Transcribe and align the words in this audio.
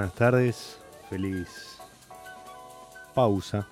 Buenas 0.00 0.16
tardes, 0.16 0.78
feliz 1.10 1.78
pausa. 3.14 3.68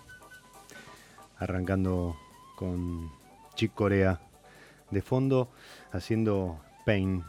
Arrancando 1.39 2.19
con 2.55 3.11
Chick 3.55 3.73
Corea 3.73 4.21
de 4.91 5.01
fondo, 5.01 5.49
haciendo 5.91 6.61
Pain, 6.85 7.25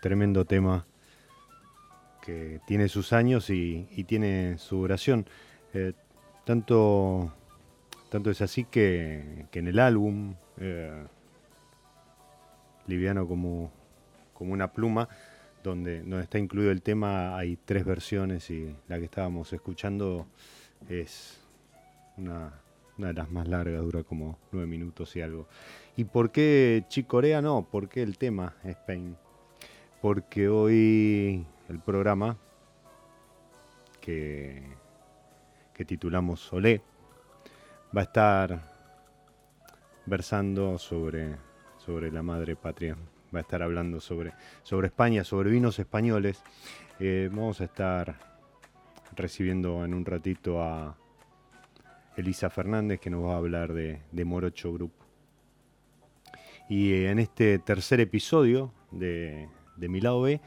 tremendo 0.00 0.44
tema 0.44 0.86
que 2.22 2.60
tiene 2.68 2.86
sus 2.86 3.12
años 3.12 3.50
y, 3.50 3.88
tiene 4.06 4.58
su 4.58 4.76
duración. 4.76 5.26
Eh, 5.74 5.94
tanto, 6.44 7.34
tanto 8.10 8.30
es 8.30 8.40
así 8.42 8.62
que, 8.62 9.48
en 9.52 9.66
el 9.66 9.80
álbum, 9.80 10.36
eh, 10.58 11.04
liviano 12.86 13.26
como, 13.26 13.72
como 14.34 14.52
una 14.52 14.70
pluma, 14.70 15.08
donde, 15.62 16.00
donde 16.00 16.22
está 16.22 16.38
incluido 16.38 16.70
el 16.70 16.82
tema, 16.82 17.36
hay 17.36 17.56
tres 17.56 17.84
versiones 17.84 18.50
y 18.50 18.74
la 18.88 18.98
que 18.98 19.04
estábamos 19.04 19.52
escuchando 19.52 20.26
es 20.88 21.40
una, 22.16 22.52
de 22.96 23.12
las 23.12 23.30
más 23.30 23.48
largas, 23.48 23.80
dura 23.82 24.02
como 24.02 24.38
nueve 24.52 24.66
minutos 24.66 25.14
y 25.16 25.22
algo. 25.22 25.46
¿Y 25.96 26.04
por 26.04 26.30
qué 26.30 26.84
Chicorea 26.88 27.42
no? 27.42 27.66
¿Por 27.70 27.88
qué 27.88 28.02
el 28.02 28.18
tema 28.18 28.54
Spain? 28.64 29.16
Porque 30.00 30.48
hoy 30.48 31.44
el 31.68 31.78
programa 31.80 32.36
que, 34.00 34.62
que 35.74 35.84
titulamos 35.84 36.40
Solé 36.40 36.82
va 37.96 38.02
a 38.02 38.04
estar 38.04 38.62
versando 40.06 40.78
sobre, 40.78 41.36
sobre 41.78 42.10
la 42.10 42.22
madre 42.22 42.56
patria. 42.56 42.96
Va 43.34 43.38
a 43.38 43.42
estar 43.42 43.62
hablando 43.62 44.00
sobre, 44.00 44.32
sobre 44.62 44.88
España, 44.88 45.24
sobre 45.24 45.50
vinos 45.50 45.78
españoles. 45.78 46.42
Eh, 46.98 47.28
vamos 47.30 47.60
a 47.60 47.64
estar 47.64 48.18
recibiendo 49.14 49.84
en 49.84 49.94
un 49.94 50.04
ratito 50.04 50.62
a 50.62 50.96
Elisa 52.16 52.50
Fernández 52.50 53.00
que 53.00 53.10
nos 53.10 53.24
va 53.24 53.34
a 53.34 53.38
hablar 53.38 53.72
de, 53.72 54.24
Morocho 54.24 54.72
Group. 54.72 54.92
Y 56.68 56.92
eh, 56.92 57.10
en 57.10 57.18
este 57.18 57.58
tercer 57.58 58.00
episodio 58.00 58.72
de, 58.90 59.48
de 59.76 59.88
Mi 59.88 60.00
Lado 60.00 60.22
B, 60.22 60.40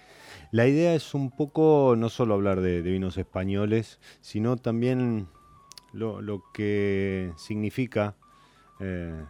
la 0.51 0.67
idea 0.67 0.93
es 0.93 1.13
un 1.13 1.31
poco 1.31 1.95
no 1.97 2.09
solo 2.09 2.35
hablar 2.35 2.61
de, 2.61 2.81
vinos 2.81 3.17
españoles, 3.17 3.99
sino 4.21 4.57
también 4.57 5.27
lo, 5.91 6.43
que 6.53 7.31
significa 7.35 8.15
eh, 8.79 9.23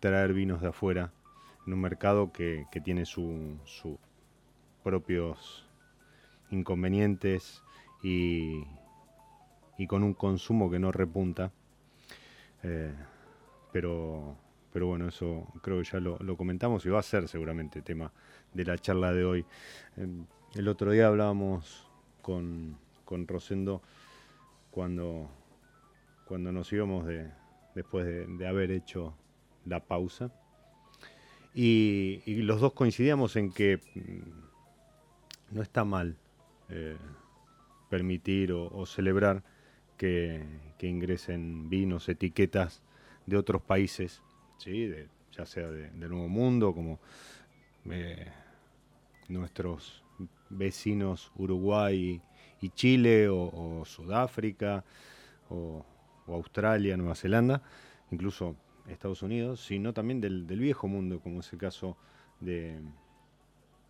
traer 0.00 0.32
vinos 0.32 0.60
de 0.60 0.68
afuera 0.68 1.12
en 1.66 1.72
un 1.72 1.80
mercado 1.80 2.32
que, 2.32 2.66
tiene 2.84 3.06
sus 3.06 3.58
propios 4.82 5.66
inconvenientes 6.50 7.62
y, 8.02 8.64
con 9.88 10.02
un 10.02 10.14
consumo 10.14 10.70
que 10.70 10.78
no 10.78 10.92
repunta. 10.92 11.52
Eh, 12.62 12.94
pero, 13.72 14.36
pero 14.72 14.86
bueno, 14.86 15.08
eso 15.08 15.46
creo 15.62 15.78
que 15.78 15.84
ya 15.84 16.00
lo, 16.00 16.36
comentamos 16.36 16.86
y 16.86 16.90
va 16.90 17.00
a 17.00 17.02
ser 17.02 17.28
seguramente 17.28 17.82
tema 17.82 18.12
de 18.52 18.64
la 18.64 18.78
charla 18.78 19.12
de 19.12 19.24
hoy. 19.24 19.44
Em, 19.96 20.26
el 20.54 20.68
otro 20.68 20.92
día 20.92 21.08
hablábamos 21.08 21.88
con, 22.22 22.78
Rosendo 23.26 23.82
cuando, 24.70 25.28
cuando 26.24 26.52
nos 26.52 26.72
íbamos 26.72 27.06
de, 27.06 27.30
después 27.74 28.06
de 28.06 28.46
haber 28.46 28.70
hecho 28.70 29.14
la 29.66 29.80
pausa. 29.80 30.32
Y, 31.54 32.20
los 32.42 32.60
dos 32.60 32.72
coincidíamos 32.72 33.36
en 33.36 33.52
que 33.52 33.78
mm, 33.94 35.54
no 35.54 35.62
está 35.62 35.84
mal 35.84 36.16
eh, 36.68 36.96
permitir 37.88 38.52
o, 38.52 38.84
celebrar 38.86 39.42
que, 39.96 40.44
ingresen 40.80 41.70
vinos, 41.70 42.10
etiquetas 42.10 42.82
de 43.24 43.38
otros 43.38 43.62
países, 43.62 44.20
¿sí? 44.58 44.92
ya 45.32 45.46
sea 45.46 45.70
del 45.70 46.10
Nuevo 46.10 46.28
Mundo, 46.28 46.74
como 46.74 47.00
eh, 47.88 48.26
nuestros 49.28 50.02
vecinos 50.50 51.32
Uruguay 51.36 52.20
y 52.60 52.68
Chile, 52.70 53.28
o, 53.30 53.82
Sudáfrica, 53.86 54.84
o 55.48 55.86
Australia, 56.26 56.98
Nueva 56.98 57.14
Zelanda, 57.14 57.62
incluso 58.10 58.56
Estados 58.88 59.22
Unidos, 59.22 59.64
sino 59.64 59.92
también 59.92 60.20
del, 60.20 60.44
viejo 60.44 60.88
mundo, 60.88 61.20
como 61.20 61.40
es 61.40 61.52
el 61.52 61.58
caso 61.58 61.96
de, 62.40 62.78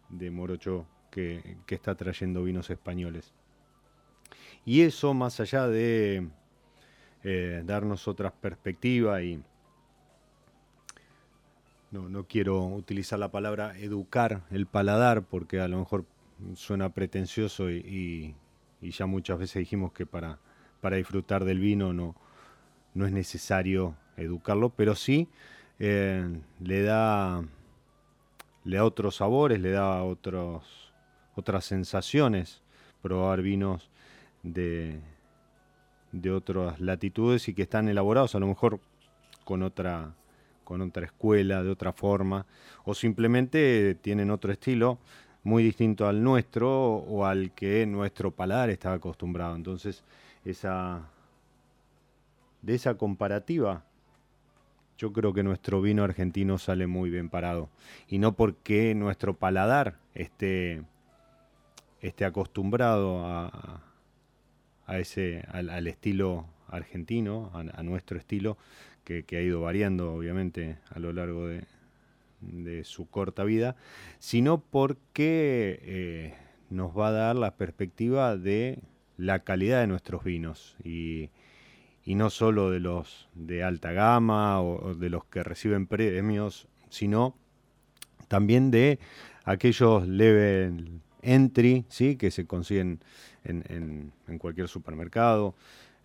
de 0.08 0.30
Morocho, 0.30 0.86
que, 1.10 1.56
está 1.68 1.94
trayendo 1.94 2.42
vinos 2.42 2.70
españoles. 2.70 3.32
Y 4.64 4.82
eso, 4.82 5.14
más 5.14 5.40
allá 5.40 5.68
de 5.68 6.28
eh, 7.22 7.62
darnos 7.64 8.08
otra 8.08 8.32
perspectiva 8.32 9.22
y 9.22 9.42
no, 11.90 12.08
no, 12.08 12.26
quiero 12.26 12.64
utilizar 12.64 13.18
la 13.18 13.30
palabra 13.30 13.78
educar 13.78 14.42
el 14.50 14.66
paladar 14.66 15.22
porque 15.22 15.60
a 15.60 15.68
lo 15.68 15.78
mejor 15.78 16.04
suena 16.54 16.88
pretencioso 16.88 17.70
y, 17.70 18.34
y, 18.80 18.90
ya 18.90 19.06
muchas 19.06 19.38
veces 19.38 19.60
dijimos 19.60 19.92
que 19.92 20.04
para, 20.04 20.40
para 20.80 20.96
disfrutar 20.96 21.44
del 21.44 21.60
vino 21.60 21.92
no, 21.92 22.16
no 22.94 23.06
es 23.06 23.12
necesario 23.12 23.94
educarlo, 24.16 24.70
pero 24.70 24.94
sí 24.94 25.28
eh, 25.78 26.28
le 26.60 26.82
da 26.82 27.42
le 28.64 28.78
da 28.78 28.84
otros 28.84 29.16
sabores, 29.16 29.60
le 29.60 29.70
da 29.70 30.02
otros, 30.02 30.92
otras 31.36 31.64
sensaciones 31.64 32.62
probar 33.02 33.42
vinos 33.42 33.90
de, 34.42 35.00
de 36.12 36.30
otras 36.30 36.80
latitudes 36.80 37.48
y 37.48 37.54
que 37.54 37.62
están 37.62 37.88
elaborados 37.88 38.34
a 38.34 38.38
lo 38.38 38.46
mejor 38.46 38.80
con 39.44 39.62
otra, 39.62 40.14
con 40.64 40.80
otra 40.80 41.04
escuela, 41.04 41.62
de 41.62 41.70
otra 41.70 41.92
forma, 41.92 42.46
o 42.84 42.94
simplemente 42.94 43.94
tienen 43.96 44.30
otro 44.30 44.50
estilo 44.50 44.98
muy 45.42 45.62
distinto 45.62 46.08
al 46.08 46.22
nuestro 46.22 46.94
o 46.94 47.26
al 47.26 47.52
que 47.52 47.84
nuestro 47.84 48.30
paladar 48.30 48.70
está 48.70 48.94
acostumbrado. 48.94 49.54
Entonces, 49.54 50.02
esa, 50.46 51.10
de 52.62 52.74
esa 52.74 52.94
comparativa 52.96 53.84
yo 54.98 55.12
creo 55.12 55.32
que 55.32 55.42
nuestro 55.42 55.80
vino 55.80 56.04
argentino 56.04 56.58
sale 56.58 56.86
muy 56.86 57.10
bien 57.10 57.28
parado. 57.28 57.68
Y 58.08 58.18
no 58.18 58.34
porque 58.34 58.94
nuestro 58.94 59.34
paladar 59.34 59.98
esté, 60.14 60.82
esté 62.00 62.24
acostumbrado 62.24 63.24
a, 63.24 63.82
a 64.86 64.98
ese, 64.98 65.44
al, 65.48 65.86
estilo 65.86 66.46
argentino, 66.68 67.50
a, 67.54 67.82
nuestro 67.82 68.18
estilo, 68.18 68.56
que, 69.04 69.24
ha 69.32 69.40
ido 69.40 69.60
variando 69.60 70.14
obviamente 70.14 70.78
a 70.90 70.98
lo 70.98 71.12
largo 71.12 71.46
de, 71.46 71.64
de 72.40 72.84
su 72.84 73.08
corta 73.08 73.44
vida, 73.44 73.76
sino 74.18 74.58
porque 74.58 75.80
eh, 75.82 76.34
nos 76.70 76.96
va 76.96 77.08
a 77.08 77.12
dar 77.12 77.36
la 77.36 77.56
perspectiva 77.56 78.36
de 78.36 78.78
la 79.16 79.40
calidad 79.40 79.80
de 79.80 79.86
nuestros 79.86 80.24
vinos. 80.24 80.76
Y, 80.82 81.30
y 82.04 82.14
no 82.14 82.30
solo 82.30 82.70
de 82.70 82.80
los 82.80 83.28
de 83.34 83.62
alta 83.62 83.92
gama 83.92 84.60
o, 84.60 84.94
de 84.94 85.10
los 85.10 85.24
que 85.24 85.42
reciben 85.42 85.86
premios, 85.86 86.68
sino 86.90 87.34
también 88.28 88.70
de 88.70 88.98
aquellos 89.44 90.06
level 90.06 91.00
entry, 91.22 91.84
¿sí? 91.88 92.16
que 92.16 92.30
se 92.30 92.46
consiguen 92.46 93.00
en, 93.44 94.12
cualquier 94.38 94.68
supermercado 94.68 95.54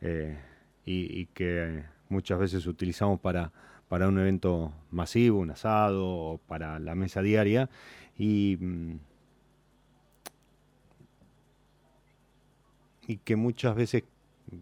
eh, 0.01 0.37
y, 0.85 1.25
que 1.27 1.83
muchas 2.07 2.39
veces 2.39 2.65
utilizamos 2.65 3.19
para, 3.19 3.51
para 3.87 4.07
un 4.07 4.19
evento 4.19 4.73
masivo, 4.91 5.39
un 5.39 5.51
asado 5.51 6.07
o 6.07 6.37
para 6.37 6.79
la 6.79 6.95
mesa 6.95 7.21
diaria. 7.21 7.69
Y, 8.17 8.57
mm, 8.59 8.99
y 13.07 13.17
que 13.17 13.35
muchas 13.35 13.75
veces 13.75 14.03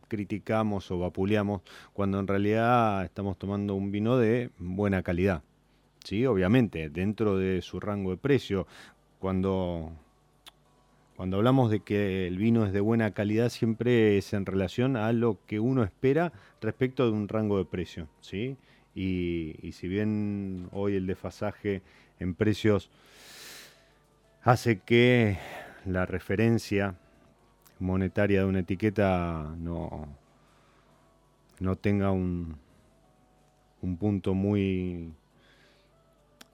criticamos 0.07 0.89
o 0.91 0.99
vapuleamos 0.99 1.61
cuando 1.93 2.19
en 2.19 2.27
realidad 2.27 3.03
estamos 3.03 3.37
tomando 3.37 3.75
un 3.75 3.91
vino 3.91 4.17
de 4.17 4.51
buena 4.57 5.03
calidad. 5.03 5.43
Sí, 6.03 6.25
obviamente, 6.25 6.89
dentro 6.89 7.37
de 7.37 7.61
su 7.61 7.79
rango 7.79 8.11
de 8.11 8.17
precio. 8.17 8.65
Cuando, 9.19 9.91
cuando 11.15 11.37
hablamos 11.37 11.69
de 11.71 11.81
que 11.81 12.27
el 12.27 12.37
vino 12.37 12.65
es 12.65 12.71
de 12.71 12.79
buena 12.79 13.11
calidad, 13.11 13.49
siempre 13.49 14.17
es 14.17 14.33
en 14.33 14.45
relación 14.45 14.95
a 14.95 15.11
lo 15.11 15.39
que 15.45 15.59
uno 15.59 15.83
espera 15.83 16.31
respecto 16.61 17.05
de 17.05 17.11
un 17.11 17.27
rango 17.27 17.57
de 17.57 17.65
precio. 17.65 18.07
¿sí? 18.21 18.55
Y, 18.95 19.55
y 19.61 19.73
si 19.73 19.87
bien 19.87 20.69
hoy 20.71 20.95
el 20.95 21.07
desfasaje 21.07 21.81
en 22.19 22.35
precios 22.35 22.89
hace 24.43 24.79
que 24.79 25.37
la 25.85 26.05
referencia 26.05 26.95
monetaria 27.79 28.39
de 28.39 28.45
una 28.45 28.59
etiqueta 28.59 29.53
no, 29.57 30.07
no 31.59 31.75
tenga 31.75 32.11
un, 32.11 32.57
un 33.81 33.97
punto 33.97 34.33
muy, 34.33 35.13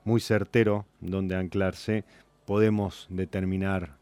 muy 0.04 0.20
certero 0.20 0.86
donde 1.02 1.36
anclarse, 1.36 2.04
podemos 2.46 3.08
determinar 3.10 3.98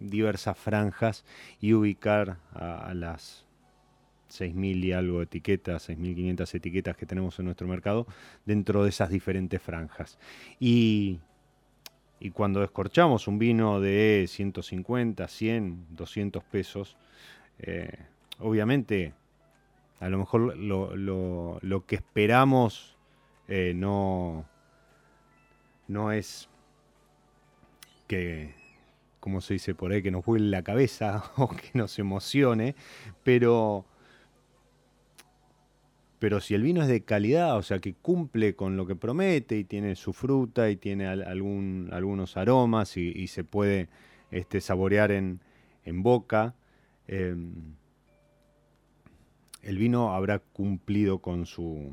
diversas 0.00 0.56
franjas 0.58 1.24
y 1.60 1.72
ubicar 1.72 2.38
a, 2.52 2.92
las 2.94 3.44
6.000 4.30 4.84
y 4.84 4.92
algo 4.92 5.22
etiquetas, 5.22 5.88
6.500 5.88 6.54
etiquetas 6.54 6.96
que 6.96 7.06
tenemos 7.06 7.38
en 7.38 7.46
nuestro 7.46 7.66
mercado 7.66 8.06
dentro 8.44 8.82
de 8.82 8.90
esas 8.90 9.08
diferentes 9.08 9.60
franjas. 9.62 10.18
Y 10.60 11.20
y 12.20 12.30
cuando 12.30 12.60
descorchamos 12.60 13.28
un 13.28 13.38
vino 13.38 13.80
de 13.80 14.26
150, 14.28 15.28
100, 15.28 15.86
200 15.90 16.44
pesos, 16.44 16.96
eh, 17.60 17.96
obviamente 18.38 19.14
a 20.00 20.08
lo 20.08 20.18
mejor 20.18 20.56
lo, 20.56 21.84
que 21.86 21.96
esperamos 21.96 22.96
eh, 23.48 23.72
no, 23.74 24.46
no 25.86 26.12
es 26.12 26.48
que, 28.06 28.54
como 29.20 29.40
se 29.40 29.54
dice 29.54 29.74
por 29.74 29.92
ahí, 29.92 30.02
que 30.02 30.10
nos 30.10 30.24
vuele 30.24 30.46
la 30.46 30.62
cabeza 30.62 31.24
o 31.36 31.48
que 31.48 31.70
nos 31.74 31.98
emocione, 31.98 32.74
pero 33.22 33.84
pero 36.18 36.40
si 36.40 36.54
el 36.54 36.62
vino 36.62 36.82
es 36.82 36.88
de 36.88 37.02
calidad, 37.02 37.56
o 37.56 37.62
sea 37.62 37.78
que 37.78 37.94
cumple 37.94 38.56
con 38.56 38.76
lo 38.76 38.86
que 38.86 38.96
promete 38.96 39.58
y 39.58 39.64
tiene 39.64 39.94
su 39.94 40.12
fruta 40.12 40.70
y 40.70 40.76
tiene 40.76 41.06
algún, 41.06 41.88
algunos 41.92 42.36
aromas 42.36 42.96
y, 42.96 43.26
se 43.28 43.44
puede 43.44 43.88
este, 44.30 44.60
saborear 44.60 45.12
en, 45.12 45.40
boca, 46.02 46.54
em, 47.06 47.74
el 49.62 49.78
vino 49.78 50.14
habrá 50.14 50.40
cumplido 50.40 51.18
con 51.20 51.46
su, 51.46 51.92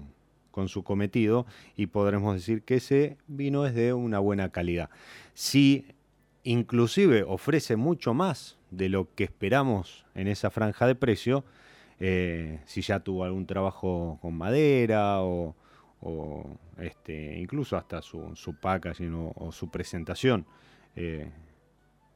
con 0.51 0.69
su 0.69 0.83
cometido 0.83 1.45
y 1.75 1.87
podremos 1.87 2.35
decir 2.35 2.63
que 2.63 2.75
ese 2.75 3.17
vino 3.27 3.65
es 3.65 3.75
de 3.75 3.93
una 3.93 4.19
buena 4.19 4.49
calidad. 4.49 4.89
Si 5.33 5.85
inclusive 6.43 7.23
ofrece 7.23 7.75
mucho 7.75 8.13
más 8.13 8.57
de 8.71 8.89
lo 8.89 9.13
que 9.15 9.25
esperamos 9.25 10.05
en 10.15 10.27
esa 10.27 10.49
franja 10.49 10.87
de 10.87 10.95
precio, 10.95 11.43
eh, 11.99 12.61
si 12.65 12.81
ya 12.81 12.99
tuvo 12.99 13.23
algún 13.23 13.45
trabajo 13.45 14.19
con 14.21 14.35
madera 14.37 15.21
o, 15.21 15.55
este, 16.77 17.39
incluso 17.39 17.77
hasta 17.77 18.01
su, 18.01 18.35
su 18.35 18.53
packaging 18.59 19.31
o, 19.35 19.51
su 19.51 19.71
presentación 19.71 20.45
eh, 20.95 21.31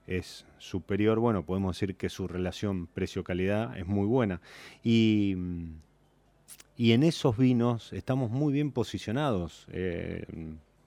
es 0.06 0.46
superior, 0.60 1.20
bueno, 1.20 1.44
podemos 1.44 1.76
decir 1.76 1.96
que 1.96 2.10
su 2.10 2.28
relación 2.28 2.88
precio-calidad 2.88 3.76
es 3.78 3.88
muy 3.88 4.06
buena. 4.06 4.42
Y 4.84 5.36
y 6.80 6.94
en 6.94 7.04
esos 7.04 7.38
vinos 7.38 7.92
estamos 7.92 8.32
muy 8.32 8.54
bien 8.54 8.72
posicionados. 8.72 9.68
Eh, 9.70 10.26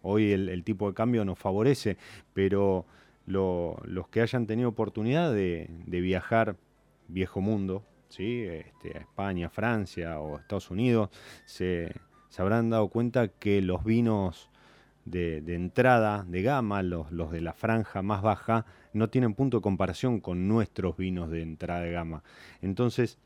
hoy 0.00 0.32
el, 0.32 0.64
tipo 0.64 0.88
de 0.88 0.94
cambio 0.94 1.22
nos 1.26 1.38
favorece, 1.38 1.98
pero 2.32 2.86
los 3.26 4.08
que 4.10 4.22
hayan 4.22 4.46
tenido 4.46 4.70
oportunidad 4.70 5.34
de, 5.34 5.68
viajar 5.86 6.56
viejo 7.08 7.42
mundo, 7.42 7.84
¿sí? 8.12 8.44
Este, 8.44 8.96
a 8.96 9.00
España, 9.00 9.48
Francia 9.50 10.20
o 10.20 10.38
Estados 10.38 10.70
Unidos, 10.70 11.10
se, 11.44 11.92
habrán 12.38 12.70
dado 12.70 12.88
cuenta 12.88 13.28
que 13.28 13.62
los 13.62 13.84
vinos 13.84 14.50
de, 15.04 15.38
entrada, 15.48 16.24
de 16.28 16.42
gama, 16.42 16.82
los, 16.82 17.10
los, 17.10 17.30
de 17.32 17.40
la 17.40 17.52
franja 17.52 18.02
más 18.02 18.22
baja, 18.22 18.66
no 18.92 19.08
tienen 19.08 19.34
punto 19.34 19.58
de 19.58 19.62
comparación 19.62 20.20
con 20.20 20.48
nuestros 20.48 20.96
vinos 20.96 21.30
de 21.30 21.42
entrada 21.42 21.80
de 21.80 21.92
gama. 21.92 22.22
Entonces, 22.60 23.18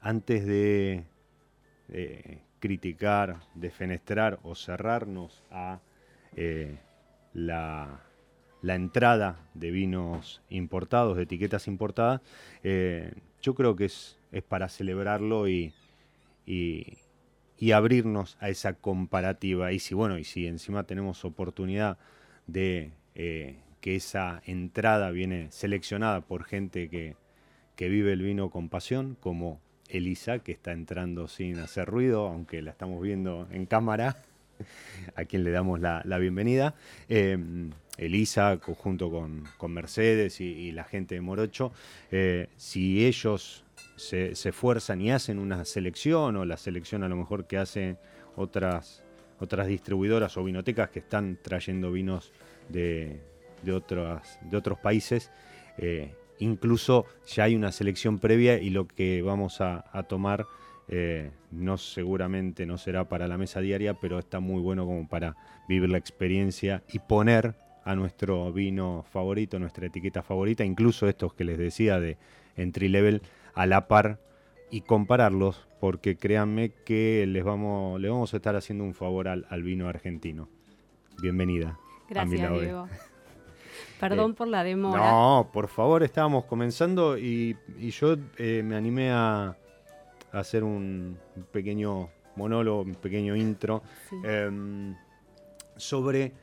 antes 0.00 0.46
de, 0.46 1.04
eh, 1.88 2.42
criticar, 2.60 3.40
defenestrar 3.54 4.38
o 4.42 4.54
cerrarnos 4.54 5.42
a 5.50 5.80
eh, 6.36 6.78
la, 7.32 8.00
entrada 8.62 9.38
de 9.54 9.70
vinos 9.70 10.42
importados, 10.50 11.16
de 11.16 11.22
etiquetas 11.24 11.68
importadas, 11.68 12.20
eh, 12.62 13.12
yo 13.42 13.54
creo 13.54 13.76
que 13.76 13.86
es, 13.86 14.18
es 14.32 14.42
para 14.42 14.68
celebrarlo 14.68 15.48
y, 15.48 15.72
y, 16.46 16.98
abrirnos 17.72 18.36
a 18.40 18.48
esa 18.48 18.74
comparativa. 18.74 19.72
Y 19.72 19.78
si, 19.78 19.94
bueno, 19.94 20.18
y 20.18 20.24
si 20.24 20.46
encima 20.46 20.84
tenemos 20.84 21.24
oportunidad 21.24 21.98
de 22.46 22.92
que 23.14 23.96
esa 23.96 24.42
entrada 24.46 25.10
viene 25.10 25.48
seleccionada 25.50 26.20
por 26.20 26.44
gente 26.44 26.88
que, 26.88 27.16
que 27.76 27.88
vive 27.88 28.12
el 28.12 28.22
vino 28.22 28.50
con 28.50 28.68
pasión, 28.68 29.16
como 29.20 29.60
Elisa, 29.88 30.40
que 30.40 30.52
está 30.52 30.72
entrando 30.72 31.28
sin 31.28 31.58
hacer 31.58 31.86
ruido, 31.86 32.26
aunque 32.26 32.60
la 32.60 32.72
estamos 32.72 33.00
viendo 33.00 33.48
en 33.52 33.66
cámara, 33.66 34.16
a 35.14 35.24
quien 35.24 35.44
le 35.44 35.50
damos 35.52 35.80
la, 35.80 36.02
bienvenida. 36.18 36.74
Em, 37.08 37.70
Elisa, 37.98 38.58
junto 38.62 39.10
con, 39.10 39.72
Mercedes 39.72 40.40
y, 40.40 40.72
la 40.72 40.84
gente 40.84 41.16
de 41.16 41.20
Morocho, 41.20 41.72
eh, 42.10 42.48
si 42.56 43.04
ellos 43.04 43.64
se, 43.96 44.30
esfuerzan 44.30 45.00
y 45.00 45.10
hacen 45.10 45.38
una 45.38 45.64
selección, 45.64 46.36
o 46.36 46.44
la 46.44 46.56
selección 46.56 47.02
a 47.02 47.08
lo 47.08 47.16
mejor 47.16 47.46
que 47.46 47.58
hacen 47.58 47.98
otras, 48.36 49.02
otras 49.40 49.66
distribuidoras 49.66 50.36
o 50.36 50.44
vinotecas 50.44 50.90
que 50.90 51.00
están 51.00 51.38
trayendo 51.42 51.92
vinos 51.92 52.32
de, 52.68 53.20
de, 53.62 53.72
de 54.42 54.56
otros 54.56 54.78
países, 54.78 55.30
eh, 55.76 56.14
incluso 56.38 57.06
ya 57.26 57.44
hay 57.44 57.54
una 57.54 57.72
selección 57.72 58.18
previa 58.18 58.58
y 58.58 58.70
lo 58.70 58.86
que 58.86 59.22
vamos 59.22 59.60
a, 59.60 59.82
tomar 60.08 60.46
eh, 60.88 61.30
no 61.50 61.76
seguramente 61.76 62.64
no 62.64 62.78
será 62.78 63.08
para 63.08 63.28
la 63.28 63.38
mesa 63.38 63.60
diaria, 63.60 63.94
pero 63.94 64.18
está 64.18 64.40
muy 64.40 64.60
bueno 64.60 64.86
como 64.86 65.08
para 65.08 65.36
vivir 65.68 65.90
la 65.90 65.98
experiencia 65.98 66.82
y 66.92 66.98
poner 67.00 67.54
a 67.88 67.96
nuestro 67.96 68.52
vino 68.52 69.02
favorito, 69.10 69.58
nuestra 69.58 69.86
etiqueta 69.86 70.22
favorita, 70.22 70.62
incluso 70.62 71.08
estos 71.08 71.32
que 71.32 71.44
les 71.44 71.56
decía 71.56 71.98
de 71.98 72.18
entry 72.54 72.86
level 72.88 73.22
a 73.54 73.64
la 73.64 73.88
par 73.88 74.20
y 74.70 74.82
compararlos, 74.82 75.66
porque 75.80 76.18
créanme 76.18 76.70
que 76.84 77.24
les 77.26 77.42
vamos, 77.42 77.98
le 77.98 78.10
vamos 78.10 78.34
a 78.34 78.36
estar 78.36 78.54
haciendo 78.56 78.84
un 78.84 78.92
favor 78.92 79.26
al, 79.26 79.62
vino 79.62 79.88
argentino. 79.88 80.50
Bienvenida. 81.22 81.78
Gracias, 82.10 82.60
Diego. 82.60 82.88
Perdón 84.00 84.32
eh, 84.32 84.34
por 84.34 84.48
la 84.48 84.64
demora. 84.64 85.10
No, 85.10 85.48
por 85.50 85.68
favor, 85.68 86.02
estábamos 86.02 86.44
comenzando 86.44 87.16
y, 87.16 87.56
yo 87.78 88.16
eh, 88.36 88.62
me 88.62 88.76
animé 88.76 89.12
a, 89.12 89.56
hacer 90.32 90.62
un 90.62 91.16
pequeño 91.50 92.10
monólogo, 92.36 92.82
un 92.82 92.96
pequeño 92.96 93.34
intro 93.34 93.82
em, 94.24 94.94
sobre 95.74 96.34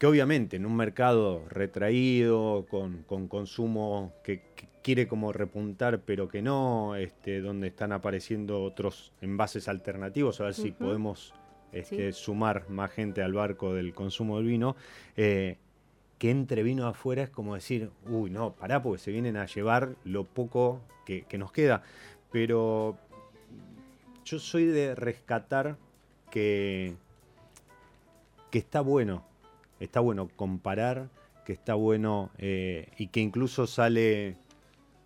que 0.00 0.06
obviamente 0.06 0.56
en 0.56 0.64
un 0.64 0.76
mercado 0.76 1.44
retraído, 1.50 2.64
con, 2.70 3.04
consumo 3.28 4.14
que, 4.24 4.40
quiere 4.82 5.06
como 5.06 5.30
repuntar 5.30 6.00
pero 6.00 6.26
que 6.26 6.40
no, 6.40 6.96
este, 6.96 7.42
donde 7.42 7.68
están 7.68 7.92
apareciendo 7.92 8.62
otros 8.62 9.12
envases 9.20 9.68
alternativos, 9.68 10.40
a 10.40 10.44
ver 10.44 10.54
si 10.54 10.70
podemos 10.70 11.34
este, 11.72 12.14
sumar 12.14 12.70
más 12.70 12.90
gente 12.92 13.22
al 13.22 13.34
barco 13.34 13.74
del 13.74 13.92
consumo 13.92 14.38
del 14.38 14.46
vino. 14.46 14.74
Eh, 15.18 15.58
que 16.16 16.30
entre 16.30 16.62
vino 16.62 16.86
afuera 16.86 17.24
es 17.24 17.30
como 17.30 17.54
decir, 17.54 17.90
uy, 18.08 18.30
no, 18.30 18.54
pará, 18.54 18.82
porque 18.82 19.02
se 19.02 19.10
vienen 19.10 19.36
a 19.36 19.44
llevar 19.44 19.96
lo 20.04 20.24
poco 20.24 20.80
que, 21.04 21.26
nos 21.36 21.52
queda. 21.52 21.82
Pero 22.32 22.96
yo 24.24 24.38
soy 24.38 24.64
de 24.64 24.94
rescatar 24.94 25.76
que, 26.30 26.94
que 28.50 28.58
está 28.58 28.80
bueno, 28.80 29.29
está 29.80 30.00
bueno 30.00 30.28
comparar, 30.36 31.08
que 31.44 31.52
está 31.52 31.74
bueno 31.74 32.30
eh, 32.38 32.88
y 32.96 33.08
que 33.08 33.20
incluso 33.20 33.66
sale, 33.66 34.36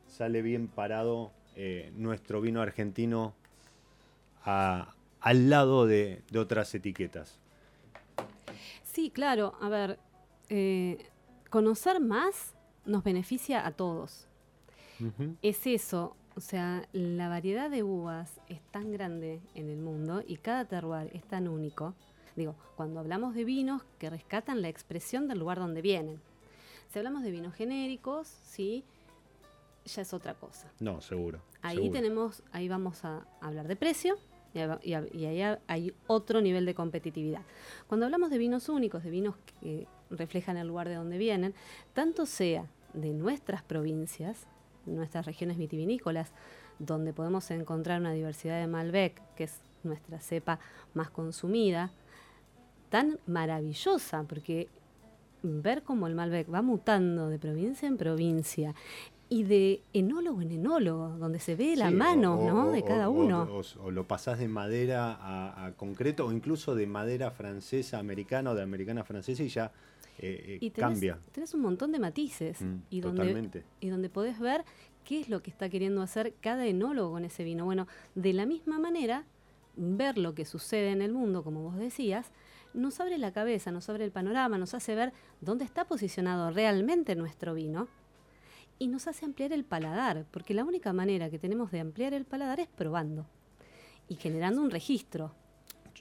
sale 0.06 0.42
bien 0.42 0.68
parado 0.68 1.32
eh, 1.56 1.92
nuestro 1.96 2.40
vino 2.40 2.60
argentino 2.60 3.34
al 4.44 5.48
lado 5.48 5.86
de, 5.86 6.22
de 6.30 6.38
otras 6.38 6.74
etiquetas. 6.74 7.38
Sí, 8.82 9.10
claro, 9.10 9.54
a 9.60 9.68
ver, 9.68 9.98
eh, 10.50 10.98
conocer 11.50 12.00
más 12.00 12.54
nos 12.84 13.02
beneficia 13.02 13.66
a 13.66 13.72
todos. 13.72 14.28
Es 15.42 15.66
eso, 15.66 16.16
o 16.36 16.40
sea, 16.40 16.86
la 16.92 17.28
variedad 17.28 17.70
de 17.70 17.82
uvas 17.82 18.40
es 18.48 18.60
tan 18.70 18.92
grande 18.92 19.40
en 19.54 19.68
el 19.68 19.78
mundo 19.78 20.22
y 20.26 20.36
cada 20.36 20.64
terroir 20.64 21.10
es 21.12 21.24
tan 21.24 21.48
único. 21.48 21.94
Digo, 22.36 22.56
cuando 22.76 23.00
hablamos 23.00 23.34
de 23.34 23.44
vinos 23.44 23.82
que 23.98 24.10
rescatan 24.10 24.62
la 24.62 24.68
expresión 24.68 25.28
del 25.28 25.38
lugar 25.38 25.58
donde 25.58 25.82
vienen. 25.82 26.20
Si 26.88 26.98
hablamos 26.98 27.22
de 27.22 27.30
vinos 27.30 27.54
genéricos, 27.54 28.28
sí, 28.28 28.84
ya 29.84 30.02
es 30.02 30.12
otra 30.12 30.34
cosa. 30.34 30.70
No, 30.80 31.00
seguro. 31.00 31.40
Ahí 31.62 31.90
tenemos, 31.90 32.42
ahí 32.52 32.68
vamos 32.68 33.04
a 33.04 33.26
hablar 33.40 33.68
de 33.68 33.76
precio, 33.76 34.18
y, 34.54 34.94
ahí 34.94 35.58
hay 35.66 35.94
otro 36.06 36.40
nivel 36.40 36.64
de 36.64 36.74
competitividad. 36.74 37.42
Cuando 37.88 38.06
hablamos 38.06 38.30
de 38.30 38.38
vinos 38.38 38.68
únicos, 38.68 39.02
de 39.02 39.10
vinos 39.10 39.34
que 39.60 39.86
reflejan 40.10 40.56
el 40.56 40.68
lugar 40.68 40.88
de 40.88 40.94
donde 40.94 41.18
vienen, 41.18 41.54
tanto 41.92 42.24
sea 42.24 42.66
de 42.92 43.12
nuestras 43.12 43.62
provincias, 43.62 44.46
nuestras 44.86 45.26
regiones 45.26 45.58
vitivinícolas, 45.58 46.32
donde 46.78 47.12
podemos 47.12 47.50
encontrar 47.50 48.00
una 48.00 48.12
diversidad 48.12 48.60
de 48.60 48.66
Malbec, 48.66 49.20
que 49.34 49.44
es 49.44 49.60
nuestra 49.82 50.20
cepa 50.20 50.60
más 50.92 51.10
consumida, 51.10 51.90
tan 52.94 53.18
maravillosa, 53.26 54.22
porque 54.22 54.68
ver 55.42 55.82
cómo 55.82 56.06
el 56.06 56.14
Malbec 56.14 56.46
va 56.48 56.62
mutando 56.62 57.28
de 57.28 57.40
provincia 57.40 57.88
en 57.88 57.96
provincia 57.96 58.72
y 59.28 59.42
de 59.42 59.82
enólogo 59.92 60.42
en 60.42 60.52
enólogo, 60.52 61.08
donde 61.18 61.40
se 61.40 61.56
ve 61.56 61.74
la 61.74 61.90
mano 61.90 62.36
¿no? 62.46 62.70
de 62.70 62.84
cada 62.84 63.08
uno. 63.08 63.48
O, 63.82 63.90
lo 63.90 64.06
pasás 64.06 64.38
de 64.38 64.46
madera 64.46 65.18
a, 65.20 65.72
concreto, 65.72 66.26
o 66.26 66.30
incluso 66.30 66.76
de 66.76 66.86
madera 66.86 67.32
francesa, 67.32 67.98
americana 67.98 68.52
o 68.52 68.54
de 68.54 68.62
americana 68.62 69.02
francesa 69.02 69.42
y 69.42 69.48
ya 69.48 69.72
eh, 70.20 70.60
eh, 70.62 70.70
cambia. 70.70 71.18
Tenés 71.32 71.52
un 71.52 71.62
montón 71.62 71.90
de 71.90 71.98
matices 71.98 72.62
mm, 72.62 72.76
y, 72.90 73.00
donde, 73.00 73.64
y 73.80 73.88
donde 73.88 74.08
podés 74.08 74.38
ver 74.38 74.64
qué 75.02 75.18
es 75.18 75.28
lo 75.28 75.42
que 75.42 75.50
está 75.50 75.68
queriendo 75.68 76.00
hacer 76.00 76.32
cada 76.40 76.64
enólogo 76.64 77.10
con 77.10 77.24
ese 77.24 77.42
vino. 77.42 77.64
Bueno, 77.64 77.88
de 78.14 78.32
la 78.34 78.46
misma 78.46 78.78
manera, 78.78 79.24
ver 79.74 80.16
lo 80.16 80.36
que 80.36 80.44
sucede 80.44 80.92
en 80.92 81.02
el 81.02 81.12
mundo, 81.12 81.42
como 81.42 81.64
vos 81.64 81.76
decías, 81.76 82.30
nos 82.74 83.00
abre 83.00 83.18
la 83.18 83.32
cabeza, 83.32 83.70
nos 83.70 83.88
abre 83.88 84.04
el 84.04 84.10
panorama, 84.10 84.58
nos 84.58 84.74
hace 84.74 84.94
ver 84.94 85.12
dónde 85.40 85.64
está 85.64 85.84
posicionado 85.86 86.50
realmente 86.50 87.14
nuestro 87.16 87.54
vino 87.54 87.88
y 88.78 88.88
nos 88.88 89.06
hace 89.06 89.24
ampliar 89.24 89.52
el 89.52 89.64
paladar, 89.64 90.26
porque 90.30 90.52
la 90.54 90.64
única 90.64 90.92
manera 90.92 91.30
que 91.30 91.38
tenemos 91.38 91.70
de 91.70 91.80
ampliar 91.80 92.12
el 92.14 92.24
paladar 92.24 92.60
es 92.60 92.68
probando. 92.68 93.26
y 94.06 94.16
generando 94.16 94.60
un 94.60 94.70
registro. 94.70 95.32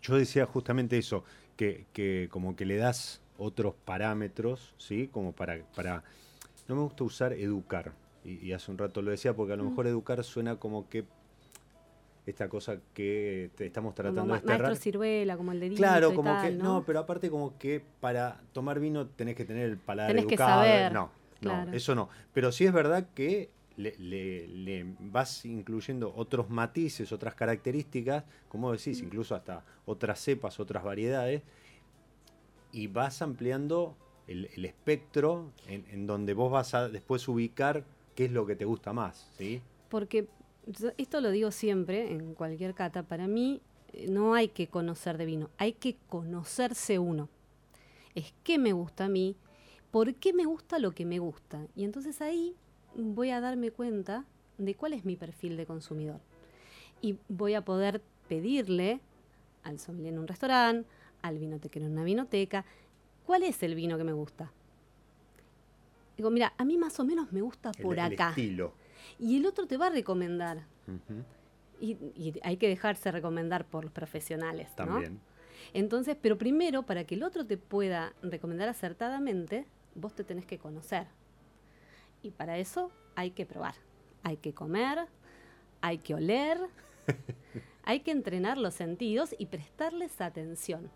Yo 0.01 0.17
decía 0.17 0.45
justamente 0.45 0.97
eso, 0.97 1.23
que, 1.55 1.85
que 1.93 2.27
como 2.29 2.53
que 2.55 2.65
le 2.65 2.75
das 2.75 3.21
otros 3.37 3.75
parámetros, 3.85 4.73
¿sí? 4.77 5.07
Como 5.07 5.31
para, 5.31 5.63
para... 5.73 6.03
No 6.67 6.75
me 6.75 6.81
gusta 6.81 7.05
usar 7.05 7.31
educar, 7.33 7.93
y, 8.25 8.45
y 8.45 8.51
hace 8.51 8.71
un 8.71 8.77
rato 8.77 9.01
lo 9.01 9.11
decía, 9.11 9.33
porque 9.33 9.53
a 9.53 9.55
lo 9.55 9.63
Mm. 9.63 9.69
mejor 9.69 9.87
educar 9.87 10.21
suena 10.25 10.57
como 10.57 10.89
que 10.89 11.05
esta 12.25 12.47
cosa 12.49 12.77
que 12.93 13.51
te 13.55 13.65
estamos 13.65 13.93
Como 13.93 13.95
tratando 13.95 14.25
ma- 14.25 14.35
de 14.35 14.41
desterrar. 14.41 14.61
maestro 14.69 14.81
ciruela, 14.83 15.37
como 15.37 15.51
el 15.51 15.59
dedito 15.59 15.77
Claro, 15.77 16.11
y 16.11 16.15
como 16.15 16.31
tal, 16.33 16.51
que 16.51 16.63
no, 16.63 16.83
pero 16.85 16.99
aparte 16.99 17.29
como 17.29 17.57
que 17.57 17.83
para 17.99 18.41
tomar 18.53 18.79
vino 18.79 19.07
tenés 19.07 19.35
que 19.35 19.45
tener 19.45 19.69
el 19.69 19.77
paladar 19.77 20.11
Tenés 20.11 20.25
que 20.27 20.35
educado. 20.35 20.61
saber, 20.61 20.93
No, 20.93 21.11
claro. 21.39 21.71
no, 21.71 21.77
eso 21.77 21.95
no. 21.95 22.09
Pero 22.33 22.51
sí 22.51 22.65
es 22.65 22.71
verdad 22.73 23.07
que 23.13 23.49
le, 23.75 23.95
le- 23.97 24.47
le 24.47 24.85
vas 24.99 25.45
incluyendo 25.45 26.13
otros 26.15 26.49
matices, 26.49 27.11
otras 27.11 27.35
características, 27.35 28.23
como 28.47 28.71
decís, 28.71 29.01
Mm. 29.01 29.05
incluso 29.05 29.35
hasta 29.35 29.65
otras 29.85 30.19
cepas, 30.19 30.59
otras 30.59 30.83
variedades, 30.83 31.41
y 32.71 32.87
vas 32.87 33.21
ampliando 33.21 33.95
el, 34.27 34.49
el 34.55 34.65
espectro 34.65 35.51
en, 35.67 35.85
en 35.91 36.07
donde 36.07 36.33
vos 36.33 36.51
vas 36.51 36.73
a 36.73 36.87
después 36.89 37.27
ubicar 37.27 37.83
qué 38.15 38.25
es 38.25 38.31
lo 38.31 38.45
que 38.45 38.55
te 38.55 38.65
gusta 38.65 38.93
más, 38.93 39.29
¿sí? 39.37 39.61
Porque 39.89 40.27
esto 40.97 41.21
lo 41.21 41.31
digo 41.31 41.51
siempre 41.51 42.11
en 42.13 42.33
cualquier 42.35 42.73
cata, 42.73 43.03
para 43.03 43.27
mí 43.27 43.61
eh, 43.93 44.07
no 44.09 44.33
hay 44.33 44.47
que 44.49 44.67
conocer 44.67 45.17
de 45.17 45.25
vino, 45.25 45.49
hay 45.57 45.73
que 45.73 45.95
conocerse 46.09 46.99
uno. 46.99 47.29
Es 48.15 48.33
qué 48.43 48.57
me 48.57 48.73
gusta 48.73 49.05
a 49.05 49.09
mí, 49.09 49.35
por 49.91 50.13
qué 50.15 50.33
me 50.33 50.45
gusta 50.45 50.79
lo 50.79 50.91
que 50.91 51.05
me 51.05 51.19
gusta. 51.19 51.65
Y 51.75 51.83
entonces 51.83 52.21
ahí 52.21 52.55
voy 52.95 53.29
a 53.31 53.41
darme 53.41 53.71
cuenta 53.71 54.25
de 54.57 54.75
cuál 54.75 54.93
es 54.93 55.03
mi 55.05 55.15
perfil 55.15 55.57
de 55.57 55.65
consumidor. 55.65 56.19
Y 57.01 57.17
voy 57.27 57.53
a 57.55 57.65
poder 57.65 58.01
pedirle 58.29 58.99
al 59.63 59.79
sommelier 59.79 60.13
en 60.13 60.19
un 60.19 60.27
restaurante, 60.27 60.87
al 61.21 61.37
vinotequero 61.39 61.85
en 61.85 61.91
una 61.93 62.03
vinoteca, 62.03 62.65
cuál 63.25 63.43
es 63.43 63.61
el 63.63 63.75
vino 63.75 63.97
que 63.97 64.03
me 64.03 64.13
gusta. 64.13 64.51
Digo, 66.17 66.29
mira, 66.29 66.53
a 66.57 66.63
mí 66.65 66.77
más 66.77 66.99
o 66.99 67.05
menos 67.05 67.31
me 67.31 67.41
gusta 67.41 67.71
El- 67.77 67.83
por 67.83 67.93
el 67.95 67.99
acá. 68.13 68.29
estilo. 68.29 68.73
Y 69.19 69.37
el 69.37 69.45
otro 69.45 69.67
te 69.67 69.77
va 69.77 69.87
a 69.87 69.89
recomendar. 69.89 70.65
Y, 71.79 71.97
y 72.15 72.33
hay 72.43 72.57
que 72.57 72.67
dejarse 72.67 73.11
recomendar 73.11 73.65
por 73.65 73.83
los 73.83 73.93
profesionales, 73.93 74.69
¿no? 74.77 74.85
También. 74.85 75.19
Entonces, 75.73 76.17
pero 76.21 76.37
primero, 76.37 76.83
para 76.83 77.05
que 77.05 77.15
el 77.15 77.23
otro 77.23 77.45
te 77.45 77.57
pueda 77.57 78.13
recomendar 78.21 78.69
acertadamente, 78.69 79.65
vos 79.95 80.13
te 80.13 80.23
tenés 80.23 80.45
que 80.45 80.57
conocer. 80.57 81.07
Y 82.21 82.31
para 82.31 82.57
eso 82.57 82.91
hay 83.15 83.31
que 83.31 83.45
probar. 83.45 83.75
Hay 84.23 84.37
que 84.37 84.53
comer, 84.53 84.99
hay 85.81 85.97
que 85.97 86.15
oler, 86.15 86.59
hay 87.83 88.01
que 88.01 88.11
entrenar 88.11 88.57
los 88.57 88.73
sentidos 88.73 89.35
y 89.37 89.47
prestarles 89.47 90.21
atención. 90.21 90.89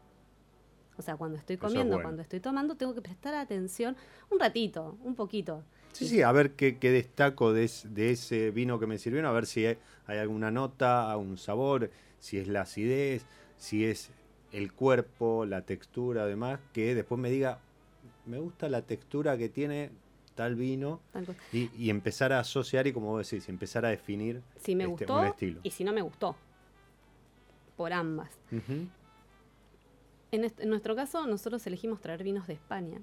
O 0.97 1.01
sea, 1.01 1.15
cuando 1.15 1.37
estoy 1.37 1.55
es 1.55 1.61
comiendo, 1.61 1.95
bueno. 1.95 2.03
cuando 2.03 2.21
estoy 2.21 2.39
tomando, 2.39 2.75
tengo 2.75 2.95
que 2.95 3.01
prestar 3.01 3.35
atención 3.35 3.95
un 4.31 4.39
ratito, 4.39 4.97
un 5.03 5.15
poquito. 5.15 5.63
Sí, 5.97 6.07
sí, 6.07 6.21
a 6.21 6.31
ver 6.31 6.51
qué, 6.51 6.77
qué 6.77 6.91
destaco 6.91 7.53
de, 7.53 7.63
es- 7.63 7.87
de 7.93 8.11
ese 8.11 8.51
vino 8.51 8.79
que 8.79 8.85
me 8.85 8.99
sirvieron, 8.99 9.27
a 9.27 9.33
ver 9.33 9.47
si 9.47 9.65
hay, 9.65 9.77
hay 10.05 10.19
alguna 10.19 10.51
nota, 10.51 11.15
un 11.17 11.37
sabor, 11.39 11.89
si 12.19 12.37
es 12.37 12.47
la 12.47 12.61
acidez, 12.61 13.25
si 13.57 13.83
es 13.83 14.11
el 14.51 14.73
cuerpo, 14.73 15.45
la 15.47 15.61
textura, 15.63 16.21
además, 16.23 16.59
que 16.71 16.93
después 16.93 17.19
me 17.19 17.31
diga, 17.31 17.57
me 18.27 18.37
gusta 18.37 18.69
la 18.69 18.83
textura 18.83 19.37
que 19.39 19.49
tiene 19.49 19.89
tal 20.35 20.53
vino, 20.55 20.99
y, 21.51 21.71
y 21.75 21.89
empezar 21.89 22.31
a 22.31 22.41
asociar 22.41 22.85
y, 22.85 22.93
como 22.93 23.07
vos 23.07 23.27
decís, 23.27 23.49
empezar 23.49 23.83
a 23.83 23.89
definir 23.89 24.43
Si 24.61 24.75
me 24.75 24.83
este, 24.83 25.05
gustó 25.05 25.19
un 25.21 25.25
estilo. 25.25 25.59
y 25.63 25.71
si 25.71 25.83
no 25.83 25.93
me 25.93 26.03
gustó. 26.03 26.35
Por 27.75 27.91
ambas. 27.91 28.29
En, 30.31 30.43
en 30.43 30.69
nuestro 30.69 30.95
caso, 30.95 31.25
nosotros 31.25 31.65
elegimos 31.65 32.01
traer 32.01 32.23
vinos 32.23 32.45
de 32.45 32.53
España, 32.53 33.01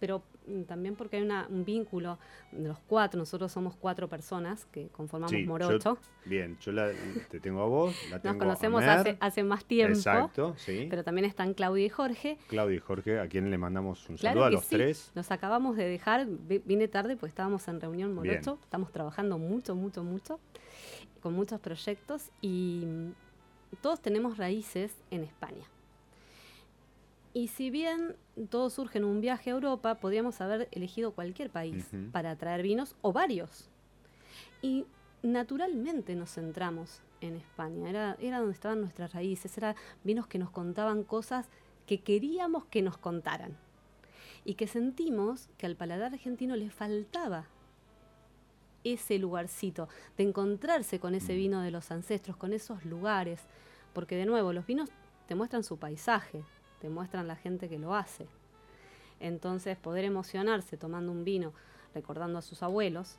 pero 0.00 0.22
también 0.66 0.94
porque 0.94 1.16
hay 1.16 1.22
una- 1.22 1.46
un 1.48 1.64
vínculo 1.64 2.18
de 2.52 2.68
los 2.68 2.78
cuatro, 2.80 3.18
nosotros 3.18 3.50
somos 3.50 3.76
cuatro 3.76 4.08
personas 4.08 4.66
que 4.66 4.88
conformamos 4.88 5.30
Sí, 5.30 5.42
yo- 5.42 5.48
Morocho. 5.48 5.98
Bien, 6.26 6.56
yo 6.60 6.72
la, 6.72 6.90
te 7.30 7.40
tengo 7.40 7.62
a 7.62 7.66
vos, 7.66 7.94
la 8.10 8.20
tengo 8.20 8.34
Nos 8.36 8.42
conocemos 8.44 8.82
a 8.82 8.86
Mer, 8.86 8.98
hace, 8.98 9.16
hace 9.20 9.42
más 9.44 9.64
tiempo, 9.64 9.96
Exacto, 9.96 10.54
sí. 10.58 10.86
pero 10.90 11.02
también 11.04 11.24
están 11.24 11.54
Claudia 11.54 11.86
y 11.86 11.88
Jorge. 11.88 12.38
Claudio 12.48 12.76
y 12.76 12.80
Jorge, 12.80 13.18
a 13.20 13.28
quien 13.28 13.50
le 13.50 13.58
mandamos 13.58 14.08
un 14.08 14.16
Claro 14.16 14.34
saludo 14.34 14.44
a 14.46 14.50
los 14.50 14.64
sí, 14.64 14.76
tres. 14.76 15.12
Nos 15.14 15.30
acabamos 15.30 15.76
de 15.76 15.88
dejar, 15.88 16.26
vi- 16.26 16.62
vine 16.64 16.88
tarde 16.88 17.16
pues 17.16 17.30
estábamos 17.30 17.66
en 17.68 17.80
reunión 17.80 18.10
Bien. 18.22 18.34
Morocho, 18.36 18.58
estamos 18.62 18.90
trabajando 18.92 19.38
mucho, 19.38 19.74
mucho, 19.74 20.04
mucho, 20.04 20.40
con 21.22 21.32
muchos 21.34 21.58
proyectos 21.60 22.30
y 22.42 22.82
mm, 22.86 23.10
todos 23.80 24.00
tenemos 24.00 24.36
raíces 24.36 24.94
en 25.10 25.24
España. 25.24 25.64
Y 27.34 27.48
si 27.48 27.68
bien 27.68 28.16
todo 28.48 28.70
surge 28.70 28.98
en 28.98 29.04
un 29.04 29.20
viaje 29.20 29.50
a 29.50 29.54
Europa, 29.54 29.96
podríamos 29.96 30.40
haber 30.40 30.68
elegido 30.70 31.12
cualquier 31.12 31.50
país 31.50 31.90
para 32.12 32.36
traer 32.36 32.62
vinos 32.62 32.94
o 33.02 33.12
varios. 33.12 33.68
Y 34.62 34.86
naturalmente 35.22 36.14
nos 36.14 36.32
centramos 36.32 37.02
en 37.20 37.34
España, 37.34 37.90
era, 37.90 38.16
era 38.20 38.38
donde 38.38 38.54
estaban 38.54 38.80
nuestras 38.80 39.12
raíces, 39.12 39.58
eran 39.58 39.74
vinos 40.04 40.28
que 40.28 40.38
nos 40.38 40.50
contaban 40.50 41.02
cosas 41.02 41.48
que 41.86 42.00
queríamos 42.02 42.66
que 42.66 42.82
nos 42.82 42.98
contaran. 42.98 43.56
Y 44.44 44.54
que 44.54 44.68
sentimos 44.68 45.48
que 45.58 45.66
al 45.66 45.74
paladar 45.74 46.12
argentino 46.12 46.54
le 46.54 46.70
faltaba 46.70 47.46
ese 48.84 49.18
lugarcito, 49.18 49.88
de 50.16 50.24
encontrarse 50.24 51.00
con 51.00 51.14
ese 51.14 51.32
Mm. 51.32 51.36
vino 51.36 51.60
de 51.62 51.70
los 51.70 51.90
ancestros, 51.90 52.36
con 52.36 52.52
esos 52.52 52.84
lugares, 52.84 53.40
porque 53.92 54.14
de 54.14 54.26
nuevo 54.26 54.52
los 54.52 54.66
vinos 54.66 54.90
te 55.26 55.34
muestran 55.34 55.64
su 55.64 55.78
paisaje, 55.78 56.44
te 56.84 56.90
muestran 56.90 57.26
la 57.26 57.34
gente 57.34 57.70
que 57.70 57.78
lo 57.78 57.94
hace. 57.94 58.26
Entonces 59.18 59.78
poder 59.78 60.04
emocionarse 60.04 60.76
tomando 60.76 61.12
un 61.12 61.24
vino, 61.24 61.54
recordando 61.94 62.38
a 62.38 62.42
sus 62.42 62.62
abuelos, 62.62 63.18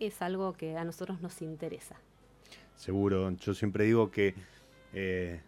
es 0.00 0.20
algo 0.20 0.52
que 0.54 0.76
a 0.76 0.82
nosotros 0.82 1.20
nos 1.20 1.40
interesa. 1.42 1.94
Seguro, 2.74 3.30
yo 3.30 3.54
siempre 3.54 3.84
digo 3.84 4.10
que 4.10 4.34
eh, 4.92 5.40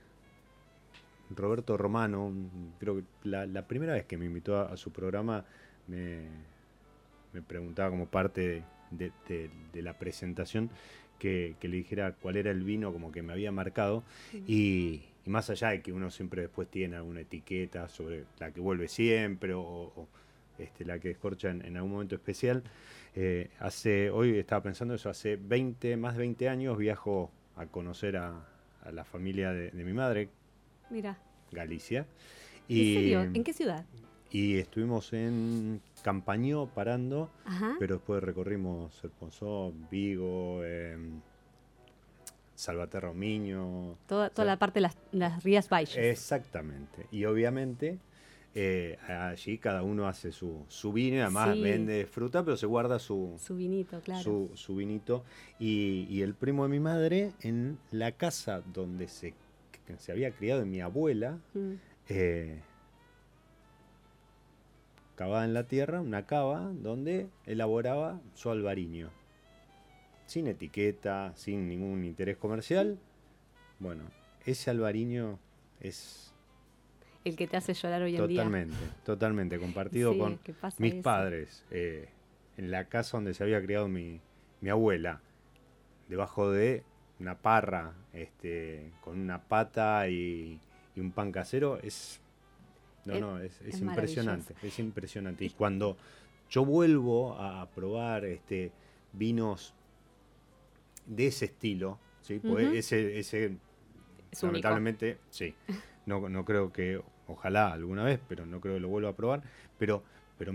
Roberto 1.34 1.76
Romano, 1.76 2.32
creo 2.78 2.98
que 2.98 3.04
la, 3.24 3.46
la 3.46 3.66
primera 3.66 3.94
vez 3.94 4.04
que 4.06 4.16
me 4.16 4.26
invitó 4.26 4.56
a, 4.56 4.72
a 4.72 4.76
su 4.76 4.92
programa, 4.92 5.44
me, 5.88 6.20
me 7.32 7.42
preguntaba 7.42 7.90
como 7.90 8.06
parte 8.06 8.62
de, 8.92 9.10
de- 9.26 9.50
de 9.72 9.82
la 9.82 9.98
presentación 9.98 10.70
que, 11.18 11.56
que 11.58 11.66
le 11.66 11.78
dijera 11.78 12.12
cuál 12.12 12.36
era 12.36 12.52
el 12.52 12.62
vino 12.62 12.92
como 12.92 13.10
que 13.10 13.22
me 13.22 13.32
había 13.32 13.50
marcado 13.50 14.04
y, 14.46 15.02
y 15.28 15.30
más 15.30 15.50
allá 15.50 15.68
de 15.68 15.82
que 15.82 15.92
uno 15.92 16.10
siempre 16.10 16.40
después 16.40 16.68
tiene 16.68 16.96
alguna 16.96 17.20
etiqueta 17.20 17.86
sobre 17.90 18.24
la 18.38 18.50
que 18.50 18.60
vuelve 18.62 18.88
siempre 18.88 19.52
o, 19.52 19.60
o, 19.62 20.08
este, 20.58 20.86
la 20.86 20.98
que 20.98 21.10
escorcha 21.10 21.50
en, 21.50 21.62
en 21.66 21.76
algún 21.76 21.92
momento 21.92 22.14
especial, 22.14 22.62
eh, 23.14 23.50
hace, 23.60 24.08
hoy 24.10 24.38
estaba 24.38 24.62
pensando 24.62 24.94
eso, 24.94 25.10
hace 25.10 25.36
20, 25.36 25.98
más 25.98 26.14
de 26.14 26.20
20 26.20 26.48
años 26.48 26.78
viajo 26.78 27.30
a 27.56 27.66
conocer 27.66 28.16
a, 28.16 28.42
a 28.82 28.90
la 28.90 29.04
familia 29.04 29.52
de, 29.52 29.70
de 29.70 29.84
mi 29.84 29.92
madre, 29.92 30.30
Mira, 30.88 31.18
Galicia. 31.52 32.06
¿en 32.68 32.76
Y, 32.76 32.94
serio? 32.94 33.20
¿En 33.22 33.44
qué 33.44 33.52
ciudad? 33.52 33.84
y 34.30 34.56
estuvimos 34.58 35.12
en 35.12 35.80
Campañó 36.02 36.66
parando, 36.66 37.30
Ajá. 37.44 37.76
pero 37.78 37.96
después 37.96 38.22
recorrimos 38.22 38.98
El 39.04 39.10
Ponzón, 39.10 39.88
Vigo, 39.90 40.62
em, 40.64 41.20
Salvaterra 42.58 43.12
Miño. 43.12 43.96
Toda, 44.08 44.30
toda 44.30 44.30
o 44.30 44.34
sea, 44.34 44.44
la 44.44 44.58
parte 44.58 44.78
de 44.78 44.80
las, 44.82 44.96
las 45.12 45.44
Rías 45.44 45.68
Baixas. 45.68 45.98
Exactamente. 45.98 47.06
Y 47.12 47.24
obviamente 47.24 47.98
eh, 48.54 48.98
allí 49.06 49.58
cada 49.58 49.82
uno 49.84 50.08
hace 50.08 50.32
su, 50.32 50.64
su 50.68 50.92
vino 50.92 51.18
y 51.18 51.20
además 51.20 51.54
Sí. 51.54 51.62
vende 51.62 52.04
fruta, 52.06 52.44
pero 52.44 52.56
se 52.56 52.66
guarda 52.66 52.98
su, 52.98 53.36
Su 53.38 53.54
vinito, 53.54 54.00
claro. 54.00 54.22
su, 54.22 54.50
su 54.54 54.74
vinito. 54.74 55.22
Y, 55.60 56.06
y 56.10 56.22
el 56.22 56.34
primo 56.34 56.64
de 56.64 56.68
mi 56.70 56.80
madre, 56.80 57.32
en 57.42 57.78
la 57.92 58.10
casa 58.12 58.62
donde 58.74 59.06
se, 59.06 59.34
se 59.98 60.10
había 60.10 60.32
criado 60.32 60.66
mi 60.66 60.80
abuela, 60.80 61.38
Mm. 61.54 61.74
eh, 62.08 62.60
cavada 65.14 65.44
en 65.44 65.54
la 65.54 65.64
tierra, 65.64 66.00
una 66.00 66.26
cava 66.26 66.72
donde 66.74 67.28
elaboraba 67.46 68.20
su 68.34 68.50
albariño. 68.50 69.10
Sin 70.28 70.46
etiqueta, 70.46 71.32
sin 71.36 71.66
ningún 71.66 72.04
interés 72.04 72.36
comercial. 72.36 72.98
Bueno, 73.78 74.02
ese 74.44 74.68
albariño 74.70 75.38
es 75.80 76.34
El 77.24 77.34
que 77.34 77.46
te 77.46 77.56
hace 77.56 77.72
llorar 77.72 78.02
hoy 78.02 78.14
en 78.14 78.28
día. 78.28 78.36
totalmente, 78.42 78.76
totalmente 79.06 79.58
compartido 79.58 80.12
Sí, 80.12 80.18
con 80.18 80.38
mis 80.76 80.92
eso. 80.96 81.02
padres, 81.02 81.64
eh, 81.70 82.10
en 82.58 82.70
la 82.70 82.90
casa 82.90 83.16
donde 83.16 83.32
se 83.32 83.42
había 83.42 83.62
criado 83.62 83.88
mi, 83.88 84.20
mi 84.60 84.68
abuela, 84.68 85.22
debajo 86.10 86.50
de 86.52 86.82
una 87.20 87.38
parra, 87.38 87.94
este, 88.12 88.92
con 89.00 89.18
una 89.18 89.42
pata 89.44 90.10
y, 90.10 90.60
y 90.94 91.00
un 91.00 91.10
pan 91.10 91.32
casero, 91.32 91.78
es, 91.82 92.20
no, 93.06 93.14
Es- 93.14 93.20
no, 93.22 93.38
es, 93.38 93.62
es 93.62 93.74
es 93.76 93.80
impresionante, 93.80 94.54
es 94.62 94.78
impresionante. 94.78 95.46
Y 95.46 95.50
cuando 95.50 95.96
yo 96.50 96.66
vuelvo 96.66 97.32
a, 97.38 97.62
a 97.62 97.70
probar 97.70 98.26
este, 98.26 98.72
vinos 99.14 99.72
de 101.08 101.26
ese 101.26 101.46
estilo, 101.46 101.98
¿sí? 102.22 102.40
Ujú. 102.44 102.58
ese, 102.58 103.18
ese 103.18 103.56
Es 104.30 104.42
único. 104.42 104.46
lamentablemente, 104.46 105.18
sí. 105.30 105.54
No, 106.06 106.28
no 106.28 106.44
creo 106.44 106.72
que, 106.72 107.02
ojalá 107.26 107.72
alguna 107.72 108.04
vez, 108.04 108.20
pero 108.28 108.46
no 108.46 108.60
creo 108.60 108.74
que 108.74 108.80
lo 108.80 108.88
vuelva 108.88 109.10
a 109.10 109.16
probar. 109.16 109.42
Pero, 109.78 110.02
pero 110.38 110.52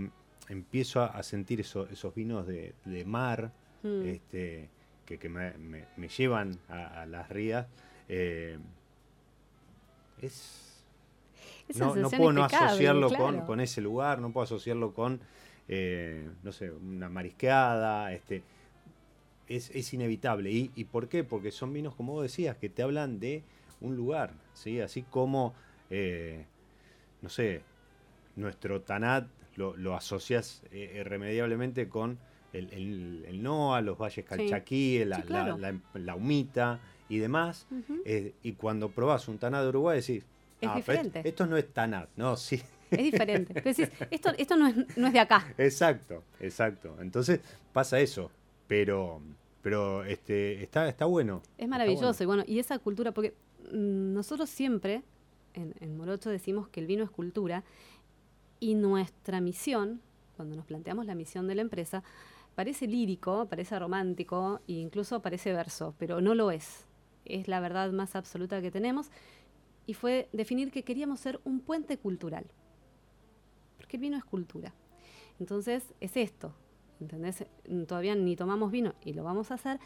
empiezo 0.48 1.00
a, 1.02 1.06
a 1.06 1.22
sentir 1.22 1.60
eso- 1.60 1.86
esos 1.90 2.14
vinos 2.14 2.46
de, 2.46 2.74
de 2.84 3.04
mar 3.04 3.52
Mm. 3.82 4.02
este, 4.06 4.70
que, 5.04 5.18
que 5.18 5.28
me, 5.28 5.52
me- 5.58 5.84
me 5.98 6.08
llevan 6.08 6.58
a, 6.68 7.02
a 7.02 7.06
las 7.06 7.28
rías. 7.28 7.66
eh, 8.08 8.58
es. 10.22 10.60
No, 11.76 11.92
puedo 12.10 12.32
no 12.32 12.44
asociarlo 12.44 13.08
con, 13.10 13.40
con 13.46 13.60
ese 13.60 13.80
lugar, 13.80 14.20
no 14.20 14.32
puedo 14.32 14.44
asociarlo 14.44 14.92
con, 14.92 15.20
eh, 15.68 16.28
no 16.42 16.52
sé, 16.52 16.70
una 16.70 17.08
marisqueada. 17.08 18.12
Este, 18.12 18.42
es, 19.48 19.70
es 19.70 19.92
inevitable. 19.94 20.50
¿Y, 20.50 20.70
¿Y 20.74 20.84
por 20.84 21.08
qué? 21.08 21.24
Porque 21.24 21.50
son 21.50 21.72
vinos, 21.72 21.94
como 21.94 22.12
vos 22.14 22.22
decías, 22.22 22.56
que 22.56 22.68
te 22.68 22.82
hablan 22.82 23.20
de 23.20 23.42
un 23.80 23.96
lugar, 23.96 24.32
¿sí? 24.54 24.80
Así 24.80 25.02
como, 25.02 25.54
eh, 25.90 26.44
no 27.22 27.28
sé, 27.28 27.62
nuestro 28.36 28.80
Tanat 28.82 29.26
lo, 29.56 29.76
lo 29.76 29.94
asocias 29.94 30.62
eh, 30.72 30.96
irremediablemente 31.00 31.88
con 31.88 32.18
el, 32.52 32.72
el, 32.72 33.24
el 33.28 33.42
NOA, 33.42 33.80
los 33.82 33.98
valles 33.98 34.24
Calchaquí, 34.24 35.04
la, 35.04 35.16
Sí, 35.16 35.22
la- 35.22 35.28
claro. 35.28 35.58
la, 35.58 35.74
la 35.94 36.14
humita 36.14 36.80
y 37.08 37.18
demás. 37.18 37.66
Eh, 38.04 38.32
y 38.42 38.52
cuando 38.52 38.90
probás 38.90 39.28
un 39.28 39.38
Tanat 39.38 39.62
de 39.62 39.68
Uruguay 39.68 40.00
decís, 40.00 40.24
Es 40.60 40.68
"Ah, 40.68 40.74
diferente. 40.76 41.18
Esto, 41.18 41.28
esto 41.28 41.46
no 41.46 41.56
es 41.56 41.72
Tanat, 41.72 42.08
no, 42.16 42.36
sí. 42.36 42.62
Es 42.90 42.98
diferente. 43.04 43.54
Pero 43.54 43.70
decís, 43.74 43.90
esto, 44.10 44.30
esto 44.38 44.56
no, 44.56 44.66
es, 44.68 44.76
no 44.96 45.06
es 45.08 45.12
de 45.12 45.20
acá. 45.20 45.52
Exacto, 45.58 46.22
exacto. 46.40 46.96
Entonces 47.00 47.40
pasa 47.72 47.98
eso, 48.00 48.30
pero, 48.74 49.20
pero 49.62 50.04
este, 50.04 50.60
está, 50.60 50.88
está 50.88 51.04
bueno. 51.04 51.42
Es 51.58 51.68
maravilloso. 51.68 52.24
Y 52.24 52.26
bueno. 52.26 52.42
bueno, 52.42 52.52
y 52.52 52.58
esa 52.58 52.76
cultura, 52.80 53.12
porque 53.12 53.34
mm, 53.72 54.12
nosotros 54.12 54.50
siempre 54.50 55.04
en, 55.54 55.76
en 55.78 55.96
Morocho 55.96 56.28
decimos 56.28 56.68
que 56.68 56.80
el 56.80 56.88
vino 56.88 57.04
es 57.04 57.10
cultura 57.10 57.62
y 58.58 58.74
nuestra 58.74 59.40
misión, 59.40 60.00
cuando 60.34 60.56
nos 60.56 60.66
planteamos 60.66 61.06
la 61.06 61.14
misión 61.14 61.46
de 61.46 61.54
la 61.54 61.62
empresa, 61.62 62.02
parece 62.56 62.88
lírico, 62.88 63.46
parece 63.48 63.78
romántico 63.78 64.60
e 64.66 64.72
incluso 64.72 65.22
parece 65.22 65.52
verso, 65.52 65.94
pero 65.98 66.20
no 66.20 66.34
lo 66.34 66.50
es. 66.50 66.88
Es 67.24 67.46
la 67.46 67.60
verdad 67.60 67.92
más 67.92 68.16
absoluta 68.16 68.60
que 68.60 68.72
tenemos 68.72 69.08
y 69.86 69.94
fue 69.94 70.28
definir 70.32 70.72
que 70.72 70.82
queríamos 70.82 71.20
ser 71.20 71.40
un 71.44 71.60
puente 71.60 71.96
cultural. 71.96 72.44
Porque 73.76 73.98
el 73.98 74.00
vino 74.00 74.16
es 74.16 74.24
cultura. 74.24 74.74
Entonces 75.38 75.94
es 76.00 76.16
esto, 76.16 76.52
¿entendés? 77.00 77.44
Todavía 77.86 78.14
ni 78.14 78.36
tomamos 78.36 78.70
vino 78.70 78.94
y 79.04 79.12
lo 79.14 79.24
vamos 79.24 79.50
a 79.50 79.54
hacer, 79.54 79.78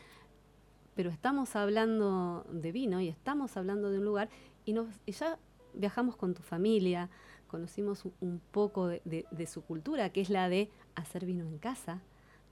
pero 0.94 1.10
estamos 1.10 1.54
hablando 1.56 2.44
de 2.50 2.72
vino 2.72 3.00
y 3.00 3.08
estamos 3.08 3.56
hablando 3.56 3.90
de 3.90 3.98
un 3.98 4.04
lugar 4.04 4.28
y, 4.64 4.72
nos, 4.72 4.88
y 5.06 5.12
ya 5.12 5.38
viajamos 5.74 6.16
con 6.16 6.34
tu 6.34 6.42
familia, 6.42 7.08
conocimos 7.46 8.04
un, 8.20 8.40
poco 8.50 8.88
de, 8.88 9.00
de- 9.04 9.26
de 9.30 9.46
su 9.46 9.62
cultura, 9.62 10.10
que 10.10 10.20
es 10.20 10.30
la 10.30 10.48
de 10.48 10.70
hacer 10.94 11.24
vino 11.24 11.44
en 11.46 11.58
casa. 11.58 12.02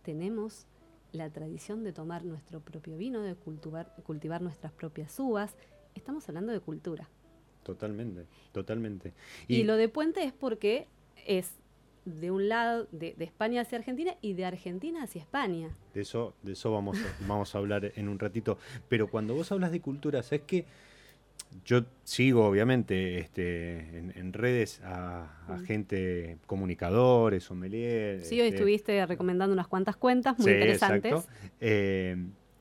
Tenemos 0.03 0.67
la 1.13 1.31
tradición 1.31 1.83
de 1.85 1.93
tomar 1.93 2.25
nuestro 2.25 2.61
propio 2.61 2.97
vino, 2.97 3.21
de 3.23 3.35
cultivar, 3.35 3.93
cultivar 4.05 4.43
nuestras 4.43 4.73
propias 4.73 5.19
uvas. 5.19 5.57
Estamos 5.95 6.29
hablando 6.29 6.53
de 6.53 6.61
cultura. 6.61 7.09
Totalmente, 7.63 8.27
totalmente. 8.53 9.13
Y, 9.49 9.65
lo 9.65 9.77
de 9.77 9.89
puente 9.89 10.23
es 10.23 10.33
porque 10.33 10.87
es 11.27 11.51
de 12.07 12.31
un 12.31 12.49
lado, 12.49 12.89
de, 12.93 13.15
de 13.19 13.25
España 13.27 13.61
hacia 13.61 13.77
Argentina 13.79 14.15
y 14.23 14.33
de 14.33 14.47
Argentina 14.47 15.03
hacia 15.03 15.21
España. 15.21 15.69
De 15.93 16.01
eso, 16.01 16.33
de 16.43 16.53
eso 16.53 16.73
vamos, 16.73 16.97
a, 16.99 17.01
vamos 17.29 17.55
a 17.55 17.59
hablar 17.59 17.93
en 17.97 18.09
un 18.09 18.19
ratito. 18.19 18.59
Pero 18.89 19.09
cuando 19.09 19.35
vos 19.35 19.53
hablas 19.53 19.73
de 19.73 19.81
cultura, 19.81 20.23
¿sabes 20.23 20.43
qué? 20.47 20.65
Yo 21.65 21.85
sigo, 22.05 22.47
obviamente, 22.47 23.19
este, 23.19 23.99
en, 23.99 24.13
en 24.17 24.33
redes 24.33 24.81
a, 24.85 25.25
a 25.49 25.57
Mm. 25.59 25.65
gente, 25.65 26.39
comunicadores, 26.47 27.45
sommeliers. 27.45 28.27
Sí, 28.27 28.41
hoy 28.41 28.49
este, 28.49 28.57
estuviste 28.59 29.07
recomendando 29.07 29.53
unas 29.53 29.69
cuantas 29.69 29.97
cuentas 29.97 30.39
muy 30.39 30.47
Sí, 30.47 30.51
interesantes. 30.53 31.13
exacto. 31.13 31.33
Eh, 31.61 32.17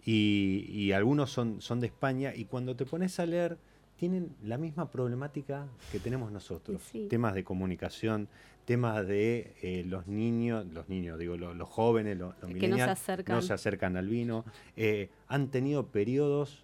y, 0.06 0.66
y 0.70 0.92
algunos 0.92 1.32
son, 1.32 1.62
son 1.62 1.80
de 1.80 1.88
España 1.88 2.34
y 2.36 2.46
cuando 2.46 2.76
te 2.76 2.86
pones 2.86 3.20
a 3.20 3.26
leer 3.26 3.58
tienen 3.98 4.36
la 4.44 4.58
misma 4.58 4.90
problemática 4.92 5.68
que 5.92 6.00
tenemos 6.00 6.32
nosotros. 6.32 6.82
Sí. 6.92 7.08
Temas 7.10 7.34
de 7.34 7.44
comunicación, 7.44 8.28
temas 8.66 9.06
de 9.08 9.54
eh, 9.62 9.84
los 9.86 10.08
niños, 10.08 10.66
los 10.74 10.90
niños, 10.90 11.18
digo, 11.20 11.38
los, 11.38 11.56
los 11.56 11.70
jóvenes, 11.70 12.18
los, 12.18 12.34
los 12.42 12.52
Que 12.54 12.68
no 12.68 12.76
se 12.78 12.84
acercan. 12.84 13.36
no 13.36 13.42
se 13.42 13.54
acercan 13.54 13.96
al 13.98 14.08
vino. 14.10 14.44
Eh, 14.76 15.10
han 15.28 15.50
tenido 15.50 15.88
periodos, 15.88 16.64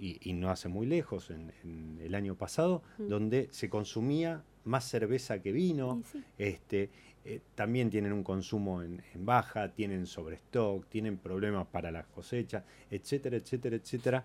y, 0.00 0.18
y 0.22 0.34
no 0.34 0.50
hace 0.50 0.68
muy 0.68 0.86
lejos, 0.86 1.30
en, 1.30 1.52
en 1.64 1.98
el 2.02 2.14
año 2.14 2.36
pasado, 2.36 2.82
Mm. 2.98 3.08
donde 3.08 3.48
se 3.50 3.68
consumía 3.68 4.42
más 4.64 4.88
cerveza 4.88 5.40
que 5.42 5.50
vino. 5.50 6.02
Sí. 6.12 6.22
Este, 6.38 6.90
eh, 7.24 7.40
también 7.56 7.90
tienen 7.90 8.12
un 8.12 8.22
consumo 8.22 8.82
en, 8.82 9.02
en 9.14 9.26
baja, 9.26 9.72
tienen 9.72 10.06
sobrestock, 10.06 10.86
tienen 10.88 11.18
problemas 11.18 11.66
para 11.66 11.90
la 11.90 12.04
cosecha, 12.04 12.64
etcétera, 12.90 13.36
etcétera, 13.36 13.76
etcétera. 13.76 14.24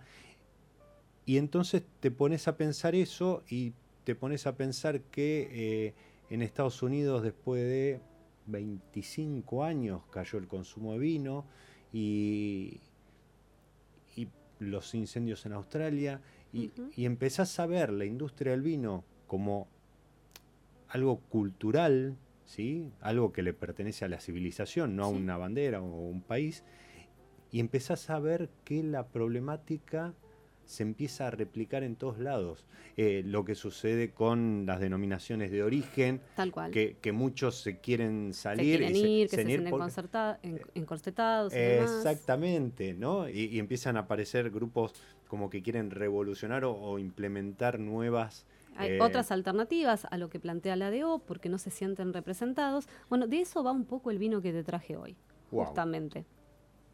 Y 1.26 1.38
entonces 1.38 1.84
te 2.00 2.12
pones 2.12 2.48
a 2.48 2.58
pensar 2.58 2.96
eso 2.96 3.44
y 3.50 3.74
te 4.04 4.16
pones 4.16 4.46
a 4.48 4.56
pensar 4.58 5.02
que 5.02 5.48
eh, 5.52 5.94
en 6.30 6.42
Estados 6.42 6.82
Unidos 6.84 7.24
después 7.24 7.64
de 7.64 8.02
25 8.48 9.64
años 9.64 10.02
cayó 10.12 10.38
el 10.38 10.48
consumo 10.48 10.94
de 10.94 11.00
vino 11.00 11.46
y, 11.94 12.82
y 14.16 14.28
los 14.60 14.94
incendios 14.96 15.46
en 15.46 15.54
Australia 15.54 16.22
y, 16.54 16.72
empezás 16.98 17.60
a 17.60 17.66
ver 17.66 17.92
la 17.92 18.06
industria 18.06 18.52
del 18.52 18.62
vino 18.62 19.04
como 19.26 19.68
algo 20.88 21.20
cultural, 21.22 22.16
¿sí? 22.46 22.92
algo 23.02 23.34
que 23.34 23.42
le 23.42 23.54
pertenece 23.54 24.06
a 24.06 24.08
la 24.08 24.20
civilización, 24.20 24.96
no 24.96 25.06
a 25.06 25.08
una 25.08 25.36
bandera 25.36 25.82
o 25.82 25.86
un 25.86 26.22
país, 26.22 26.64
y 27.52 27.60
empezás 27.60 28.12
a 28.12 28.20
ver 28.20 28.50
que 28.64 28.84
la 28.84 29.08
problemática 29.08 30.14
se 30.74 30.84
empieza 30.84 31.28
a 31.28 31.32
replicar 31.32 31.84
en 31.84 31.96
todos 31.96 32.18
lados. 32.20 32.66
Eh, 32.98 33.24
lo 33.26 33.46
que 33.46 33.56
sucede 33.56 34.12
con 34.12 34.66
las 34.66 34.80
denominaciones 34.80 35.52
de 35.52 35.64
origen, 35.64 36.20
Tal 36.36 36.52
cual. 36.52 36.72
que, 36.72 36.98
que 37.02 37.12
muchos 37.12 37.56
se 37.62 37.80
quieren 37.80 38.34
se 38.34 38.42
salir 38.42 38.80
quieren 38.80 38.96
y 38.96 39.00
se- 39.00 39.08
que 39.24 39.28
se 39.30 39.36
se- 39.38 39.44
sienten 39.46 39.68
encorsetados. 40.76 41.54
Exactamente, 41.54 42.94
¿no? 42.94 43.30
Y, 43.30 43.46
y 43.46 43.60
empiezan 43.60 43.98
a 43.98 44.02
aparecer 44.02 44.50
grupos 44.50 44.94
como 45.28 45.50
que 45.50 45.62
quieren 45.62 45.92
revolucionar 45.92 46.66
o, 46.66 46.76
o 46.76 47.00
implementar 47.00 47.80
nuevas... 47.80 48.46
Hay 48.76 48.90
eh, 48.94 49.02
otras 49.02 49.32
alternativas 49.32 50.08
a 50.10 50.18
lo 50.18 50.30
que 50.30 50.40
plantea 50.40 50.76
la 50.76 50.90
DO 50.90 51.20
porque 51.20 51.48
no 51.50 51.60
se 51.60 51.70
sienten 51.70 52.12
representados. 52.14 52.88
Bueno, 53.08 53.28
de 53.28 53.42
eso 53.42 53.64
va 53.64 53.72
un 53.72 53.86
poco 53.86 54.10
el 54.10 54.18
vino 54.18 54.42
que 54.42 54.52
te 54.52 54.64
traje 54.64 54.98
hoy, 54.98 55.16
justamente. 55.52 56.26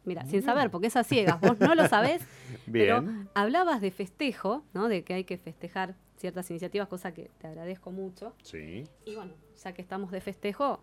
Mira, 0.04 0.24
sin 0.24 0.42
saber, 0.42 0.70
porque 0.70 0.86
es 0.86 0.96
a 0.96 1.04
ciegas, 1.04 1.40
vos 1.40 1.60
no 1.60 1.74
lo 1.74 1.86
sabés, 1.88 2.22
pero 2.72 3.04
hablabas 3.34 3.80
de 3.80 3.90
festejo, 3.90 4.64
¿no? 4.72 4.88
De 4.88 5.04
que 5.04 5.14
hay 5.14 5.24
que 5.24 5.36
festejar 5.36 5.94
ciertas 6.16 6.48
iniciativas, 6.50 6.88
cosa 6.88 7.12
que 7.12 7.30
te 7.38 7.46
agradezco 7.46 7.90
mucho. 7.90 8.34
Sí. 8.42 8.84
Y 9.04 9.14
bueno, 9.14 9.32
ya 9.62 9.72
que 9.72 9.82
estamos 9.82 10.10
de 10.10 10.20
festejo, 10.20 10.82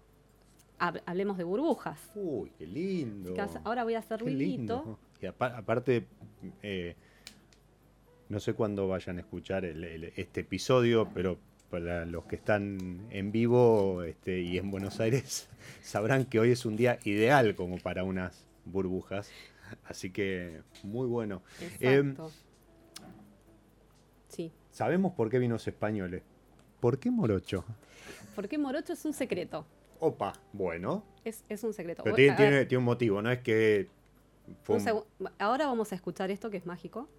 hab- 0.80 1.01
hablemos 1.06 1.38
de 1.38 1.43
burbujas. 1.45 1.99
Uy, 2.15 2.51
qué 2.58 2.67
lindo. 2.67 3.34
Ahora 3.63 3.84
voy 3.84 3.95
a 3.95 3.99
hacer 3.99 4.19
ruidito. 4.19 4.99
Y 5.21 5.25
apa- 5.25 5.58
aparte, 5.58 6.06
eh, 6.62 6.95
no 8.30 8.39
sé 8.39 8.53
cuándo 8.53 8.88
vayan 8.88 9.17
a 9.17 9.21
escuchar 9.21 9.65
el- 9.65 9.84
el- 9.84 10.13
este 10.15 10.41
episodio, 10.41 11.10
pero 11.13 11.38
para 11.69 12.06
los 12.06 12.25
que 12.25 12.36
están 12.36 13.08
en 13.10 13.32
vivo 13.32 14.03
este, 14.03 14.41
y 14.41 14.58
en 14.58 14.69
Buenos 14.71 14.99
Aires, 14.99 15.49
sabrán 15.82 16.25
que 16.25 16.39
hoy 16.39 16.51
es 16.51 16.65
un 16.65 16.75
día 16.77 16.99
ideal 17.03 17.56
como 17.56 17.77
para 17.77 18.03
unas 18.03 18.46
burbujas. 18.71 19.30
Así 19.86 20.12
que 20.12 20.62
muy 20.84 21.08
bueno. 21.08 21.41
Em, 21.80 22.12
Exacto. 22.12 22.32
sí. 24.30 24.51
Sabemos 24.71 25.13
por 25.13 25.30
qué 25.30 25.39
vinos 25.39 25.67
españoles. 25.67 26.23
¿Por 26.80 26.99
qué 26.99 27.10
morocho? 27.10 27.65
Porque 28.36 28.58
Morocho 28.60 28.93
es 28.93 29.03
un 29.03 29.13
secreto. 29.13 29.65
Opa, 29.99 30.34
bueno. 30.53 31.03
Es, 31.25 31.43
es 31.49 31.63
un 31.63 31.73
secreto. 31.73 32.03
Pero 32.03 32.15
tiene, 32.15 32.38
tiene- 32.38 32.65
tiene 32.65 32.77
un 32.80 32.86
motivo, 32.86 33.19
no 33.21 33.32
es 33.32 33.39
que... 33.39 33.88
un 34.67 35.03
Ahora 35.39 35.65
vamos 35.65 35.91
a 35.91 35.95
escuchar 35.95 36.30
esto 36.30 36.51
que 36.51 36.58
es 36.58 36.65
mágico. 36.67 37.10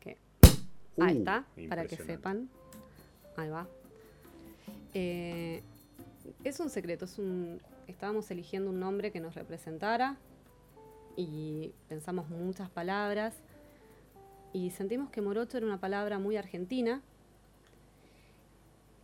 Que 0.00 0.18
Ahí 1.00 1.16
Uh, 1.16 1.18
está, 1.20 1.46
para 1.70 1.86
que 1.86 1.96
sepan. 1.96 2.50
Ahí 3.36 3.48
va. 3.48 3.66
Eh, 4.92 5.62
es 6.44 6.60
un 6.60 6.68
secreto, 6.68 7.06
es 7.06 7.18
un. 7.18 7.60
Estábamos 7.86 8.30
eligiendo 8.30 8.70
un 8.70 8.80
nombre 8.80 9.10
que 9.12 9.20
nos 9.20 9.34
representara 9.34 10.16
y 11.16 11.72
pensamos 11.88 12.28
muchas 12.30 12.70
palabras 12.70 13.34
y 14.52 14.70
sentimos 14.70 15.10
que 15.10 15.20
morocho 15.20 15.56
era 15.58 15.66
una 15.66 15.78
palabra 15.80 16.18
muy 16.18 16.36
argentina, 16.36 17.02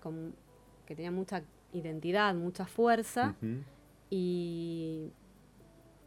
con- 0.02 0.34
que 0.86 0.94
tenía 0.96 1.10
mucha 1.10 1.42
identidad, 1.72 2.34
mucha 2.34 2.66
fuerza 2.66 3.34
y 4.10 5.10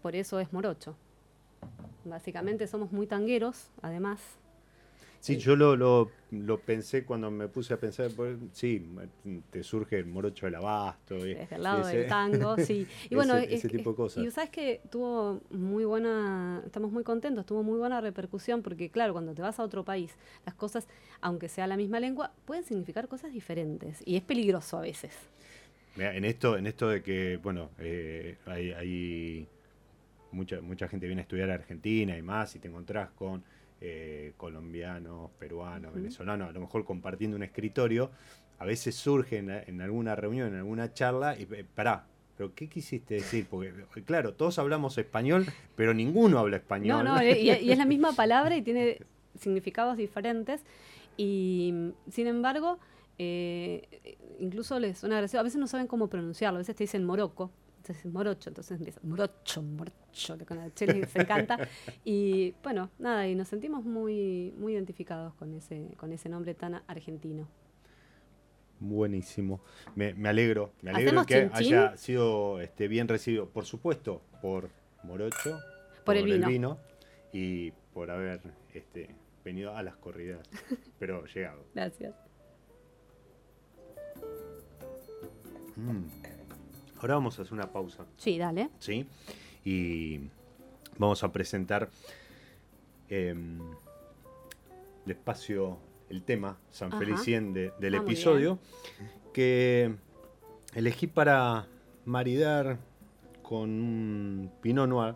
por 0.01 0.15
eso 0.15 0.39
es 0.39 0.51
morocho. 0.51 0.95
Básicamente 2.05 2.67
somos 2.67 2.91
muy 2.91 3.07
tangueros, 3.07 3.69
además. 3.81 4.19
Sí, 5.23 5.37
yo 5.37 5.55
lo, 5.55 5.77
lo, 5.77 6.11
lo, 6.31 6.59
pensé 6.59 7.05
cuando 7.05 7.31
me 7.31 7.47
puse 7.47 7.73
a 7.73 7.79
pensar, 7.79 8.11
pues, 8.13 8.37
sí, 8.51 8.85
te 9.51 9.63
surge 9.63 9.99
el 9.99 10.05
morocho 10.05 10.47
del 10.47 10.55
abasto. 10.55 11.15
Desde 11.15 11.55
el 11.55 11.63
lado 11.63 11.87
del 11.87 12.07
tango, 12.07 12.57
sí. 12.57 12.85
Y 13.09 13.15
bueno, 13.15 13.37
ese, 13.37 13.69
tipo 13.69 13.91
de 13.91 13.95
cosas. 13.95 14.21
Y 14.21 14.29
sabes 14.31 14.49
que 14.49 14.81
tuvo 14.89 15.39
muy 15.49 15.85
buena, 15.85 16.61
estamos 16.65 16.91
muy 16.91 17.05
contentos, 17.05 17.45
tuvo 17.45 17.63
muy 17.63 17.79
buena 17.79 18.01
repercusión, 18.01 18.61
porque 18.61 18.89
claro, 18.89 19.13
cuando 19.13 19.33
te 19.33 19.41
vas 19.41 19.61
a 19.61 19.63
otro 19.63 19.85
país, 19.85 20.13
las 20.45 20.55
cosas, 20.55 20.89
aunque 21.21 21.47
sea 21.47 21.67
la 21.67 21.77
misma 21.77 22.01
lengua, 22.01 22.33
pueden 22.43 22.65
significar 22.65 23.07
cosas 23.07 23.31
diferentes. 23.31 24.03
Y 24.05 24.17
es 24.17 24.23
peligroso 24.23 24.77
a 24.77 24.81
veces. 24.81 25.15
en 25.95 26.25
esto, 26.25 26.57
en 26.57 26.67
esto 26.67 26.89
de 26.89 27.01
que, 27.01 27.39
bueno, 27.41 27.69
eh, 27.79 28.39
hay, 28.45 28.73
hay 28.73 29.47
mucha, 30.33 30.59
mucha 30.59 30.89
gente 30.89 31.05
viene 31.05 31.21
a 31.21 31.23
estudiar 31.23 31.49
a 31.49 31.53
Argentina 31.53 32.17
y 32.17 32.21
más, 32.21 32.57
y 32.57 32.59
te 32.59 32.67
encontrás 32.67 33.09
con 33.11 33.41
eh, 33.85 34.31
colombianos, 34.37 35.29
peruanos, 35.37 35.93
venezolanos, 35.93 36.47
a 36.47 36.53
lo 36.53 36.61
mejor 36.61 36.85
compartiendo 36.85 37.35
un 37.35 37.43
escritorio, 37.43 38.11
a 38.57 38.63
veces 38.63 38.95
surge 38.95 39.39
en, 39.39 39.81
alguna 39.81 40.15
reunión, 40.15 40.47
en 40.47 40.55
alguna 40.55 40.93
charla, 40.93 41.35
y 41.37 41.43
eh, 41.53 41.65
pará, 41.75 42.05
¿pero 42.37 42.55
qué 42.55 42.69
quisiste 42.69 43.15
decir? 43.15 43.45
Porque, 43.49 43.73
claro, 44.05 44.35
todos 44.35 44.57
hablamos 44.57 44.97
español, 44.97 45.45
pero 45.75 45.93
ninguno 45.93 46.39
habla 46.39 46.55
español. 46.55 47.03
No, 47.03 47.15
no, 47.15 47.23
y, 47.23 47.49
es 47.49 47.77
la 47.77 47.83
misma 47.83 48.13
palabra 48.13 48.55
y 48.55 48.61
tiene 48.61 48.99
significados 49.37 49.97
diferentes, 49.97 50.63
y 51.17 51.91
sin 52.09 52.27
embargo, 52.27 52.79
eh, 53.17 54.17
incluso 54.39 54.79
les 54.79 54.99
suena 54.99 55.17
gracioso, 55.17 55.41
a 55.41 55.43
veces 55.43 55.59
no 55.59 55.67
saben 55.67 55.87
cómo 55.87 56.07
pronunciarlo, 56.07 56.55
a 56.55 56.59
veces 56.59 56.77
te 56.77 56.85
dicen 56.85 57.03
moroco, 57.03 57.51
entonces 57.83 58.05
morocho, 58.05 58.49
entonces 58.49 58.77
empieza 58.77 59.01
morocho, 59.03 59.61
morocho, 59.61 60.37
que 60.37 60.45
con 60.45 60.57
el 60.59 60.73
chile 60.73 61.05
se 61.05 61.21
encanta. 61.21 61.57
Y 62.05 62.53
bueno, 62.63 62.89
nada, 62.97 63.27
y 63.27 63.35
nos 63.35 63.49
sentimos 63.49 63.83
muy, 63.83 64.53
muy 64.57 64.73
identificados 64.73 65.33
con 65.35 65.53
ese, 65.53 65.93
con 65.97 66.13
ese 66.13 66.29
nombre 66.29 66.53
tan 66.53 66.81
argentino. 66.87 67.47
Buenísimo. 68.79 69.61
Me, 69.95 70.13
me 70.13 70.29
alegro, 70.29 70.71
me 70.81 70.91
alegro 70.91 71.25
que 71.25 71.49
haya 71.53 71.97
sido 71.97 72.61
este, 72.61 72.87
bien 72.87 73.07
recibido, 73.07 73.49
por 73.49 73.65
supuesto, 73.65 74.21
por 74.41 74.69
Morocho, 75.03 75.59
por, 76.05 76.15
el, 76.15 76.45
vino. 76.45 76.77
y 77.33 77.71
por 77.93 78.11
haber 78.11 78.41
este, 78.73 79.09
venido 79.43 79.75
a 79.75 79.83
las 79.83 79.97
corridas, 79.97 80.39
pero 80.99 81.25
llegado. 81.25 81.65
Gracias. 81.73 82.15
Mm. 85.75 86.22
Ahora 87.03 87.15
vamos 87.15 87.37
a 87.37 87.41
hacer 87.41 87.53
una 87.53 87.69
pausa. 87.69 88.05
Sí, 88.15 88.37
dale. 88.37 88.69
Sí. 88.79 89.05
Y 89.65 90.21
vamos 90.97 91.21
a 91.25 91.33
presentar 91.33 91.89
despacio 95.05 95.79
el 96.09 96.23
tema 96.23 96.57
San 96.71 96.97
Felicien 96.97 97.53
del 97.53 97.93
ah, 97.93 97.97
episodio 97.97 98.57
que 99.33 99.93
elegí 100.75 101.07
para 101.07 101.67
maridar 102.05 102.77
con 103.41 103.69
un 103.69 104.49
Pinot 104.61 104.87
Noir. 104.87 105.15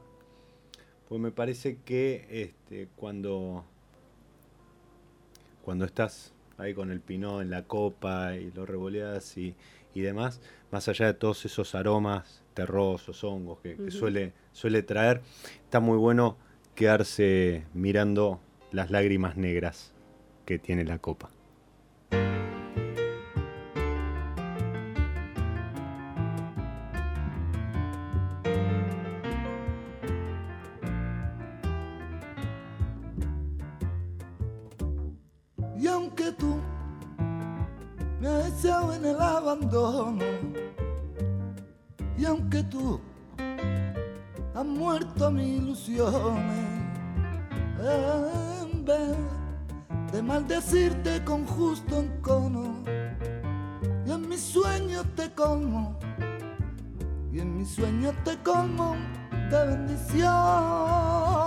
Pues 1.07 1.21
me 1.21 1.31
parece 1.31 1.77
que 1.85 2.27
este, 2.29 2.89
cuando, 2.97 3.63
cuando 5.63 5.85
estás 5.85 6.33
ahí 6.57 6.73
con 6.73 6.91
el 6.91 6.99
Pinot 6.99 7.41
en 7.41 7.49
la 7.49 7.63
copa 7.63 8.35
y 8.35 8.51
lo 8.51 8.65
revoleas 8.65 9.37
y, 9.37 9.55
y 9.93 10.01
demás, 10.01 10.41
más 10.71 10.87
allá 10.87 11.07
de 11.07 11.13
todos 11.13 11.45
esos 11.45 11.75
aromas 11.75 12.43
terrosos, 12.53 13.23
hongos 13.23 13.59
que, 13.59 13.91
suele, 13.91 14.33
suele 14.51 14.83
traer, 14.83 15.21
está 15.63 15.79
muy 15.79 15.97
bueno 15.97 16.37
quedarse 16.75 17.65
mirando 17.73 18.39
las 18.71 18.91
lágrimas 18.91 19.37
negras 19.37 19.93
que 20.45 20.59
tiene 20.59 20.83
la 20.83 20.99
copa. 20.99 21.29
Y 35.79 35.87
aunque 35.87 36.31
tú 36.31 36.59
has 44.55 44.65
muerto 44.65 45.29
mi 45.29 45.57
ilusiones, 45.57 46.65
en 47.79 48.85
vez 48.85 49.15
de 50.11 50.21
maldecirte 50.23 51.23
con 51.23 51.45
justo 51.45 51.99
encono, 51.99 52.83
y 54.05 54.11
en 54.11 54.27
mis 54.27 54.41
sueños 54.41 55.05
te 55.15 55.31
como, 55.33 55.99
y 57.31 57.39
en 57.39 57.55
mis 57.55 57.69
sueños 57.69 58.15
te 58.23 58.35
como 58.37 58.95
de 59.51 59.67
bendiciones. 59.67 61.46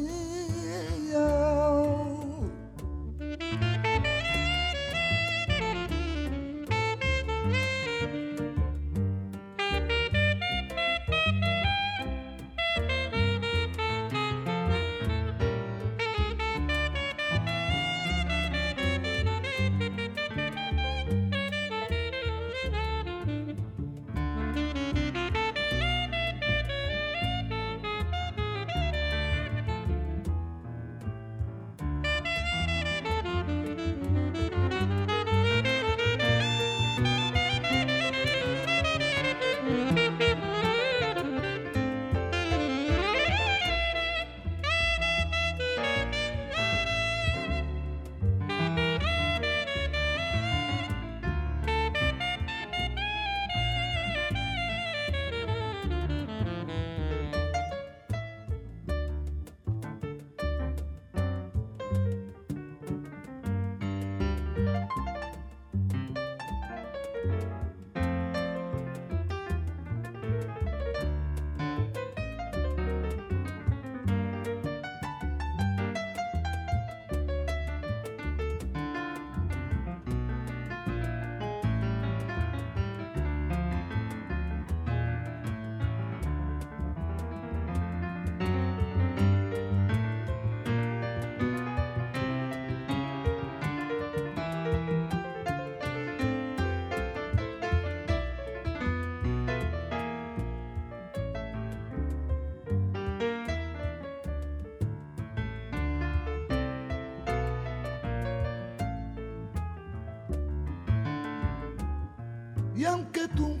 Aunque 113.21 113.35
tú 113.35 113.57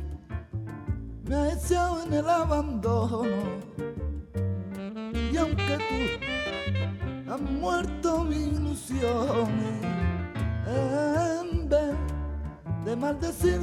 me 1.27 1.35
has 1.35 1.71
echado 1.71 2.03
en 2.03 2.13
el 2.13 2.27
abandono, 2.27 3.23
y 5.31 5.37
aunque 5.37 5.77
tú 5.77 7.31
has 7.31 7.41
muerto 7.41 8.23
mi 8.23 8.37
ilusión, 8.37 9.49
en 10.65 11.69
vez 11.69 11.95
de 12.85 12.95
maldecirte 12.95 13.60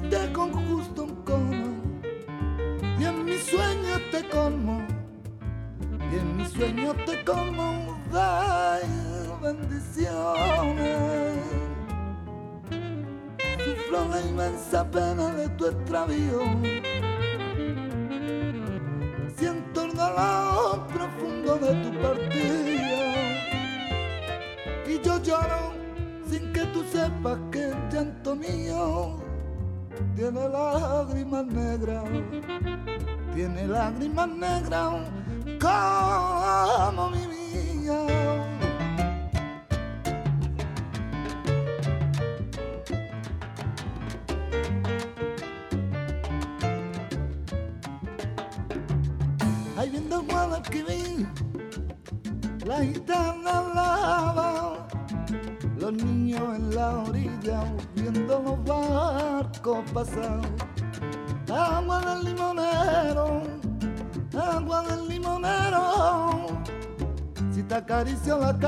extravío. 15.98 16.40
Siento 19.36 19.82
el 19.84 19.94
dolor 19.94 20.86
profundo 20.86 21.56
de 21.58 21.74
tu 21.82 22.00
partida. 22.00 23.14
Y 24.86 25.00
yo 25.02 25.22
lloro 25.22 25.72
sin 26.28 26.52
que 26.52 26.64
tú 26.66 26.84
sepas 26.84 27.38
que 27.50 27.68
el 27.68 27.88
llanto 27.90 28.36
mío 28.36 29.16
tiene 30.14 30.48
lágrimas 30.48 31.46
negras. 31.46 32.04
Tiene 33.34 33.66
lágrimas 33.66 34.28
negras 34.28 34.94
como 35.60 37.10
mi 37.10 37.26
vida. 37.26 38.17
Si 68.08 68.14
te 68.14 68.30
acaricio 68.30 68.38
la 68.38 68.67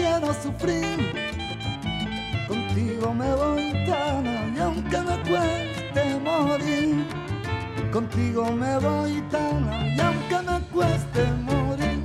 quiero 0.00 0.32
sufrir. 0.34 0.98
Contigo 2.48 3.14
me 3.14 3.34
voy 3.34 3.72
tan 3.86 4.54
y 4.54 4.58
aunque 4.58 4.98
me 4.98 5.16
cueste 5.28 6.20
morir, 6.20 7.04
contigo 7.92 8.50
me 8.52 8.78
voy 8.78 9.22
tan 9.30 9.70
y 9.96 10.00
aunque 10.00 10.38
me 10.48 10.60
cueste 10.72 11.24
morir. 11.44 12.00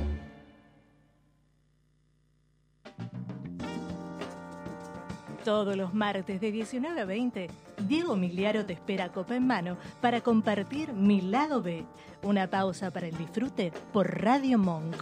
Todos 5.44 5.76
los 5.76 5.94
martes 5.94 6.40
de 6.40 6.50
19 6.50 7.00
a 7.00 7.04
20, 7.04 7.48
Diego 7.86 8.16
Miliaro 8.16 8.66
te 8.66 8.72
espera 8.72 9.12
copa 9.12 9.36
en 9.36 9.46
mano 9.46 9.76
para 10.00 10.20
compartir 10.20 10.92
Mi 10.92 11.20
Lado 11.20 11.62
B, 11.62 11.84
una 12.22 12.48
pausa 12.50 12.90
para 12.90 13.06
el 13.06 13.16
disfrute 13.16 13.72
por 13.92 14.22
Radio 14.22 14.58
Monk. 14.58 14.96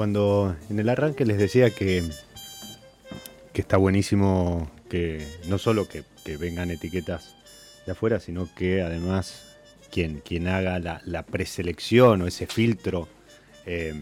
Cuando 0.00 0.56
en 0.70 0.78
el 0.78 0.88
arranque 0.88 1.26
les 1.26 1.36
decía 1.36 1.68
que, 1.74 2.02
que 3.52 3.60
está 3.60 3.76
buenísimo 3.76 4.70
que 4.88 5.28
no 5.46 5.58
solo 5.58 5.88
que, 5.88 6.04
vengan 6.38 6.70
etiquetas 6.70 7.36
de 7.84 7.92
afuera, 7.92 8.18
sino 8.18 8.48
que 8.54 8.80
además 8.80 9.58
quien, 9.90 10.20
quien 10.20 10.48
haga 10.48 10.78
la, 10.78 11.22
preselección 11.24 12.22
o 12.22 12.26
ese 12.26 12.46
filtro 12.46 13.08
eh, 13.66 13.92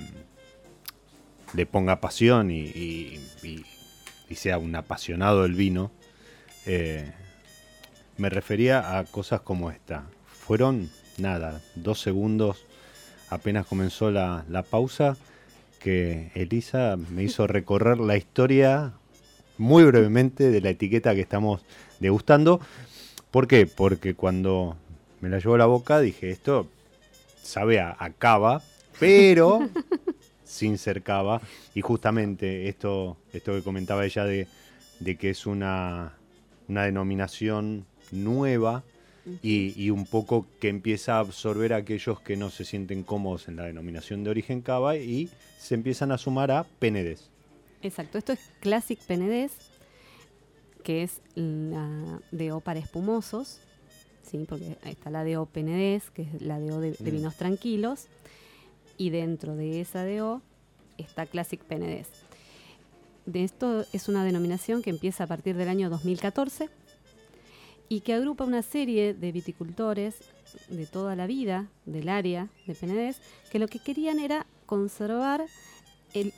le 1.55 1.67
ponga 1.67 2.01
pasión 2.01 2.53
y, 2.53 2.61
y- 2.61 3.21
y- 3.43 3.67
y 4.29 4.35
sea 4.37 4.59
un 4.59 4.77
apasionado 4.77 5.43
del 5.43 5.55
vino, 5.55 5.91
eh, 6.65 7.11
me 8.19 8.31
refería 8.31 9.01
a 9.01 9.05
cosas 9.05 9.41
como 9.41 9.73
esta. 9.73 10.05
Fueron, 10.29 10.91
nada, 11.17 11.61
dos 11.75 12.01
segundos 12.01 12.65
apenas 13.31 13.67
comenzó 13.67 14.13
la, 14.13 14.45
la 14.49 14.63
pausa 14.63 15.17
que 15.79 16.31
Elisa 16.35 16.97
me 16.97 17.23
hizo 17.23 17.47
recorrer 17.47 17.99
la 17.99 18.17
historia 18.17 18.95
muy 19.57 19.85
brevemente 19.85 20.51
de 20.51 20.61
la 20.61 20.71
etiqueta 20.71 21.15
que 21.15 21.21
estamos 21.21 21.63
degustando. 22.01 22.61
¿Por 23.31 23.47
qué? 23.47 23.67
Porque 23.67 24.15
cuando 24.15 24.77
me 25.21 25.29
la 25.29 25.39
llevó 25.39 25.55
a 25.55 25.59
la 25.59 25.67
boca 25.67 26.01
dije, 26.01 26.31
esto 26.31 26.69
sabe 27.43 27.81
a, 27.81 27.97
a 27.99 28.11
cava, 28.11 28.63
pero 28.99 29.69
sin 30.45 30.79
ser 30.79 31.03
cava. 31.03 31.41
Y 31.75 31.81
justamente 31.81 32.69
esto, 32.69 33.17
esto 33.33 33.53
que 33.53 33.63
comentaba 33.63 34.05
ella 34.05 34.25
de, 34.25 34.47
de 35.01 35.17
que 35.17 35.31
es 35.31 35.47
una, 35.47 36.15
una 36.69 36.85
denominación 36.85 37.87
nueva 38.11 38.85
y, 39.43 39.75
y 39.83 39.91
un 39.91 40.07
poco 40.07 40.47
que 40.61 40.69
empieza 40.69 41.17
a 41.17 41.21
absorber 41.21 41.73
a 41.73 41.77
aquellos 41.77 42.21
que 42.21 42.37
no 42.37 42.51
se 42.51 42.65
sienten 42.65 43.03
cómodos 43.03 43.49
en 43.49 43.57
la 43.57 43.65
denominación 43.65 44.25
de 44.25 44.31
origen 44.31 44.61
cava 44.63 44.97
y 44.97 45.29
se 45.59 45.75
empiezan 45.75 46.13
a 46.13 46.19
sumar 46.19 46.51
a 46.51 46.65
Penedés. 46.65 47.31
Exacto, 47.83 48.19
esto 48.19 48.33
es 48.33 48.41
Classic 48.61 48.99
Penedés, 49.01 49.53
que 50.83 51.03
es 51.03 51.21
la 51.35 52.21
DO 52.33 52.61
para 52.61 52.81
espumosos, 52.81 53.61
¿sí? 54.23 54.47
porque 54.49 54.77
está 54.85 55.11
la 55.11 55.25
DO 55.25 55.47
Penedés, 55.47 56.11
que 56.11 56.23
es 56.23 56.43
la 56.43 56.59
DO 56.59 56.81
de, 56.81 56.93
de 56.93 57.11
Mm. 57.13 57.15
vinos 57.15 57.37
tranquilos, 57.37 58.07
y 58.97 59.11
dentro 59.11 59.55
de 59.55 59.81
esa 59.81 60.05
DO 60.05 60.43
está 60.97 61.27
Classic 61.27 61.61
Penedés. 61.61 62.09
De 63.27 63.45
esto 63.45 63.85
es 63.93 64.09
una 64.09 64.25
denominación 64.25 64.83
que 64.83 64.91
empieza 64.91 65.25
a 65.25 65.27
partir 65.27 65.55
del 65.57 65.69
año 65.69 65.91
2014 65.91 66.69
y 67.89 68.01
que 68.01 68.15
agrupa 68.15 68.45
una 68.45 68.63
serie 68.63 69.15
de 69.15 69.33
viticultores 69.33 70.17
de 70.69 70.87
toda 70.87 71.17
la 71.17 71.27
vida 71.27 71.69
del 71.87 72.09
área 72.09 72.49
de 72.67 72.75
Penedés 72.75 73.21
que 73.51 73.59
lo 73.59 73.69
que 73.69 73.79
querían 73.79 74.19
era 74.19 74.47
conservar 74.67 75.47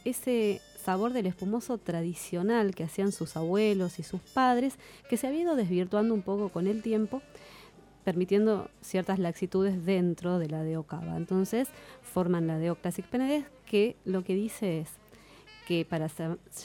ese 0.05 0.61
sabor 0.82 1.12
del 1.12 1.26
espumoso 1.26 1.78
tradicional 1.78 2.74
que 2.74 2.84
hacían 2.84 3.12
sus 3.12 3.36
abuelos 3.36 3.98
y 3.98 4.03
sus 4.03 4.20
padres, 4.20 4.76
que 5.09 5.16
se 5.16 5.26
había 5.26 5.42
ido 5.42 5.57
desvirtuando 5.57 6.14
un 6.14 6.22
poco 6.22 6.48
con 6.48 6.66
el 6.66 6.82
tiempo, 6.82 7.22
permitiendo 8.05 8.70
ciertas 8.80 9.18
laxitudes 9.18 9.84
dentro 9.84 10.38
de 10.38 10.48
la 10.48 10.64
DO 10.64 10.82
Cava. 10.84 11.16
Entonces 11.16 11.68
forman 12.03 12.46
la 12.46 12.59
DO 12.59 12.76
Classic 12.76 13.05
Penedés, 13.07 13.44
que 13.66 13.96
lo 14.05 14.24
que 14.24 14.34
dice 14.34 14.80
es 14.80 14.90
que 15.68 15.84
para 15.84 16.09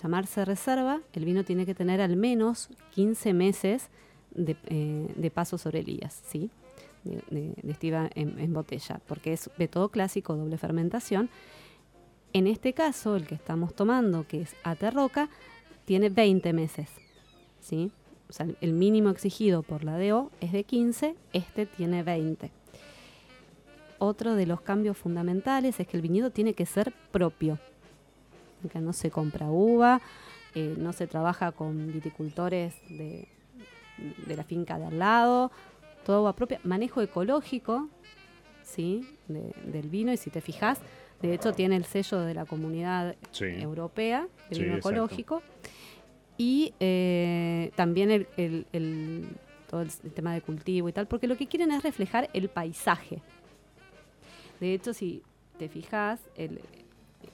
llamarse 0.02 0.46
reserva, 0.46 1.02
el 1.14 1.26
vino 1.26 1.44
tiene 1.44 1.66
que 1.66 1.76
tener 1.76 2.02
al 2.02 2.16
menos 2.16 2.70
15 2.96 3.34
meses 3.34 3.90
de, 4.36 4.56
eh, 4.68 5.32
paso 5.34 5.58
sobre 5.58 5.80
elías, 5.80 6.22
¿sí? 6.28 6.50
De, 7.04 7.54
estiva 7.68 8.10
en, 8.16 8.54
botella, 8.54 9.00
porque 9.08 9.34
es 9.34 9.50
método 9.58 9.90
clásico, 9.90 10.36
doble 10.36 10.58
fermentación. 10.58 11.30
En 12.34 12.48
este 12.48 12.74
caso, 12.74 13.16
el 13.16 13.28
que 13.28 13.36
estamos 13.36 13.74
tomando, 13.76 14.28
que 14.28 14.42
es 14.42 14.56
Aterroca, 14.64 15.30
tiene 15.86 16.10
20 16.10 16.52
meses, 16.54 16.90
¿sí? 17.62 17.92
o 18.30 18.34
sea, 18.34 18.48
el 18.62 18.74
mínimo 18.74 19.10
exigido 19.10 19.62
por 19.62 19.84
la 19.84 20.00
DO 20.00 20.32
es 20.42 20.52
de 20.52 20.64
15, 20.64 21.16
este 21.34 21.66
tiene 21.66 22.04
20. 22.04 22.52
Otro 24.00 24.36
de 24.36 24.46
los 24.46 24.62
cambios 24.62 24.98
fundamentales 24.98 25.80
es 25.80 25.88
que 25.88 25.98
el 25.98 26.02
viñedo 26.02 26.32
tiene 26.32 26.54
que 26.54 26.66
ser 26.66 26.92
propio. 27.12 27.60
No 28.74 28.94
se 28.94 29.12
compra 29.12 29.52
uva, 29.52 30.02
eh, 30.56 30.76
no 30.78 30.92
se 30.92 31.06
trabaja 31.06 31.52
con 31.52 31.94
viticultores 31.94 32.74
de, 32.90 33.28
de 33.98 34.36
la 34.36 34.44
finca 34.44 34.78
de 34.78 34.86
al 34.86 35.00
lado, 35.00 35.52
todo 36.06 36.22
uva 36.22 36.34
propia. 36.34 36.60
Manejo 36.64 37.02
ecológico, 37.02 37.90
¿sí? 38.64 39.08
del 39.28 39.90
vino, 39.90 40.12
y 40.14 40.18
si 40.18 40.30
te 40.30 40.42
fijas, 40.42 40.80
de 41.22 41.34
hecho 41.34 41.54
tiene 41.54 41.76
el 41.76 41.86
sello 41.86 42.20
de 42.20 42.34
la 42.34 42.46
comunidad 42.46 43.16
europea 43.40 44.28
de 44.50 44.60
vino 44.60 44.78
ecológico. 44.78 45.42
Y 46.38 46.74
eh, 46.80 47.72
también 47.76 48.12
el, 48.12 49.28
todo 49.70 49.82
el, 49.82 49.90
tema 50.14 50.34
de 50.34 50.42
cultivo 50.42 50.90
y 50.90 50.92
tal, 50.92 51.08
porque 51.08 51.28
lo 51.28 51.38
que 51.38 51.48
quieren 51.48 51.72
es 51.72 51.82
reflejar 51.82 52.30
el 52.34 52.50
paisaje. 52.50 53.22
De 54.60 54.74
hecho, 54.74 54.94
si 54.94 55.24
te 55.58 55.70
fijas, 55.70 56.20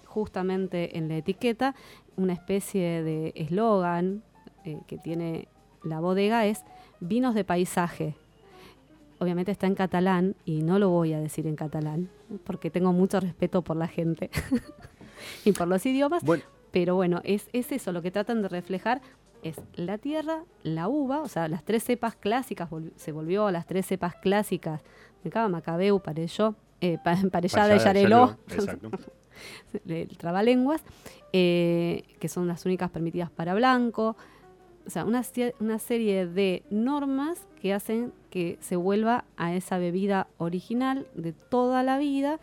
justamente 0.05 0.97
en 0.97 1.07
la 1.07 1.17
etiqueta, 1.17 1.73
una 2.15 2.33
especie 2.33 3.01
de 3.03 3.33
eslogan 3.35 4.23
eh, 4.65 4.77
que 4.87 4.97
tiene 4.97 5.47
la 5.83 5.99
bodega 5.99 6.45
es 6.45 6.63
vinos 6.99 7.35
de 7.35 7.43
paisaje. 7.43 8.15
Obviamente 9.19 9.51
está 9.51 9.67
en 9.67 9.75
catalán 9.75 10.35
y 10.45 10.63
no 10.63 10.79
lo 10.79 10.89
voy 10.89 11.13
a 11.13 11.19
decir 11.19 11.45
en 11.47 11.55
catalán 11.55 12.09
porque 12.43 12.69
tengo 12.69 12.93
mucho 12.93 13.19
respeto 13.19 13.61
por 13.61 13.75
la 13.75 13.87
gente 13.87 14.29
y 15.45 15.51
por 15.51 15.67
los 15.67 15.85
idiomas. 15.85 16.23
Pero 16.71 16.95
bueno, 16.95 17.21
es, 17.23 17.49
es 17.53 17.71
eso, 17.71 17.91
lo 17.91 18.01
que 18.01 18.11
tratan 18.11 18.41
de 18.41 18.49
reflejar 18.49 19.01
es 19.43 19.57
la 19.75 19.97
tierra, 19.97 20.43
la 20.63 20.87
uva, 20.87 21.21
o 21.21 21.27
sea, 21.27 21.47
las 21.47 21.63
tres 21.63 21.83
cepas 21.83 22.15
clásicas, 22.15 22.69
se 22.95 23.11
volvió 23.11 23.47
a 23.47 23.51
las 23.51 23.65
tres 23.65 23.85
cepas 23.85 24.15
clásicas 24.15 24.81
de 25.23 25.29
Cava, 25.29 25.49
Macabeu, 25.49 25.99
Parelló, 25.99 26.55
eh, 26.79 26.97
Parellada 27.31 27.67
de 27.73 27.79
Yareló, 27.79 28.37
el 29.87 30.17
trabalenguas, 30.17 30.81
eh, 31.33 32.03
que 32.19 32.29
son 32.29 32.47
las 32.47 32.65
únicas 32.65 32.89
permitidas 32.91 33.31
para 33.31 33.53
blanco, 33.53 34.15
o 34.85 34.89
sea, 34.89 35.05
una, 35.05 35.23
una 35.59 35.79
serie 35.79 36.27
de 36.27 36.63
normas 36.69 37.47
que 37.61 37.73
hacen 37.73 38.13
que 38.29 38.57
se 38.61 38.75
vuelva 38.75 39.25
a 39.37 39.53
esa 39.53 39.77
bebida 39.77 40.27
original 40.37 41.07
de 41.15 41.33
toda 41.33 41.83
la 41.83 41.97
vida 41.97 42.39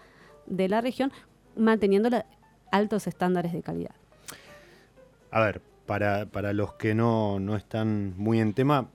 de 0.46 0.68
la 0.68 0.80
región, 0.80 1.12
manteniendo 1.56 2.10
altos 2.70 3.06
estándares 3.06 3.52
de 3.52 3.62
calidad. 3.62 3.94
A 5.30 5.40
ver, 5.40 5.60
para, 5.86 6.52
los 6.52 6.74
que 6.74 6.94
no, 6.94 7.38
están 7.56 8.14
muy 8.16 8.40
en 8.40 8.52
tema, 8.52 8.88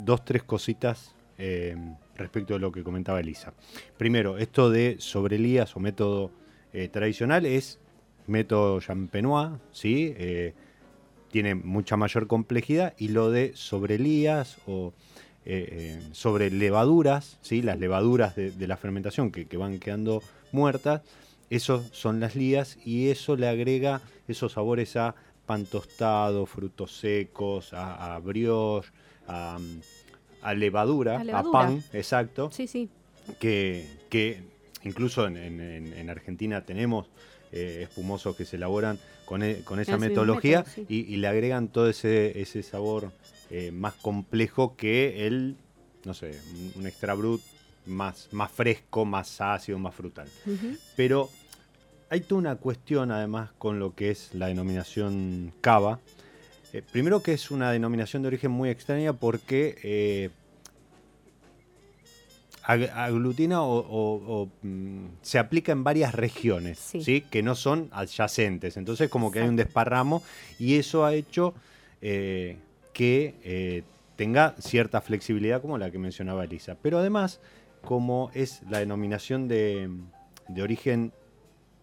dos, 0.00 0.24
tres 0.24 0.42
cositas 0.42 1.14
eh, 1.36 1.76
respecto 2.16 2.54
a 2.54 2.58
lo 2.58 2.72
que 2.72 2.82
comentaba 2.82 3.20
Elisa. 3.20 3.52
Primero, 3.96 4.38
esto 4.38 4.70
de 4.70 4.96
sobrelías 4.98 5.76
o 5.76 5.80
método 5.80 6.30
eh, 6.72 6.88
tradicional 6.88 7.46
es 7.46 7.78
método 8.26 8.80
champenois, 8.80 9.52
¿sí? 9.72 10.14
Eh, 10.16 10.54
tiene 11.30 11.54
mucha 11.54 11.96
mayor 11.96 12.26
complejidad 12.26 12.94
y 12.98 13.08
lo 13.08 13.30
de 13.30 13.52
sobrelías 13.54 14.58
o 14.66 14.92
eh, 15.44 15.98
sobre 16.12 16.50
levaduras, 16.50 17.38
¿sí? 17.40 17.62
las 17.62 17.78
levaduras 17.78 18.36
de, 18.36 18.66
la 18.66 18.76
fermentación 18.76 19.30
que, 19.30 19.56
van 19.56 19.78
quedando 19.78 20.22
muertas, 20.52 21.02
eso 21.48 21.82
son 21.92 22.20
las 22.20 22.36
lías 22.36 22.76
y 22.84 23.08
eso 23.08 23.36
le 23.36 23.48
agrega 23.48 24.02
esos 24.26 24.52
sabores 24.52 24.96
a 24.96 25.14
pan 25.46 25.64
tostado, 25.64 26.44
frutos 26.44 26.98
secos, 26.98 27.70
a, 27.72 28.18
brioche, 28.22 28.90
a, 29.26 29.58
levadura, 30.54 31.22
a, 31.32 31.42
pan, 31.50 31.82
exacto. 31.94 32.50
Sí, 32.52 32.66
sí. 32.66 32.90
Que, 33.40 33.86
que 34.10 34.42
incluso 34.84 35.26
en, 35.26 36.10
Argentina 36.10 36.62
tenemos 36.62 37.06
eh, 37.52 37.80
espumosos 37.88 38.36
que 38.36 38.44
se 38.44 38.56
elaboran 38.56 38.98
con, 39.28 39.42
e, 39.42 39.62
esa 39.82 39.98
metodología 39.98 40.64
y, 40.88 41.16
le 41.16 41.28
agregan 41.28 41.68
todo 41.68 41.90
ese, 41.90 42.40
ese 42.40 42.62
sabor 42.62 43.12
eh, 43.50 43.70
más 43.72 43.92
complejo 43.92 44.74
que 44.74 45.26
el, 45.26 45.56
no 46.06 46.14
sé, 46.14 46.40
un, 46.76 46.86
extra 46.86 47.12
brut 47.12 47.42
más, 47.84 48.30
más 48.32 48.50
fresco, 48.50 49.04
más 49.04 49.38
ácido, 49.42 49.78
más 49.78 49.94
frutal. 49.94 50.28
Pero 50.96 51.28
hay 52.08 52.22
toda 52.22 52.38
una 52.38 52.56
cuestión 52.56 53.10
además 53.10 53.50
con 53.58 53.78
lo 53.78 53.94
que 53.94 54.10
es 54.10 54.32
la 54.32 54.46
denominación 54.46 55.52
cava. 55.60 56.00
Eh, 56.72 56.82
primero 56.90 57.22
que 57.22 57.34
es 57.34 57.50
una 57.50 57.70
denominación 57.70 58.22
de 58.22 58.28
origen 58.28 58.50
muy 58.50 58.70
extraña 58.70 59.12
porque 59.12 59.76
eh, 59.82 60.30
aglutina 62.68 63.62
o, 63.62 64.48
mm, 64.62 65.04
se 65.22 65.38
aplica 65.38 65.72
en 65.72 65.84
varias 65.84 66.14
regiones, 66.14 66.78
sí. 66.78 67.22
que 67.22 67.42
no 67.42 67.54
son 67.54 67.88
adyacentes. 67.92 68.76
Entonces 68.76 69.08
como 69.08 69.30
que 69.32 69.40
hay 69.40 69.48
un 69.48 69.56
desparramo 69.56 70.22
y 70.58 70.76
eso 70.76 71.06
ha 71.06 71.14
hecho 71.14 71.54
eh, 72.02 72.58
que 72.92 73.34
eh, 73.42 73.84
tenga 74.16 74.54
cierta 74.58 75.00
flexibilidad 75.00 75.62
como 75.62 75.78
la 75.78 75.90
que 75.90 75.98
mencionaba 75.98 76.44
Elisa. 76.44 76.76
Pero 76.82 76.98
además, 76.98 77.40
como 77.82 78.30
es 78.34 78.60
la 78.68 78.80
denominación 78.80 79.48
de, 79.48 79.88
origen 80.60 81.12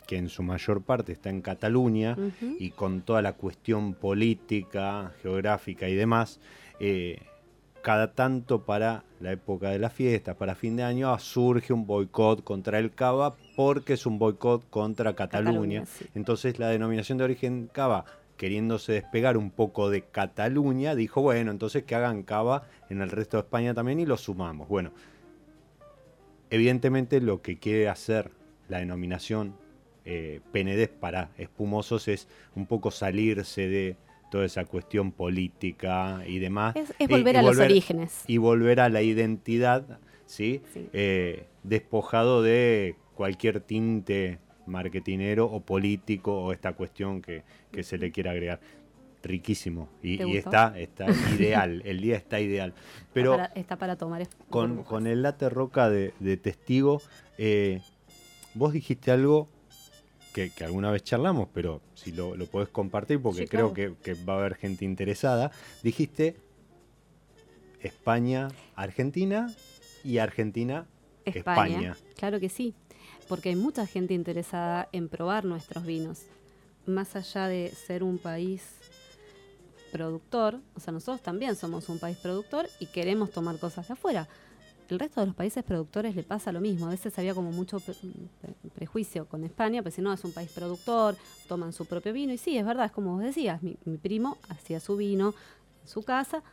que 0.06 0.18
en 0.18 0.30
su 0.30 0.44
mayor 0.44 0.84
parte 0.84 1.14
está 1.14 1.32
en 1.32 1.42
Cataluña 1.42 2.16
y 2.60 2.70
con 2.72 3.02
toda 3.02 3.24
la 3.24 3.34
cuestión 3.34 3.96
política, 3.96 5.14
geográfica 5.24 5.90
y 5.90 5.96
demás, 5.96 6.40
eh, 6.80 7.22
cada 7.86 8.14
tanto 8.14 8.66
para 8.66 9.04
la 9.20 9.32
época 9.32 9.70
de 9.70 9.78
la 9.78 9.92
fiesta, 9.92 10.34
para 10.34 10.56
fin 10.56 10.76
de 10.76 10.82
año, 10.82 11.16
surge 11.20 11.72
un 11.72 11.86
boicot 11.86 12.44
contra 12.44 12.80
el 12.80 12.92
Cava 12.92 13.36
porque 13.56 13.94
es 13.94 14.08
un 14.08 14.18
boicot 14.18 14.68
contra 14.72 15.16
Cataluña. 15.16 15.84
Entonces 16.16 16.58
la 16.58 16.70
denominación 16.70 17.20
de 17.20 17.26
origen 17.26 17.70
Cava, 17.72 18.06
queriéndose 18.38 18.94
despegar 18.94 19.38
un 19.38 19.52
poco 19.52 19.92
de 19.92 20.02
Cataluña, 20.02 20.96
dijo, 20.96 21.22
bueno, 21.22 21.52
entonces 21.52 21.84
que 21.84 21.94
hagan 21.94 22.24
Cava 22.24 22.64
en 22.90 23.02
el 23.02 23.12
resto 23.12 23.38
de 23.38 23.42
España 23.42 23.76
también 23.76 24.00
y 24.00 24.08
lo 24.08 24.18
sumamos. 24.18 24.68
Bueno, 24.68 24.92
evidentemente 26.50 27.22
lo 27.22 27.44
que 27.44 27.60
quiere 27.60 27.88
hacer 27.88 28.32
la 28.68 28.80
denominación 28.80 29.54
eh, 30.06 30.42
para 31.00 31.30
espumosos 31.38 32.08
es 32.08 32.28
un 32.56 32.66
poco 32.66 32.90
salirse 32.90 33.68
de 33.68 33.96
toda 34.30 34.46
esa 34.46 34.66
cuestión 34.66 35.12
política 35.12 36.22
y 36.28 36.40
demás. 36.40 36.76
Es, 36.76 37.08
volver 37.08 37.38
a 37.38 37.42
los 37.42 37.58
orígenes. 37.58 38.24
Y 38.28 38.38
volver 38.38 38.80
a 38.80 38.90
la 38.90 39.02
identidad, 39.02 40.00
¿sí? 40.26 40.62
Eh, 40.94 41.48
despojado 41.64 42.42
de 42.42 42.96
cualquier 43.16 43.62
tinte 43.62 44.40
marketinero 44.66 45.46
o 45.46 45.62
político 45.62 46.42
o 46.42 46.52
esta 46.52 46.74
cuestión 46.74 47.22
que, 47.22 47.44
se 47.84 47.98
le 47.98 48.12
quiera 48.12 48.32
agregar. 48.32 48.60
Riquísimo. 49.24 49.90
Y, 50.04 50.38
está, 50.38 50.78
está 50.78 51.06
ideal. 51.36 51.82
El 51.86 52.02
día 52.02 52.16
está 52.16 52.40
ideal. 52.40 52.74
Pero 53.14 53.38
está 53.56 53.78
para, 53.78 53.96
tomar. 53.96 54.28
Con, 54.50 54.84
con, 54.84 55.08
el 55.08 55.24
late 55.24 55.50
roca 55.50 55.90
de, 55.90 56.12
testigo, 56.38 57.02
eh, 57.38 57.82
vos 58.54 58.74
dijiste 58.74 59.12
algo 59.12 59.50
que, 60.36 60.66
alguna 60.66 60.92
vez 60.92 61.04
charlamos, 61.04 61.48
pero 61.54 61.82
si 61.94 62.12
lo, 62.12 62.36
lo 62.36 62.46
podés 62.48 62.68
compartir 62.68 63.22
porque 63.22 63.48
creo 63.48 63.74
que, 63.74 63.96
va 64.28 64.34
a 64.34 64.38
haber 64.40 64.56
gente 64.56 64.84
interesada. 64.84 65.52
Dijiste 65.82 66.36
España, 67.80 68.50
Argentina 68.76 69.54
y 70.04 70.18
Argentina, 70.18 70.88
España. 71.24 71.96
Claro 72.18 72.40
que 72.42 72.50
sí, 72.50 72.74
porque 73.30 73.50
hay 73.50 73.56
mucha 73.56 73.88
gente 73.88 74.14
interesada 74.14 74.90
en 74.92 75.08
probar 75.08 75.46
nuestros 75.46 75.86
vinos. 75.86 76.24
Más 76.86 77.16
allá 77.16 77.48
de 77.48 77.70
ser 77.70 78.04
un 78.04 78.18
país 78.18 78.62
productor, 79.94 80.60
o 80.76 80.82
sea, 80.82 80.92
nosotros 80.92 81.22
también 81.22 81.56
somos 81.56 81.88
un 81.88 81.98
país 81.98 82.18
productor 82.18 82.68
y 82.82 82.88
queremos 82.88 83.32
tomar 83.32 83.58
cosas 83.58 83.88
de 83.88 83.94
afuera 83.94 84.28
el 84.90 85.00
resto 85.00 85.22
de 85.22 85.28
los 85.28 85.36
países 85.36 85.64
productores 85.64 86.16
le 86.16 86.24
pasa 86.24 86.52
lo 86.52 86.62
mismo. 86.62 86.88
A 86.88 86.90
veces 86.90 87.18
había 87.18 87.34
como 87.34 87.52
mucho 87.52 87.82
prejuicio 88.74 89.26
con 89.26 89.44
España, 89.44 89.82
pues 89.82 89.96
si 89.96 90.02
no, 90.02 90.14
es 90.14 90.24
un 90.24 90.32
país 90.32 90.52
productor, 90.52 91.16
toman 91.48 91.74
su 91.74 91.86
propio 91.86 92.14
vino. 92.14 92.34
Y 92.34 92.38
sí, 92.38 92.58
es 92.58 92.66
verdad, 92.66 92.86
es 92.86 92.92
como 92.92 93.14
vos 93.14 93.24
decías, 93.24 93.62
mi, 93.62 93.76
primo 93.98 94.38
hacía 94.50 94.80
su 94.80 94.98
vino 94.98 95.34
en 95.82 95.88
su 95.88 96.04
casa, 96.04 96.44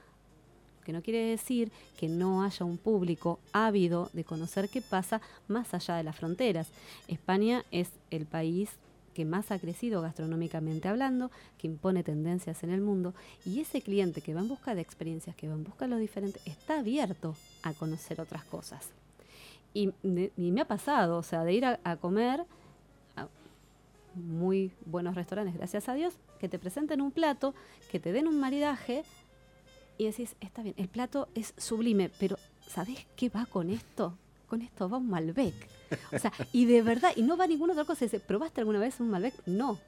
que 0.84 0.92
no 0.92 1.02
quiere 1.02 1.24
decir 1.26 1.70
que 1.96 2.08
no 2.08 2.42
haya 2.42 2.64
un 2.64 2.78
público 2.78 3.38
ávido 3.52 4.10
de 4.12 4.24
conocer 4.24 4.68
qué 4.68 4.82
pasa 4.82 5.20
más 5.46 5.74
allá 5.74 5.96
de 5.96 6.02
las 6.02 6.16
fronteras. 6.16 6.68
España 7.08 7.64
es 7.70 7.90
el 8.10 8.26
país 8.26 8.70
que 9.14 9.24
más 9.24 9.50
ha 9.50 9.58
crecido 9.58 10.00
gastronómicamente 10.00 10.88
hablando, 10.88 11.30
que 11.58 11.66
impone 11.66 12.02
tendencias 12.02 12.62
en 12.64 12.70
el 12.70 12.80
mundo, 12.80 13.14
y 13.44 13.60
ese 13.60 13.82
cliente 13.82 14.22
que 14.22 14.34
va 14.34 14.40
en 14.40 14.48
busca 14.48 14.74
de 14.74 14.80
experiencias, 14.80 15.36
que 15.36 15.48
va 15.48 15.54
en 15.54 15.64
busca 15.64 15.84
de 15.84 15.90
lo 15.90 15.98
diferente, 15.98 16.40
está 16.46 16.78
abierto 16.78 17.36
a 17.62 17.72
conocer 17.72 18.20
otras 18.20 18.44
cosas. 18.44 18.88
Y, 19.74 19.92
me 20.02 20.60
ha 20.60 20.66
pasado, 20.66 21.18
o 21.18 21.22
sea, 21.22 21.44
de 21.44 21.52
ir 21.54 21.64
a, 21.64 21.96
comer 21.96 22.44
a 23.16 23.28
muy 24.14 24.70
buenos 24.84 25.14
restaurantes, 25.14 25.56
gracias 25.56 25.88
a 25.88 25.94
Dios, 25.94 26.14
que 26.38 26.48
te 26.48 26.58
presenten 26.58 27.00
un 27.00 27.10
plato, 27.10 27.54
que 27.90 27.98
te 27.98 28.12
den 28.12 28.28
un 28.28 28.38
maridaje 28.38 29.04
y 29.96 30.04
decís, 30.04 30.36
está 30.40 30.62
bien, 30.62 30.74
el 30.76 30.88
plato 30.88 31.28
es 31.34 31.54
sublime, 31.56 32.10
pero 32.18 32.36
¿sabés 32.68 33.06
qué 33.16 33.30
va 33.30 33.46
con 33.46 33.70
esto? 33.70 34.16
Con 34.46 34.60
esto 34.60 34.88
va 34.88 34.98
un 34.98 35.08
Malbec. 35.08 35.54
O 36.12 36.18
sea, 36.18 36.32
y 36.52 36.66
de 36.66 36.82
verdad, 36.82 37.12
y 37.16 37.22
no 37.22 37.36
va 37.36 37.46
ninguna 37.46 37.72
otra 37.72 37.84
cosa. 37.84 38.04
Dice, 38.04 38.20
¿probaste 38.20 38.60
alguna 38.60 38.78
vez 38.78 39.00
un 39.00 39.10
Malbec? 39.10 39.34
No. 39.46 39.78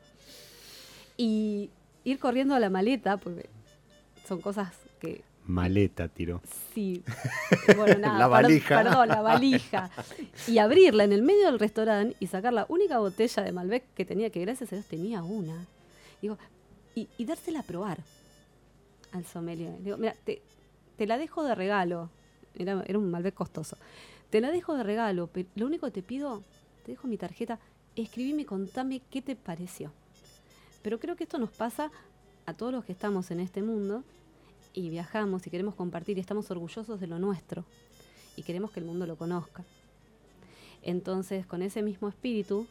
Y 1.16 1.70
ir 2.04 2.18
corriendo 2.18 2.54
a 2.54 2.60
la 2.60 2.70
maleta, 2.70 3.16
porque 3.16 3.48
son 4.26 4.40
cosas 4.40 4.72
que 5.00 5.22
Maleta 5.46 6.08
tiró. 6.08 6.40
Sí. 6.74 7.02
Bueno, 7.76 7.98
nada, 8.00 8.18
La 8.18 8.28
valija. 8.28 8.82
Perdón, 8.82 9.08
la 9.08 9.20
valija. 9.20 9.90
Y 10.48 10.58
abrirla 10.58 11.04
en 11.04 11.12
el 11.12 11.22
medio 11.22 11.46
del 11.46 11.58
restaurante 11.58 12.16
y 12.20 12.26
sacar 12.26 12.52
la 12.52 12.66
única 12.68 12.98
botella 12.98 13.42
de 13.42 13.52
Malbec 13.52 13.84
que 13.94 14.04
tenía, 14.04 14.30
que 14.30 14.40
gracias 14.40 14.72
a 14.72 14.76
Dios 14.76 14.86
tenía 14.86 15.22
una. 15.22 15.66
Digo, 16.20 16.38
y, 16.94 17.08
y 17.18 17.24
dársela 17.24 17.60
a 17.60 17.62
probar 17.62 17.98
al 19.12 19.24
sommelier. 19.26 19.82
Digo, 19.82 19.96
mira, 19.96 20.14
te, 20.24 20.42
te 20.96 21.06
la 21.06 21.18
dejo 21.18 21.42
de 21.44 21.54
regalo. 21.54 22.10
Era, 22.58 22.82
era 22.86 22.98
un 22.98 23.10
Malbec 23.10 23.34
costoso. 23.34 23.76
Te 24.30 24.40
la 24.40 24.50
dejo 24.50 24.74
de 24.74 24.82
regalo, 24.82 25.28
pero 25.28 25.48
lo 25.54 25.66
único 25.66 25.86
que 25.86 25.92
te 25.92 26.02
pido, 26.02 26.42
te 26.84 26.92
dejo 26.92 27.06
mi 27.06 27.16
tarjeta, 27.16 27.58
escribime 27.96 28.42
y 28.42 28.44
contame 28.44 29.00
qué 29.10 29.22
te 29.22 29.36
pareció. 29.36 29.92
Pero 30.82 30.98
creo 30.98 31.16
que 31.16 31.24
esto 31.24 31.38
nos 31.38 31.50
pasa 31.50 31.90
a 32.46 32.54
todos 32.54 32.72
los 32.72 32.84
que 32.84 32.92
estamos 32.92 33.30
en 33.30 33.40
este 33.40 33.62
mundo 33.62 34.04
y 34.74 34.90
viajamos 34.90 35.46
y 35.46 35.50
queremos 35.50 35.74
compartir 35.74 36.18
y 36.18 36.20
estamos 36.20 36.50
orgullosos 36.50 37.00
de 37.00 37.06
lo 37.06 37.18
nuestro 37.18 37.64
y 38.36 38.42
queremos 38.42 38.70
que 38.72 38.80
el 38.80 38.86
mundo 38.86 39.06
lo 39.06 39.16
conozca. 39.16 39.64
Entonces, 40.82 41.46
con 41.46 41.62
ese 41.62 41.82
mismo 41.82 42.08
espíritu 42.08 42.66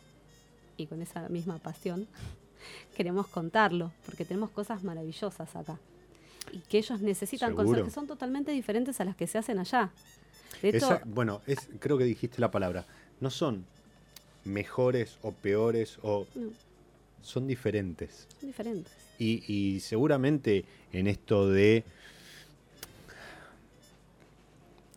y 0.78 0.86
con 0.86 1.02
esa 1.02 1.30
misma 1.30 1.58
pasión, 1.58 2.06
queremos 2.96 3.28
contarlo, 3.28 3.92
porque 4.06 4.26
tenemos 4.26 4.52
cosas 4.52 4.84
maravillosas 4.84 5.56
acá 5.56 5.80
y 6.52 6.60
que 6.60 6.78
ellos 6.78 7.02
necesitan 7.02 7.56
conocer, 7.56 7.84
que 7.86 7.92
son 7.92 8.06
totalmente 8.06 8.52
diferentes 8.52 9.00
a 9.00 9.06
las 9.06 9.16
que 9.16 9.26
se 9.28 9.38
hacen 9.38 9.60
allá. 9.60 9.90
De 10.62 10.70
hecho, 10.70 10.78
Esa- 10.78 11.02
bueno, 11.06 11.42
es, 11.48 11.70
creo 11.80 11.98
que 11.98 12.04
dijiste 12.04 12.40
la 12.42 12.52
palabra. 12.52 12.86
No 13.22 13.30
son 13.30 13.66
mejores 14.44 15.18
o 15.22 15.32
peores 15.32 15.98
o 16.04 16.28
no, 16.36 16.52
son 17.24 17.48
diferentes. 17.48 18.28
son 18.40 18.48
diferentes. 18.50 18.94
Y, 19.20 19.44
y 19.48 19.80
seguramente 19.80 20.66
en 20.92 21.08
esto 21.08 21.50
de 21.50 21.84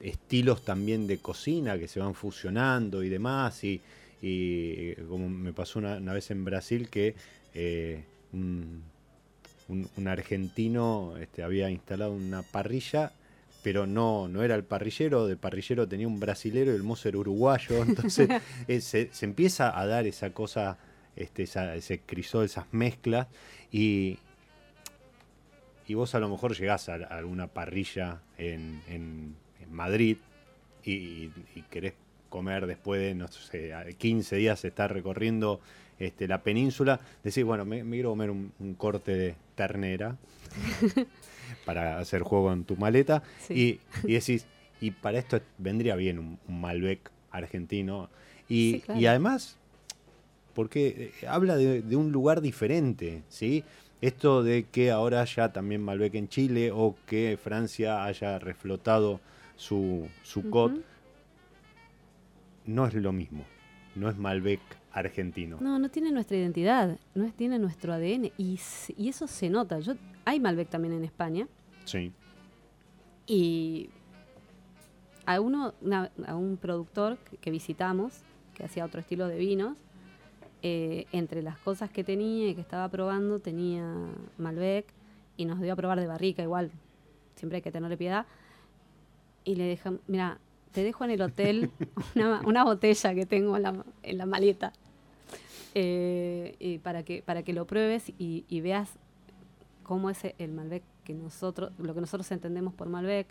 estilos 0.00 0.64
también 0.64 1.06
de 1.06 1.18
cocina 1.18 1.78
que 1.78 1.88
se 1.88 2.00
van 2.00 2.14
fusionando 2.14 3.02
y 3.02 3.08
demás, 3.08 3.64
y, 3.64 3.80
y 4.22 4.94
como 5.08 5.28
me 5.28 5.52
pasó 5.52 5.78
una, 5.78 5.96
una 5.96 6.12
vez 6.12 6.30
en 6.30 6.44
Brasil 6.44 6.88
que 6.90 7.14
eh, 7.54 8.04
un, 8.32 8.82
un- 9.68 9.88
un 9.96 10.08
argentino 10.08 11.14
este, 11.18 11.42
había 11.42 11.70
instalado 11.70 12.12
una 12.12 12.42
parrilla, 12.42 13.12
pero 13.62 13.86
no, 13.86 14.28
no 14.28 14.42
era 14.44 14.54
el 14.54 14.64
parrillero, 14.64 15.26
del 15.26 15.38
parrillero 15.38 15.88
tenía 15.88 16.06
un 16.06 16.20
brasilero 16.20 16.72
y 16.72 16.76
el 16.76 16.82
mozo 16.82 17.08
era 17.08 17.18
uruguayo, 17.18 17.82
entonces 17.82 18.28
eh, 18.68 18.80
se, 18.80 19.08
se 19.12 19.24
empieza 19.24 19.76
a 19.78 19.86
dar 19.86 20.06
esa 20.06 20.30
cosa, 20.30 20.78
este, 21.16 21.42
esa- 21.44 21.74
ese 21.74 22.00
crisol, 22.00 22.44
esas 22.44 22.66
mezclas, 22.72 23.26
y, 23.72 24.18
y 25.88 25.94
vos 25.94 26.14
a 26.14 26.20
lo 26.20 26.28
mejor 26.28 26.56
llegás 26.56 26.88
a, 26.88 26.94
a 26.94 27.18
alguna 27.18 27.46
parrilla 27.48 28.20
en, 28.38 28.82
en- 28.88 29.36
en 29.62 29.72
Madrid 29.72 30.16
y, 30.84 31.30
y 31.54 31.62
querés 31.70 31.94
comer 32.28 32.66
después 32.66 33.00
de, 33.00 33.14
no 33.14 33.28
sé, 33.28 33.72
a 33.72 33.84
15 33.86 34.36
días 34.36 34.64
estar 34.64 34.92
recorriendo 34.92 35.60
este, 35.98 36.28
la 36.28 36.42
península, 36.42 37.00
decís, 37.24 37.44
bueno, 37.44 37.64
me, 37.64 37.82
me 37.84 37.96
quiero 37.96 38.10
comer 38.10 38.30
un, 38.30 38.52
un 38.58 38.74
corte 38.74 39.12
de 39.16 39.34
ternera 39.54 40.16
para 41.64 41.98
hacer 41.98 42.22
juego 42.22 42.52
en 42.52 42.64
tu 42.64 42.76
maleta 42.76 43.22
Sí. 43.46 43.80
y, 44.04 44.08
y 44.10 44.14
decís, 44.14 44.46
y 44.80 44.90
para 44.90 45.18
esto 45.18 45.40
vendría 45.58 45.96
bien 45.96 46.18
un, 46.18 46.38
un 46.48 46.60
Malbec 46.60 47.10
argentino. 47.30 48.10
Y, 48.48 48.72
Sí, 48.74 48.80
claro. 48.84 49.00
y 49.00 49.06
además, 49.06 49.56
porque 50.56 51.12
eh, 51.22 51.26
habla 51.28 51.56
de, 51.56 51.82
de 51.82 51.94
un 51.96 52.10
lugar 52.10 52.40
diferente, 52.40 53.22
¿sí? 53.28 53.62
Esto 54.00 54.42
de 54.42 54.64
que 54.64 54.90
ahora 54.90 55.20
haya 55.20 55.52
también 55.52 55.82
Malbec 55.84 56.14
en 56.16 56.28
Chile 56.28 56.72
o 56.72 56.96
que 57.06 57.38
Francia 57.40 58.04
haya 58.04 58.38
reflotado 58.40 59.20
su, 59.56 60.08
su 60.24 60.50
cot, 60.50 60.72
Ujú. 60.72 60.82
no 62.66 62.86
es 62.86 62.94
lo 62.94 63.12
mismo. 63.12 63.44
No 63.94 64.10
es 64.10 64.16
Malbec 64.16 64.60
argentino. 64.92 65.58
No, 65.60 65.78
no 65.78 65.88
tiene 65.90 66.10
nuestra 66.10 66.36
identidad, 66.36 66.98
no 67.14 67.24
es- 67.24 67.34
tiene 67.34 67.58
nuestro 67.58 67.92
ADN 67.92 68.32
y, 68.36 68.58
y 68.96 69.08
eso 69.08 69.26
se 69.26 69.48
nota. 69.48 69.78
Yo, 69.78 69.94
hay 70.24 70.40
Malbec 70.40 70.68
también 70.68 70.94
en 70.94 71.04
España 71.04 71.46
Sí. 71.84 72.12
y 73.26 73.88
a 75.24 75.40
uno, 75.40 75.74
una- 75.80 76.10
a 76.26 76.36
un 76.36 76.56
productor 76.56 77.18
que 77.40 77.50
visitamos, 77.50 78.20
que 78.54 78.64
hacía 78.64 78.84
otro 78.84 79.00
estilo 79.00 79.26
de 79.28 79.38
vinos, 79.38 79.76
eh, 80.62 81.06
entre 81.12 81.42
las 81.42 81.58
cosas 81.58 81.90
que 81.90 82.02
tenía 82.04 82.48
y 82.48 82.54
que 82.54 82.60
estaba 82.60 82.88
probando 82.88 83.38
tenía 83.40 83.84
Malbec 84.38 84.86
y 85.36 85.44
nos 85.44 85.60
dio 85.60 85.72
a 85.72 85.76
probar 85.76 86.00
de 86.00 86.06
barrica 86.06 86.42
igual, 86.42 86.70
siempre 87.36 87.56
hay 87.56 87.62
que 87.62 87.70
tenerle 87.72 87.96
piedad. 87.96 88.26
Y 89.44 89.54
le 89.56 89.64
dejamos, 89.64 90.00
mira, 90.08 90.38
te 90.72 90.82
dejo 90.82 91.04
en 91.04 91.10
el 91.12 91.22
hotel 91.22 91.70
una, 92.16 92.40
una 92.44 92.64
botella 92.64 93.14
que 93.14 93.26
tengo 93.26 93.56
en 93.56 93.62
la, 93.62 93.84
en 94.02 94.18
la 94.18 94.26
maleta. 94.26 94.72
eh, 95.74 96.56
y 96.58 96.78
para 96.78 97.02
que 97.02 97.22
para 97.22 97.42
que 97.42 97.52
lo 97.52 97.66
pruebes 97.66 98.08
y, 98.18 98.44
y 98.48 98.60
veas 98.60 98.90
cómo 99.82 100.10
es 100.10 100.18
el 100.38 100.52
Malbec 100.52 100.82
que 101.04 101.14
nosotros, 101.14 101.70
lo 101.78 101.94
que 101.94 102.00
nosotros 102.00 102.30
entendemos 102.32 102.74
por 102.74 102.88
Malbec 102.88 103.26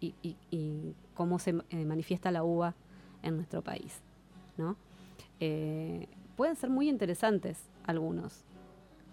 y, 0.00 0.14
y- 0.22 0.36
y 0.50 0.94
cómo 1.14 1.38
se 1.38 1.50
eh, 1.70 1.84
manifiesta 1.84 2.30
la 2.30 2.44
uva 2.44 2.74
en 3.22 3.36
nuestro 3.36 3.62
país, 3.62 4.00
¿no? 4.56 4.76
Eh, 5.40 6.06
pueden 6.40 6.56
ser 6.56 6.70
muy 6.70 6.88
interesantes 6.88 7.58
algunos, 7.84 8.32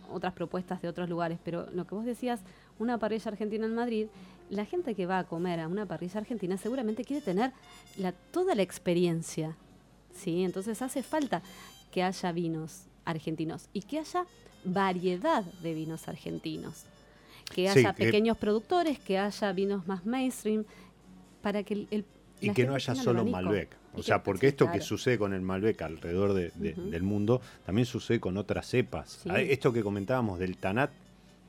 otras 0.10 0.32
propuestas 0.32 0.82
de 0.82 0.88
otros 0.88 1.10
lugares, 1.10 1.38
pero 1.44 1.68
lo 1.74 1.86
que 1.86 1.94
vos 1.94 2.06
decías, 2.06 2.40
una 2.80 2.98
parrilla 3.00 3.30
argentina 3.32 3.66
en 3.66 3.76
Madrid, 3.76 4.08
la 4.50 4.64
gente 4.64 4.96
que 4.96 5.06
va 5.06 5.20
a 5.20 5.26
comer 5.26 5.60
a 5.60 5.68
una 5.68 5.86
parrilla 5.86 6.22
argentina 6.22 6.56
seguramente 6.58 7.04
quiere 7.04 7.22
tener 7.22 7.52
la, 7.98 8.14
toda 8.14 8.56
la 8.56 8.62
experiencia, 8.62 9.58
¿sí? 10.14 10.46
Entonces 10.46 10.82
hace 10.82 11.04
falta 11.04 11.42
que 11.92 12.02
haya 12.02 12.32
vinos 12.32 12.86
argentinos 13.04 13.68
y 13.74 13.82
que 13.82 14.00
haya 14.00 14.26
variedad 14.64 15.44
de 15.44 15.74
vinos 15.74 16.08
argentinos. 16.08 16.86
Que 17.54 17.68
haya 17.68 17.94
que- 17.94 18.06
pequeños 18.06 18.38
productores, 18.38 19.00
que 19.00 19.18
haya 19.20 19.52
vinos 19.52 19.86
más 19.86 20.06
mainstream, 20.06 20.64
para 21.42 21.62
que 21.64 21.74
el... 21.74 21.88
el- 21.92 22.06
Y 22.40 22.52
que 22.52 22.66
no 22.66 22.74
haya 22.76 22.96
solo. 22.96 23.26
Malbec. 23.26 23.76
O 24.00 24.04
sea, 24.04 24.24
porque 24.24 24.48
esto 24.48 24.72
que 24.72 24.82
sucede 24.82 25.18
con 25.18 25.34
el 25.34 25.42
Malbec 25.42 25.82
alrededor 25.82 26.34
de- 26.34 26.52
de- 26.56 26.72
Ujú. 26.74 26.90
del 26.90 27.04
mundo 27.04 27.42
también 27.66 27.86
sucede 27.86 28.20
con 28.20 28.38
otras 28.38 28.68
cepas. 28.68 29.20
Sí. 29.24 29.30
Ah, 29.32 29.42
Esto 29.42 29.74
que 29.74 29.82
comentábamos 29.84 30.40
del 30.40 30.58
Tanat, 30.58 30.92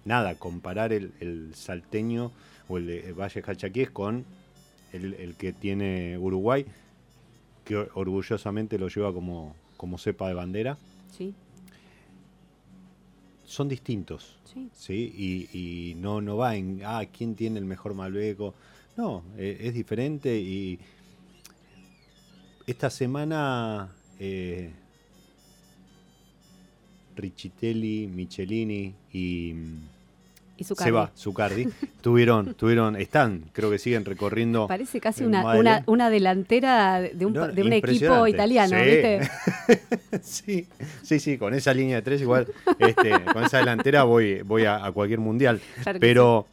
nada, 0.05 0.35
comparar 0.37 0.93
el, 0.93 1.13
el 1.21 1.55
salteño 1.55 2.33
o 2.69 2.79
el 2.79 2.87
de 2.87 3.13
Valle 3.13 3.43
Calchaquíes 3.43 3.91
con 3.91 4.25
el, 4.93 5.15
el 5.15 5.35
que 5.35 5.53
tiene 5.53 6.17
Uruguay, 6.19 6.65
que 7.65 7.77
or- 7.77 7.91
orgullosamente 7.95 8.79
lo 8.79 8.89
lleva 8.89 9.13
como, 9.13 9.55
como 9.77 9.99
cepa 9.99 10.29
de 10.29 10.35
bandera. 10.35 10.79
Sí, 11.17 11.35
Son 13.45 13.69
distintos. 13.69 14.37
sí. 14.45 14.69
¿sí? 14.75 15.49
Y, 15.53 15.59
y 15.91 15.95
no, 15.95 16.21
no 16.21 16.37
va 16.37 16.57
en, 16.57 16.81
ah, 16.85 17.03
¿quién 17.11 17.35
tiene 17.35 17.59
el 17.59 17.65
mejor 17.65 17.95
Malbeco? 17.95 18.55
No, 18.97 19.23
eh, 19.37 19.59
es 19.63 19.75
diferente 19.75 20.37
y 20.39 20.79
esta 22.69 22.91
semana 22.91 23.89
eh, 24.21 24.71
Richitelli, 27.17 28.07
Michelini 28.07 28.95
y 29.13 29.55
Seba 30.61 31.07
carne. 31.07 31.11
Zucardi 31.17 31.69
tuvieron, 32.01 32.55
tuvieron, 32.55 32.97
están, 32.97 33.45
creo 33.53 33.71
que 33.71 33.79
siguen 33.79 34.05
recorriendo. 34.05 34.67
Parece 34.67 35.01
casi 35.01 35.25
una, 35.25 35.55
una, 35.57 35.83
una 35.87 36.11
delantera 36.11 37.01
de 37.01 37.27
un, 37.27 37.33
No, 37.33 37.43
pa- 37.43 37.49
de 37.49 37.63
un 37.63 37.73
equipo 37.73 38.27
italiano, 38.27 38.77
Sí. 38.77 38.85
¿viste? 38.85 39.31
sí, 40.23 40.67
sí, 41.03 41.21
sí, 41.21 41.39
con 41.39 41.55
esa 41.55 41.73
línea 41.73 41.97
de 41.97 42.03
tres 42.03 42.21
igual, 42.21 42.47
este, 42.79 43.11
con 43.33 43.45
esa 43.45 43.59
delantera 43.59 44.03
voy, 44.05 44.43
voy 44.43 44.65
a, 44.65 44.85
a 44.85 44.91
cualquier 44.93 45.21
mundial. 45.21 45.61
Claro 45.83 46.01
Pero 46.01 46.47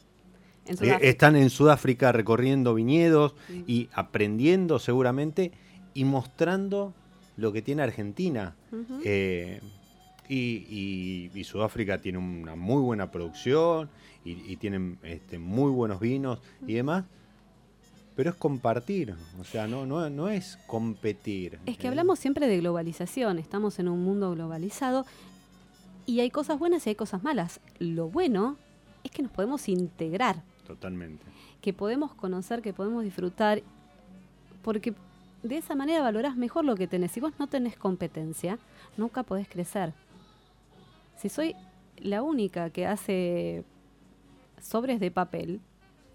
En 0.66 0.76
Eh, 0.84 0.98
están 1.02 1.36
en 1.36 1.50
Sudáfrica 1.50 2.10
recorriendo 2.12 2.74
viñedos 2.74 3.34
Mm. 3.48 3.62
y 3.68 3.88
aprendiendo 3.92 4.78
seguramente 4.80 5.50
y 5.96 6.04
mostrando 6.04 6.92
lo 7.36 7.52
que 7.52 7.62
tiene 7.62 7.82
Argentina. 7.82 8.54
Eh, 9.04 9.60
y, 10.28 10.34
y- 10.68 11.30
y 11.34 11.44
Sudáfrica 11.44 11.98
tiene 12.00 12.18
una 12.18 12.54
muy 12.56 12.82
buena 12.82 13.10
producción 13.10 13.88
y, 14.24 14.32
y 14.52 14.56
tienen 14.56 14.98
este, 15.02 15.38
muy 15.38 15.70
buenos 15.70 16.00
vinos 16.00 16.40
y 16.66 16.74
demás. 16.74 17.04
Pero 18.16 18.30
es 18.30 18.36
compartir, 18.36 19.14
o 19.38 19.44
sea, 19.44 19.66
no, 19.66 19.84
no, 19.86 20.08
no 20.08 20.28
es 20.28 20.58
competir. 20.66 21.58
Es 21.66 21.76
que 21.76 21.86
¿eh? 21.86 21.90
hablamos 21.90 22.18
siempre 22.18 22.48
de 22.48 22.58
globalización, 22.58 23.38
estamos 23.38 23.78
en 23.78 23.88
un 23.88 24.02
mundo 24.02 24.32
globalizado 24.32 25.04
y 26.06 26.20
hay 26.20 26.30
cosas 26.30 26.58
buenas 26.58 26.86
y 26.86 26.90
hay 26.90 26.94
cosas 26.94 27.22
malas. 27.22 27.60
Lo 27.78 28.08
bueno 28.08 28.56
es 29.04 29.10
que 29.10 29.22
nos 29.22 29.30
podemos 29.32 29.68
integrar 29.68 30.42
Totalmente. 30.66 31.24
Que 31.60 31.72
podemos 31.72 32.14
conocer, 32.14 32.60
que 32.62 32.72
podemos 32.72 33.04
disfrutar, 33.04 33.62
porque 34.62 34.94
de 35.48 35.58
esa 35.58 35.74
manera 35.74 36.02
valorás 36.02 36.36
mejor 36.36 36.64
lo 36.64 36.76
que 36.76 36.86
tenés. 36.86 37.12
Si 37.12 37.20
vos 37.20 37.32
no 37.38 37.46
tenés 37.46 37.76
competencia, 37.76 38.58
nunca 38.96 39.22
podés 39.22 39.48
crecer. 39.48 39.92
Si 41.16 41.28
soy 41.28 41.54
la 41.98 42.22
única 42.22 42.70
que 42.70 42.86
hace 42.86 43.64
sobres 44.60 45.00
de 45.00 45.10
papel, 45.10 45.60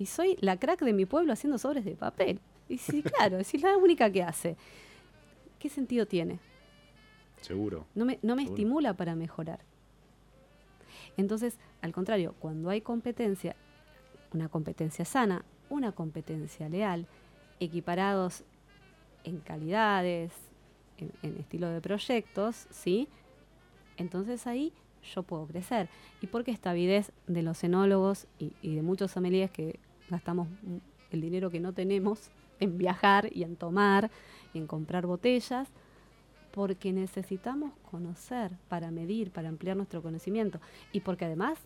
y 0.01 0.07
soy 0.07 0.35
la 0.41 0.57
crack 0.57 0.81
de 0.81 0.93
mi 0.93 1.05
pueblo 1.05 1.31
haciendo 1.31 1.59
sobres 1.59 1.85
de 1.85 1.95
papel. 1.95 2.39
Y 2.67 2.79
sí, 2.79 3.03
claro, 3.17 3.43
si 3.43 3.57
es 3.57 3.63
la 3.63 3.77
única 3.77 4.11
que 4.11 4.23
hace, 4.23 4.57
¿qué 5.59 5.69
sentido 5.69 6.07
tiene? 6.07 6.39
Seguro. 7.41 7.85
No 7.93 8.05
me, 8.05 8.17
no 8.23 8.35
me 8.35 8.43
estimula 8.43 8.95
para 8.95 9.13
mejorar. 9.13 9.59
Entonces, 11.17 11.59
al 11.83 11.91
contrario, 11.91 12.33
cuando 12.39 12.71
hay 12.71 12.81
competencia, 12.81 13.55
una 14.33 14.49
competencia 14.49 15.05
sana, 15.05 15.45
una 15.69 15.91
competencia 15.91 16.67
leal, 16.67 17.05
equiparados 17.59 18.43
en 19.23 19.39
calidades, 19.39 20.31
en, 20.97 21.37
estilo 21.37 21.69
de 21.69 21.81
proyectos, 21.81 22.67
¿sí? 22.69 23.07
Entonces 23.97 24.47
ahí 24.47 24.73
yo 25.15 25.23
puedo 25.23 25.45
crecer. 25.47 25.89
¿Y 26.21 26.27
por 26.27 26.43
qué 26.43 26.51
esta 26.51 26.71
avidez 26.71 27.11
de 27.27 27.41
los 27.41 27.63
enólogos 27.63 28.27
y, 28.39 28.53
y 28.61 28.75
de 28.75 28.81
muchos 28.81 29.11
sommeliers 29.11 29.51
que 29.51 29.79
gastamos 30.09 30.47
el 31.11 31.21
dinero 31.21 31.49
que 31.49 31.59
no 31.59 31.73
tenemos 31.73 32.29
en 32.59 32.77
viajar 32.77 33.29
y 33.31 33.43
en 33.43 33.55
tomar 33.55 34.11
y 34.53 34.59
en 34.59 34.67
comprar 34.67 35.05
botellas? 35.05 35.67
Porque 36.51 36.91
necesitamos 36.91 37.71
conocer 37.89 38.51
para 38.67 38.91
medir, 38.91 39.31
para 39.31 39.49
ampliar 39.49 39.77
nuestro 39.77 40.01
conocimiento. 40.01 40.59
Y 40.91 40.99
porque 40.99 41.25
además 41.25 41.57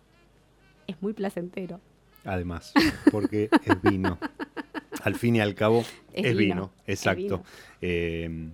es 0.88 1.02
muy 1.02 1.14
placentero. 1.14 1.80
Además, 2.24 2.74
porque 3.12 3.50
es 3.66 3.82
vino. 3.82 4.18
Al 5.06 5.16
fin 5.16 5.38
y 5.38 5.40
al 5.40 5.56
cabo, 5.56 5.84
es, 6.14 6.36
vino. 6.36 6.72
Exacto. 6.86 7.44
Eh, 7.82 8.50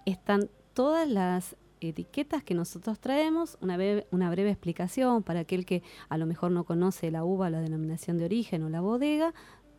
están 0.09 0.49
todas 0.73 1.07
las 1.07 1.55
etiquetas 1.81 2.43
que 2.43 2.53
nosotros 2.53 2.99
traemos, 2.99 3.57
una, 3.61 3.77
una 4.11 4.29
breve 4.29 4.51
explicación 4.51 5.23
para 5.23 5.41
aquel 5.41 5.65
que 5.65 5.81
a 6.09 6.17
lo 6.17 6.25
mejor 6.25 6.51
no 6.51 6.63
conoce 6.65 7.11
la 7.11 7.23
uva, 7.23 7.49
la 7.49 7.61
denominación 7.61 8.17
de 8.17 8.25
origen 8.25 8.63
o 8.63 8.69
la 8.69 8.81
bodega, 8.81 9.33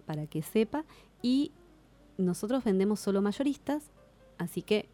para 0.07 0.27
que 0.27 0.43
sepa. 0.43 0.85
Y 1.23 1.53
nosotros 2.17 2.65
vendemos 2.65 3.01
solo 3.01 3.23
mayoristas, 3.23 3.91
así 4.39 4.63
que 4.63 4.89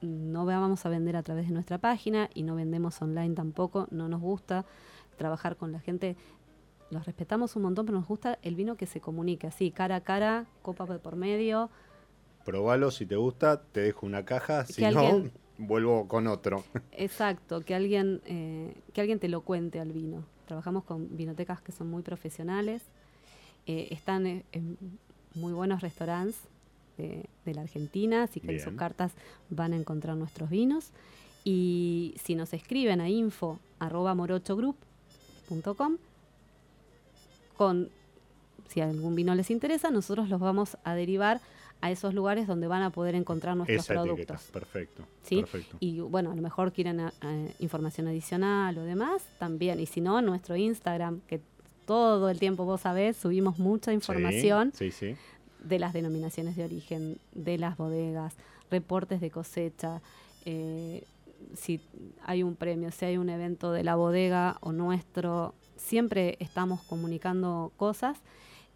no 0.00 0.44
vamos 0.44 0.84
a 0.84 0.88
vender 0.88 1.16
a 1.16 1.22
través 1.22 1.46
de 1.46 1.54
nuestra 1.54 1.78
página 1.78 2.28
y 2.34 2.42
no 2.42 2.54
vendemos 2.56 3.00
online 3.00 3.34
tampoco, 3.34 3.86
no 3.90 4.08
nos 4.08 4.20
gusta 4.20 4.64
trabajar 5.16 5.56
con 5.56 5.72
la 5.72 5.80
gente. 5.80 6.16
Los 6.90 7.06
respetamos 7.06 7.56
un 7.56 7.62
montón, 7.62 7.86
pero 7.86 7.98
nos 7.98 8.08
gusta 8.08 8.38
el 8.42 8.54
vino 8.54 8.76
que 8.76 8.86
se 8.86 9.00
comunique 9.00 9.46
así, 9.46 9.70
cara 9.70 9.96
a 9.96 10.00
cara, 10.00 10.46
copa 10.60 10.86
por 10.86 11.16
medio. 11.16 11.70
Probalo, 12.44 12.90
si 12.90 13.06
te 13.06 13.16
gusta, 13.16 13.60
te 13.60 13.80
dejo 13.80 14.06
una 14.06 14.24
caja, 14.24 14.64
si 14.66 14.82
no, 14.82 15.24
vuelvo 15.58 16.08
con 16.08 16.26
otro. 16.26 16.64
Exacto, 16.92 17.60
que 17.60 17.74
alguien, 17.74 18.20
eh, 18.26 18.74
que 18.92 19.00
alguien 19.00 19.18
te 19.18 19.28
lo 19.28 19.42
cuente 19.42 19.80
al 19.80 19.92
vino. 19.92 20.24
Trabajamos 20.46 20.84
con 20.84 21.16
vinotecas 21.16 21.60
que 21.60 21.72
son 21.72 21.88
muy 21.88 22.02
profesionales, 22.02 22.82
eh, 23.66 23.88
están 23.90 24.26
en, 24.26 24.78
muy 25.34 25.52
buenos 25.52 25.80
restaurantes 25.80 26.36
de, 26.96 27.54
la 27.54 27.62
Argentina, 27.62 28.24
así 28.24 28.40
que 28.40 28.52
en 28.52 28.60
sus 28.60 28.74
cartas 28.74 29.12
van 29.50 29.72
a 29.72 29.76
encontrar 29.76 30.16
nuestros 30.16 30.50
vinos. 30.50 30.90
Y 31.44 32.14
si 32.22 32.34
nos 32.34 32.52
escriben 32.52 33.00
a 33.00 33.08
info 33.08 33.58
arroba 33.80 34.14
morochogroup.com 34.14 35.96
con 37.56 37.88
si 38.68 38.80
algún 38.80 39.14
vino 39.14 39.34
les 39.34 39.50
interesa, 39.50 39.90
nosotros 39.90 40.28
los 40.28 40.40
vamos 40.40 40.78
a 40.84 40.94
derivar 40.94 41.40
a 41.82 41.90
esos 41.90 42.14
lugares 42.14 42.46
donde 42.46 42.68
van 42.68 42.82
a 42.82 42.90
poder 42.90 43.16
encontrar 43.16 43.56
nuestros 43.56 43.88
productos. 43.88 44.40
perfecto, 44.52 45.02
¿sí? 45.24 45.44
Y 45.80 45.98
bueno, 45.98 46.30
a 46.30 46.36
lo 46.36 46.40
mejor 46.40 46.72
quieren 46.72 47.00
eh, 47.00 47.10
eh, 47.22 47.54
información 47.58 48.06
adicional 48.06 48.78
o 48.78 48.84
demás, 48.84 49.24
también. 49.40 49.80
Y 49.80 49.86
si 49.86 50.00
no, 50.00 50.22
nuestro 50.22 50.54
Instagram, 50.54 51.20
que 51.26 51.40
todo 51.84 52.30
el 52.30 52.38
tiempo 52.38 52.64
vos 52.64 52.82
sabés, 52.82 53.16
subimos 53.16 53.58
mucha 53.58 53.92
información 53.92 54.72
de 55.58 55.78
las 55.80 55.92
denominaciones 55.92 56.54
de 56.54 56.64
origen, 56.64 57.18
de 57.34 57.58
las 57.58 57.76
bodegas, 57.76 58.34
reportes 58.70 59.20
de 59.20 59.32
cosecha. 59.32 60.00
Eh, 60.44 61.02
si 61.54 61.80
hay 62.24 62.44
un 62.44 62.54
premio, 62.54 62.92
si 62.92 63.06
hay 63.06 63.16
un 63.16 63.28
evento 63.28 63.72
de 63.72 63.82
la 63.82 63.96
bodega 63.96 64.56
o 64.60 64.70
nuestro, 64.70 65.52
siempre 65.76 66.36
estamos 66.38 66.80
comunicando 66.82 67.72
cosas, 67.76 68.18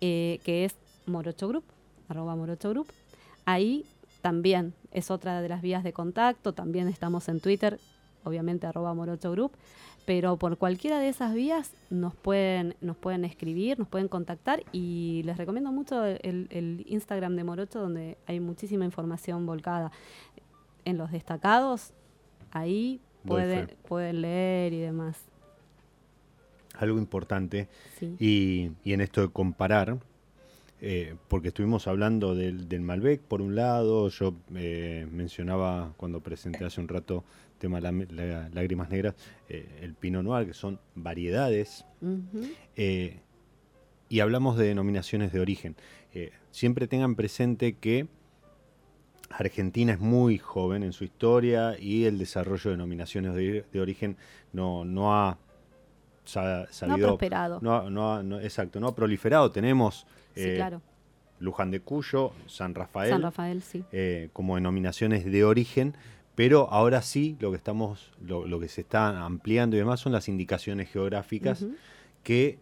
que 0.01 0.65
es 0.65 0.75
Morocho 1.07 1.47
Group 1.47 1.76
arroba 2.09 2.37
Morocho 2.37 2.71
Group. 2.71 2.89
Ahí 3.45 3.85
también 4.23 4.75
es 4.91 5.11
otra 5.11 5.41
de 5.41 5.49
las 5.49 5.63
vías 5.63 5.85
de 5.85 5.93
contacto, 5.93 6.53
también 6.53 6.89
estamos 6.89 7.29
en 7.29 7.41
Twitter, 7.41 7.79
obviamente 8.25 8.67
arroba 8.67 8.93
Morocho 8.93 9.31
Group, 9.31 9.53
pero 10.05 10.37
por 10.37 10.57
cualquiera 10.57 10.99
de 10.99 11.09
esas 11.09 11.35
vías 11.35 11.73
nos 11.91 12.15
pueden, 12.15 12.75
nos 12.81 12.97
pueden 12.97 13.25
escribir, 13.25 13.79
nos 13.79 13.89
pueden 13.89 14.09
contactar 14.09 14.63
y 14.73 15.23
les 15.25 15.37
recomiendo 15.37 15.73
mucho 15.73 16.05
el, 16.05 16.85
Instagram 16.87 17.37
de 17.37 17.45
Morocho 17.45 17.81
donde 17.81 18.19
hay 18.27 18.41
muchísima 18.41 18.85
información 18.85 19.47
volcada. 19.47 19.93
En 20.85 20.99
los 20.99 21.11
destacados, 21.11 21.93
ahí 22.53 23.01
pueden, 23.25 23.77
pueden 23.89 24.23
leer 24.23 24.73
y 24.73 24.81
demás. 24.81 25.17
Algo 26.75 26.99
importante, 26.99 27.69
y, 28.19 28.71
y 28.85 28.93
en 28.93 29.01
esto 29.01 29.23
de 29.23 29.29
comparar, 29.29 29.99
eh, 30.81 31.17
porque 31.29 31.49
estuvimos 31.49 31.87
hablando 31.87 32.35
del, 32.35 32.81
Malbec 32.81 33.21
por 33.23 33.41
un 33.41 33.55
lado, 33.55 34.09
yo 34.09 34.35
eh, 34.55 35.07
mencionaba 35.11 35.95
cuando 35.97 36.21
presenté 36.21 36.65
hace 36.65 36.81
un 36.81 36.89
rato 36.89 37.25
tema 37.59 37.81
la, 37.81 37.93
lágrimas 38.53 38.91
negras, 38.91 39.15
eh, 39.49 39.67
el 39.81 39.95
Pinot 39.95 40.23
Noir, 40.23 40.47
que 40.47 40.53
son 40.53 40.79
variedades, 40.95 41.87
y 44.09 44.21
hablamos 44.21 44.59
de 44.59 44.67
denominaciones 44.67 45.33
de 45.33 45.41
origen. 45.41 45.77
siempre 46.51 46.87
tengan 46.87 47.17
presente 47.17 47.73
que 47.75 48.07
Argentina 49.31 49.95
es 49.95 49.99
muy 49.99 50.39
joven 50.39 50.83
en 50.83 50.93
su 50.93 51.05
historia 51.05 51.77
y 51.79 52.05
el 52.05 52.19
desarrollo 52.19 52.71
de 52.71 52.77
denominaciones 52.77 53.35
de, 53.35 53.81
origen 53.81 54.17
no, 54.53 54.85
no 54.85 55.15
ha 55.15 55.39
sabido, 56.25 56.69
no 56.87 56.95
ha 56.95 56.99
prosperado. 56.99 57.61
No, 57.63 58.41
exacto, 58.41 58.79
no 58.79 58.89
ha 58.89 58.95
proliferado. 58.95 59.51
Tenemos 59.51 60.07
Sí, 60.37 60.51
eh, 60.51 60.55
claro. 60.57 60.83
Luján 61.41 61.71
de 61.71 61.81
Cuyo, 61.81 62.33
San 62.47 62.75
Rafael, 62.75 63.11
San 63.11 63.23
Rafael 63.23 63.63
sí. 63.63 63.85
Eh, 63.93 64.31
como 64.33 64.55
denominaciones 64.55 65.25
de 65.25 65.45
origen, 65.45 65.95
pero 66.35 66.71
ahora 66.71 67.03
sí 67.03 67.37
lo 67.41 67.51
que 67.51 67.57
estamos, 67.57 68.13
lo, 68.23 68.61
que 68.61 68.69
se 68.69 68.83
está 68.83 69.25
ampliando 69.25 69.77
y 69.77 69.81
demás 69.81 70.01
son 70.01 70.13
las 70.13 70.29
indicaciones 70.29 70.91
geográficas 70.91 71.67
que 72.23 72.59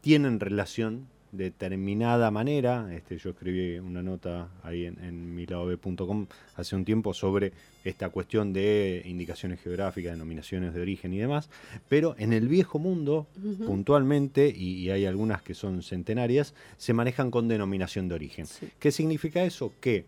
tienen 0.00 0.40
relación 0.40 1.08
determinada 1.32 2.30
manera. 2.30 2.94
Este, 2.94 3.18
yo 3.18 3.30
escribí 3.30 3.78
una 3.78 4.02
nota 4.02 4.48
ahí 4.62 4.84
en, 4.84 5.02
en 5.02 5.34
miladob.com 5.34 6.26
hace 6.54 6.76
un 6.76 6.84
tiempo 6.84 7.14
sobre 7.14 7.52
esta 7.84 8.10
cuestión 8.10 8.52
de 8.52 9.02
indicaciones 9.04 9.60
geográficas, 9.60 10.12
denominaciones 10.12 10.74
de 10.74 10.80
origen 10.80 11.12
y 11.12 11.18
demás. 11.18 11.50
Pero 11.88 12.14
en 12.18 12.32
el 12.32 12.48
viejo 12.48 12.78
mundo, 12.78 13.26
puntualmente, 13.66 14.48
y, 14.48 14.90
hay 14.90 15.06
algunas 15.06 15.42
que 15.42 15.54
son 15.54 15.82
centenarias, 15.82 16.54
se 16.76 16.92
manejan 16.92 17.30
con 17.30 17.48
denominación 17.48 18.08
de 18.08 18.14
origen. 18.14 18.46
¿Qué 18.78 18.92
significa 18.92 19.42
eso? 19.42 19.72
Que 19.80 20.06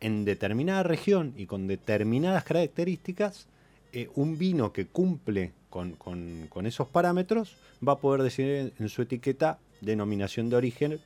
en 0.00 0.24
determinada 0.24 0.82
región 0.82 1.34
y 1.36 1.46
con 1.46 1.66
determinadas 1.66 2.44
características, 2.44 3.48
eh, 3.92 4.08
un 4.14 4.38
vino 4.38 4.72
que 4.72 4.86
cumple 4.86 5.52
con, 5.70 6.66
esos 6.66 6.88
parámetros 6.88 7.56
va 7.86 7.94
a 7.94 7.98
poder 7.98 8.22
decir 8.22 8.72
en 8.78 8.88
su 8.88 9.02
etiqueta 9.02 9.58
denominación 9.80 10.48
de 10.50 10.56
origen, 10.56 11.00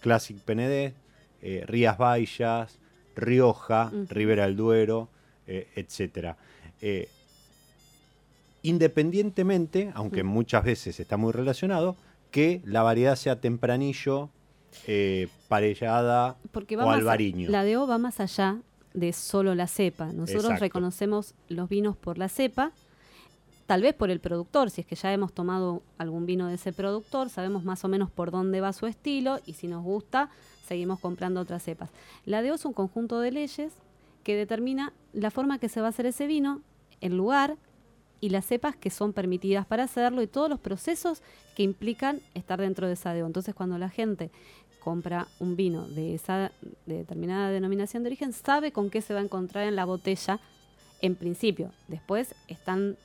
Classic 0.00 0.36
PND, 0.38 0.92
eh, 1.42 1.64
Rías 1.66 1.98
Baixas, 1.98 2.78
Rioja, 3.16 3.90
Ribera 4.08 4.44
del 4.46 4.56
Duero, 4.56 5.08
eh, 5.46 5.68
etc. 5.76 6.34
Eh, 6.80 7.08
independientemente, 8.62 9.90
aunque 9.94 10.22
muchas 10.22 10.64
veces 10.64 10.98
está 11.00 11.16
muy 11.16 11.32
relacionado, 11.32 11.96
que 12.30 12.60
la 12.64 12.82
variedad 12.82 13.16
sea 13.16 13.40
tempranillo 13.40 14.30
parellada 15.48 16.36
Porque 16.52 16.76
va 16.76 16.84
o 16.86 16.90
a- 16.90 16.94
albariño. 16.94 17.50
la 17.50 17.64
DO 17.64 17.86
va 17.86 17.98
más 17.98 18.20
allá 18.20 18.58
de 18.92 19.12
solo 19.12 19.54
la 19.54 19.66
cepa. 19.66 20.06
Nosotros 20.12 20.44
Exacto. 20.44 20.60
reconocemos 20.64 21.34
los 21.48 21.68
vinos 21.68 21.96
por 21.96 22.18
la 22.18 22.28
cepa, 22.28 22.72
tal 23.68 23.82
vez 23.82 23.94
por 23.94 24.10
el 24.10 24.18
productor, 24.18 24.70
si 24.70 24.80
es 24.80 24.86
que 24.86 24.94
ya 24.96 25.12
hemos 25.12 25.34
tomado 25.34 25.82
algún 25.98 26.24
vino 26.24 26.46
de 26.46 26.54
ese 26.54 26.72
productor, 26.72 27.28
sabemos 27.28 27.64
más 27.64 27.84
o 27.84 27.88
menos 27.88 28.10
por 28.10 28.30
dónde 28.30 28.62
va 28.62 28.72
su 28.72 28.86
estilo 28.86 29.40
y 29.44 29.52
si 29.52 29.68
nos 29.68 29.84
gusta, 29.84 30.30
seguimos 30.66 31.00
comprando 31.00 31.42
otras 31.42 31.64
cepas. 31.64 31.90
La 32.24 32.42
DO 32.42 32.54
es 32.54 32.64
un 32.64 32.72
conjunto 32.72 33.20
de 33.20 33.30
leyes 33.30 33.74
que 34.24 34.36
determina 34.36 34.94
la 35.12 35.30
forma 35.30 35.58
que 35.58 35.68
se 35.68 35.82
va 35.82 35.88
a 35.88 35.90
hacer 35.90 36.06
ese 36.06 36.26
vino, 36.26 36.62
el 37.02 37.14
lugar 37.14 37.58
y 38.22 38.30
las 38.30 38.46
cepas 38.46 38.74
que 38.74 38.88
son 38.88 39.12
permitidas 39.12 39.66
para 39.66 39.84
hacerlo 39.84 40.22
y 40.22 40.26
todos 40.26 40.48
los 40.48 40.60
procesos 40.60 41.20
que 41.54 41.62
implican 41.62 42.20
estar 42.32 42.58
dentro 42.58 42.86
de 42.86 42.94
esa 42.94 43.14
DO. 43.14 43.26
Entonces, 43.26 43.54
cuando 43.54 43.76
la 43.76 43.90
gente 43.90 44.30
compra 44.80 45.28
un 45.40 45.56
vino 45.56 45.86
de 45.88 46.14
esa 46.14 46.52
de 46.86 46.96
determinada 46.96 47.50
denominación 47.50 48.02
de 48.02 48.08
origen, 48.08 48.32
sabe 48.32 48.72
con 48.72 48.88
qué 48.88 49.02
se 49.02 49.12
va 49.12 49.20
a 49.20 49.24
encontrar 49.24 49.68
en 49.68 49.76
la 49.76 49.84
botella 49.84 50.40
en 51.02 51.16
principio. 51.16 51.70
Después 51.86 52.34
están 52.48 52.96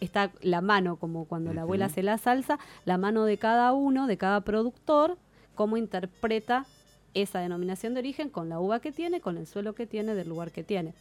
está 0.00 0.30
la 0.40 0.60
mano, 0.60 0.96
como 0.96 1.24
cuando 1.26 1.52
la 1.52 1.62
abuela 1.62 1.86
hace 1.86 2.02
la 2.02 2.18
salsa, 2.18 2.58
la 2.84 2.98
mano 2.98 3.24
de 3.24 3.36
cada 3.38 3.72
uno, 3.72 4.06
de 4.06 4.16
cada 4.16 4.40
productor, 4.42 5.18
cómo 5.54 5.76
interpreta 5.76 6.66
esa 7.14 7.40
denominación 7.40 7.92
de 7.94 8.00
origen 8.00 8.30
con 8.30 8.48
la 8.48 8.58
uva 8.60 8.80
que 8.80 8.92
tiene, 8.92 9.20
con 9.20 9.36
el 9.36 9.46
suelo 9.46 9.74
que 9.74 9.86
tiene, 9.86 10.14
del 10.14 10.28
lugar 10.28 10.50
que 10.52 10.62
tiene. 10.64 10.94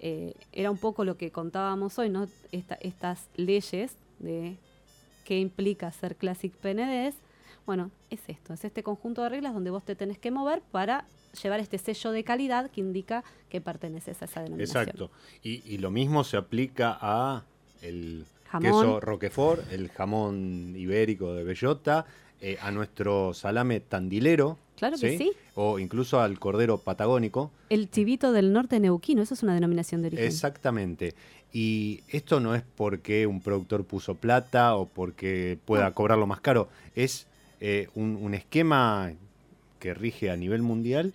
Eh, 0.00 0.34
era 0.52 0.70
un 0.70 0.76
poco 0.76 1.04
lo 1.04 1.16
que 1.16 1.30
contábamos 1.30 1.98
hoy, 1.98 2.10
¿no? 2.10 2.26
Esta- 2.52 2.74
estas 2.76 3.28
leyes 3.36 3.96
de 4.18 4.56
qué 5.24 5.38
implica 5.38 5.90
ser 5.92 6.16
Classic 6.16 6.52
PNDs. 6.52 7.14
Bueno, 7.64 7.90
es 8.10 8.20
esto, 8.28 8.52
es 8.52 8.64
este 8.64 8.82
conjunto 8.82 9.22
de 9.22 9.28
reglas 9.30 9.54
donde 9.54 9.70
vos 9.70 9.84
te 9.84 9.96
tenés 9.96 10.18
que 10.18 10.30
mover 10.30 10.60
para 10.70 11.06
llevar 11.42 11.60
este 11.60 11.78
sello 11.78 12.10
de 12.12 12.22
calidad 12.24 12.70
que 12.70 12.80
indica 12.80 13.24
que 13.48 13.60
perteneces 13.60 14.20
a 14.22 14.26
esa 14.26 14.42
denominación. 14.42 14.82
Exacto. 14.84 15.10
Y, 15.42 15.62
y 15.64 15.78
lo 15.78 15.90
mismo 15.90 16.22
se 16.24 16.36
aplica 16.36 16.96
a 17.00 17.44
el 17.82 18.24
Jamón. 18.50 18.62
queso 18.82 19.00
Roquefort, 19.00 19.72
el 19.72 19.88
jamón 19.90 20.74
ibérico 20.76 21.34
de 21.34 21.44
bellota, 21.44 22.06
eh, 22.40 22.56
a 22.60 22.70
nuestro 22.70 23.32
salame 23.34 23.80
tandilero. 23.80 24.58
Claro 24.76 24.96
que 24.98 25.16
sí. 25.16 25.32
O 25.54 25.78
incluso 25.78 26.20
al 26.20 26.38
cordero 26.38 26.76
patagónico. 26.78 27.50
El 27.70 27.90
chivito 27.90 28.32
del 28.32 28.52
norte 28.52 28.78
neuquino, 28.78 29.22
eso 29.22 29.32
es 29.34 29.42
una 29.42 29.54
denominación 29.54 30.02
de 30.02 30.08
origen. 30.08 30.26
Exactamente. 30.26 31.14
Y 31.52 32.02
esto 32.08 32.40
no 32.40 32.54
es 32.54 32.62
porque 32.76 33.26
un 33.26 33.40
productor 33.40 33.84
puso 33.84 34.14
plata 34.16 34.76
o 34.76 34.86
porque 34.86 35.56
pueda 35.64 35.88
No. 35.88 35.94
cobrarlo 35.94 36.26
más 36.26 36.40
caro. 36.40 36.68
Es 36.94 37.26
eh, 37.62 37.88
un, 37.94 38.18
un 38.20 38.34
esquema 38.34 39.12
que 39.80 39.94
rige 39.94 40.30
a 40.30 40.36
nivel 40.36 40.60
mundial 40.60 41.14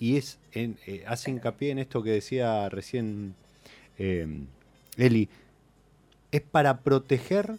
y 0.00 0.16
es 0.16 0.38
en- 0.52 0.76
eh, 0.88 1.04
hace 1.06 1.30
hincapié 1.30 1.70
en 1.70 1.78
esto 1.78 2.02
que 2.02 2.10
decía 2.10 2.68
recién 2.68 3.34
Eli. 4.96 5.28
Es 6.32 6.42
para 6.42 6.80
proteger 6.80 7.58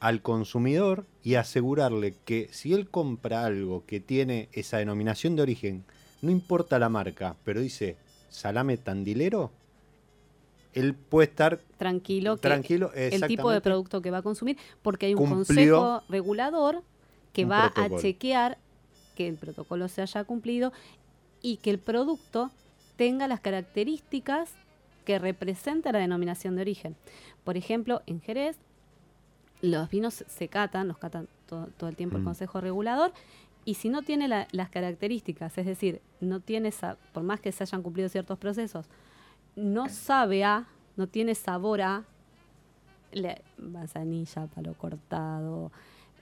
al 0.00 0.22
consumidor 0.22 1.06
y 1.22 1.34
asegurarle 1.34 2.14
que 2.24 2.48
si 2.52 2.72
él 2.72 2.88
compra 2.88 3.44
algo 3.44 3.84
que 3.86 4.00
tiene 4.00 4.48
esa 4.52 4.78
denominación 4.78 5.36
de 5.36 5.42
origen, 5.42 5.84
no 6.22 6.30
importa 6.30 6.78
la 6.78 6.88
marca, 6.88 7.36
pero 7.44 7.60
dice 7.60 7.96
salame 8.28 8.76
tandilero, 8.76 9.50
él 10.74 10.94
puede 10.94 11.28
estar 11.28 11.60
Tranquilo, 11.78 12.36
que 12.36 12.42
tranquilo. 12.42 12.92
el 12.94 13.26
tipo 13.26 13.50
de 13.50 13.60
producto 13.60 14.02
que 14.02 14.10
va 14.10 14.18
a 14.18 14.22
consumir, 14.22 14.56
porque 14.82 15.06
hay 15.06 15.14
un 15.14 15.28
consejo 15.28 16.02
regulador 16.08 16.82
que 17.32 17.44
va 17.44 17.70
protocolo. 17.72 17.96
a 17.96 18.00
chequear 18.00 18.58
que 19.16 19.28
el 19.28 19.36
protocolo 19.36 19.88
se 19.88 20.02
haya 20.02 20.24
cumplido 20.24 20.72
y 21.42 21.56
que 21.56 21.70
el 21.70 21.78
producto 21.78 22.50
tenga 22.96 23.26
las 23.28 23.40
características 23.40 24.50
que 25.08 25.18
representa 25.18 25.90
la 25.90 26.00
denominación 26.00 26.54
de 26.54 26.60
origen. 26.60 26.94
Por 27.42 27.56
ejemplo, 27.56 28.02
en 28.04 28.20
Jerez, 28.20 28.58
los 29.62 29.88
vinos 29.88 30.22
se 30.28 30.48
catan, 30.48 30.86
los 30.86 30.98
catan 30.98 31.28
todo, 31.46 31.68
todo 31.78 31.88
el 31.88 31.96
tiempo 31.96 32.16
el 32.18 32.22
Mm. 32.22 32.26
consejo 32.26 32.60
regulador, 32.60 33.14
y 33.64 33.72
si 33.74 33.88
no 33.88 34.02
tiene 34.02 34.28
la- 34.28 34.46
las 34.52 34.68
características, 34.68 35.56
es 35.56 35.64
decir, 35.64 36.02
no 36.20 36.40
tiene 36.40 36.70
por 37.14 37.22
más 37.22 37.40
que 37.40 37.52
se 37.52 37.64
hayan 37.64 37.82
cumplido 37.82 38.10
ciertos 38.10 38.36
procesos, 38.38 38.84
no 39.56 39.88
sabe 39.88 40.44
a, 40.44 40.66
no 40.98 41.06
tiene 41.06 41.34
sabor 41.34 41.80
a 41.80 42.04
la 43.12 43.40
manzanilla, 43.56 44.46
palo 44.54 44.74
cortado, 44.74 45.72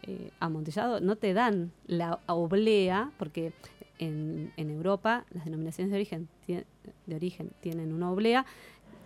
eh, 0.04 0.30
amontillado, 0.38 1.00
no 1.00 1.16
te 1.16 1.34
dan 1.34 1.72
la 1.88 2.20
oblea, 2.26 3.10
porque 3.18 3.52
en, 3.98 4.52
en 4.56 4.70
Europa 4.70 5.24
las 5.32 5.44
denominaciones 5.44 5.90
de 5.90 5.96
origen, 5.96 6.28
de 6.46 7.14
origen 7.16 7.50
tienen 7.60 7.92
una 7.92 8.10
oblea 8.12 8.44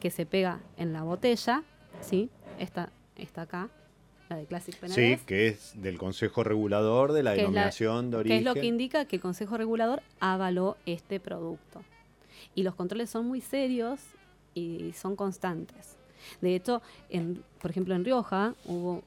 que 0.01 0.11
se 0.11 0.27
pega 0.27 0.61
en 0.77 0.93
la 0.93 1.03
botella, 1.03 1.63
¿sí? 2.01 2.31
Esta, 2.59 2.91
esta 3.17 3.43
acá, 3.43 3.69
la 4.29 4.37
de 4.37 4.47
Classic 4.47 4.75
Sí, 4.75 4.81
Penedès, 4.81 5.23
que 5.23 5.49
es 5.49 5.73
del 5.81 5.99
Consejo 5.99 6.43
Regulador 6.45 7.13
de 7.13 7.23
la 7.23 7.33
Que 7.33 7.39
denominación 7.43 8.11
de 8.11 8.17
que 8.17 8.21
origen. 8.21 8.39
es 8.39 8.45
lo 8.45 8.55
que 8.55 8.67
indica 8.67 9.05
que 9.05 9.17
el 9.17 9.23
Consejo 9.23 9.57
Regulador 9.57 10.03
avaló 10.19 10.77
este 10.87 11.21
producto. 11.21 11.83
Y 12.55 12.63
los 12.63 12.75
controles 12.75 13.11
son 13.11 13.27
muy 13.27 13.41
serios 13.41 14.01
y 14.55 14.93
son 14.95 15.17
constantes. 15.17 15.97
De 16.41 16.55
hecho, 16.55 16.83
en, 17.09 17.43
por 17.61 17.71
ejemplo, 17.71 17.95
en 17.95 18.05
Rioja 18.05 18.55
hubo, 18.65 19.03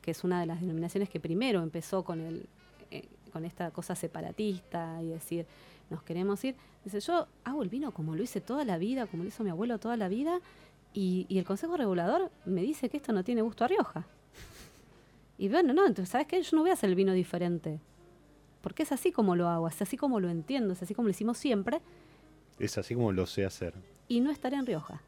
que 0.00 0.10
es 0.10 0.24
una 0.24 0.40
de 0.40 0.46
las 0.46 0.60
denominaciones 0.60 1.08
que 1.08 1.20
primero 1.20 1.62
empezó 1.62 2.04
con, 2.04 2.20
el, 2.20 2.46
eh, 2.90 3.04
con 3.32 3.44
esta 3.44 3.70
cosa 3.70 3.94
separatista 3.94 4.98
y 5.02 5.06
decir, 5.08 5.46
nos 5.92 6.02
queremos 6.02 6.42
ir. 6.44 6.56
Dice, 6.84 6.98
yo 7.00 7.28
hago 7.44 7.62
el 7.62 7.68
vino 7.68 7.92
como 7.92 8.16
lo 8.16 8.22
hice 8.24 8.40
toda 8.40 8.64
la 8.64 8.76
vida, 8.78 9.06
como 9.06 9.22
lo 9.22 9.28
hizo 9.28 9.44
mi 9.44 9.50
abuelo 9.50 9.78
toda 9.78 9.96
la 9.96 10.08
vida, 10.08 10.40
y, 10.92 11.26
y 11.28 11.38
el 11.38 11.44
Consejo 11.44 11.76
Regulador 11.76 12.30
me 12.44 12.60
dice 12.62 12.88
que 12.88 12.96
esto 12.96 13.12
no 13.12 13.22
tiene 13.22 13.42
gusto 13.42 13.64
a 13.64 13.68
Rioja. 13.68 14.06
Y 15.38 15.48
bueno, 15.48 15.72
no, 15.72 15.86
entonces, 15.86 16.10
¿sabes 16.10 16.26
qué? 16.26 16.42
Yo 16.42 16.56
no 16.56 16.62
voy 16.62 16.70
a 16.70 16.74
hacer 16.74 16.90
el 16.90 16.96
vino 16.96 17.12
diferente. 17.12 17.80
Porque 18.60 18.82
es 18.84 18.92
así 18.92 19.10
como 19.12 19.34
lo 19.36 19.48
hago, 19.48 19.66
es 19.68 19.80
así 19.82 19.96
como 19.96 20.20
lo 20.20 20.28
entiendo, 20.28 20.72
es 20.72 20.82
así 20.82 20.94
como 20.94 21.06
lo 21.08 21.10
hicimos 21.12 21.38
siempre, 21.38 21.80
Es 22.58 22.78
así 22.78 22.94
como 22.94 23.10
lo 23.12 23.26
sé 23.26 23.44
hacer. 23.44 23.74
y 24.08 24.20
no 24.20 24.30
estaré 24.30 24.56
en 24.56 24.66
Rioja. 24.66 25.00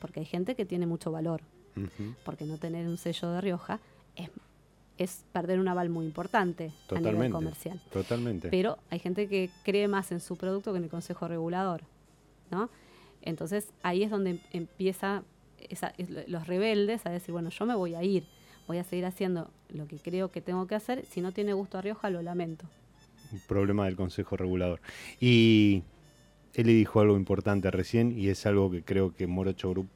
Porque 0.00 0.20
hay 0.20 0.26
gente 0.26 0.54
que 0.54 0.64
tiene 0.64 0.86
mucho 0.86 1.10
valor, 1.12 1.40
porque 2.24 2.44
no 2.44 2.56
tener 2.58 2.86
un 2.88 2.96
sello 2.98 3.30
de 3.30 3.40
Rioja 3.40 3.80
es, 4.16 4.30
es 4.98 5.24
perder 5.32 5.60
un 5.60 5.68
aval 5.68 5.88
muy 5.90 6.04
importante 6.06 6.64
a 6.64 6.66
nivel 6.66 6.78
Totalmente. 7.04 7.32
comercial. 7.32 7.80
Totalmente. 7.92 8.48
Pero 8.50 8.78
hay 8.90 8.98
gente 8.98 9.28
que 9.28 9.48
cree 9.64 9.88
más 9.88 10.10
en 10.12 10.20
su 10.20 10.36
producto 10.36 10.72
que 10.72 10.78
en 10.78 10.84
el 10.84 10.90
consejo 10.90 11.28
regulador, 11.28 11.82
¿no? 12.50 12.68
Entonces 13.22 13.68
ahí 13.82 14.02
es 14.02 14.10
donde 14.10 14.30
em- 14.30 14.40
empieza 14.52 15.22
esa- 15.70 15.92
es 15.98 16.10
lo- 16.10 16.22
los 16.26 16.46
rebeldes 16.46 17.04
a 17.06 17.10
decir, 17.10 17.32
bueno, 17.32 17.50
yo 17.50 17.66
me 17.66 17.74
voy 17.74 17.94
a 17.94 18.02
ir, 18.02 18.24
voy 18.66 18.78
a 18.78 18.84
seguir 18.84 19.06
haciendo 19.06 19.50
lo 19.70 19.86
que 19.86 19.96
creo 19.98 20.30
que 20.30 20.40
tengo 20.40 20.66
que 20.66 20.74
hacer, 20.74 21.04
si 21.06 21.20
no 21.20 21.32
tiene 21.32 21.52
gusto 21.52 21.78
a 21.78 21.82
Rioja 21.82 22.10
lo 22.10 22.22
lamento. 22.22 22.66
Un 23.32 23.40
problema 23.40 23.84
del 23.86 23.96
Consejo 23.96 24.36
Regulador. 24.36 24.80
Y 25.20 25.82
Eli 26.54 26.74
dijo 26.74 27.00
algo 27.00 27.16
importante 27.16 27.70
recién 27.70 28.18
y 28.18 28.28
es 28.28 28.46
algo 28.46 28.70
que 28.70 28.82
creo 28.82 29.14
que 29.14 29.26
Morocho 29.26 29.70
Group 29.70 29.88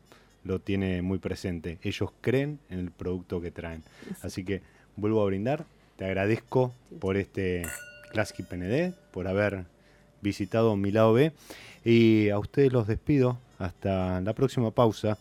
lo 0.44 0.58
tiene 0.60 1.00
muy 1.02 1.18
presente. 1.18 1.78
Ellos 1.82 2.10
creen 2.20 2.58
en 2.68 2.80
el 2.80 2.90
producto 2.90 3.40
que 3.40 3.50
traen. 3.50 3.82
Así 4.22 4.44
que 4.44 4.60
vuelvo 4.96 5.22
a 5.22 5.26
brindar. 5.26 5.64
Te 5.96 6.04
agradezco 6.04 6.72
por 7.00 7.16
este 7.16 7.62
Classic 8.10 8.46
PND, 8.46 8.94
por 9.10 9.28
haber 9.28 9.64
visitado 10.20 10.76
mi 10.76 10.90
lado 10.90 11.12
B. 11.12 11.32
Y 11.84 12.30
a 12.30 12.38
ustedes 12.38 12.72
los 12.72 12.86
despido. 12.86 13.38
Hasta 13.58 14.20
la 14.20 14.32
próxima 14.32 14.70
pausa. 14.70 15.18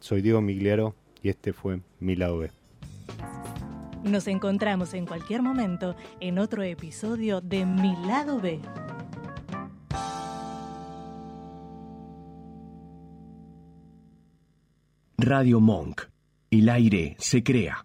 Soy 0.00 0.22
Diego 0.22 0.40
Migliaro 0.40 0.94
y 1.22 1.28
este 1.28 1.52
fue 1.52 1.80
mi 2.00 2.16
lado 2.16 2.38
B. 2.38 2.50
Nos 4.04 4.26
encontramos 4.26 4.94
en 4.94 5.06
cualquier 5.06 5.42
momento 5.42 5.94
en 6.18 6.38
otro 6.38 6.62
episodio 6.64 7.40
de 7.40 7.64
Mi 7.64 7.94
Lado 8.04 8.40
B. 8.40 8.60
Radio 15.18 15.60
Monk. 15.60 16.02
El 16.50 16.68
aire 16.68 17.14
se 17.20 17.44
crea. 17.44 17.78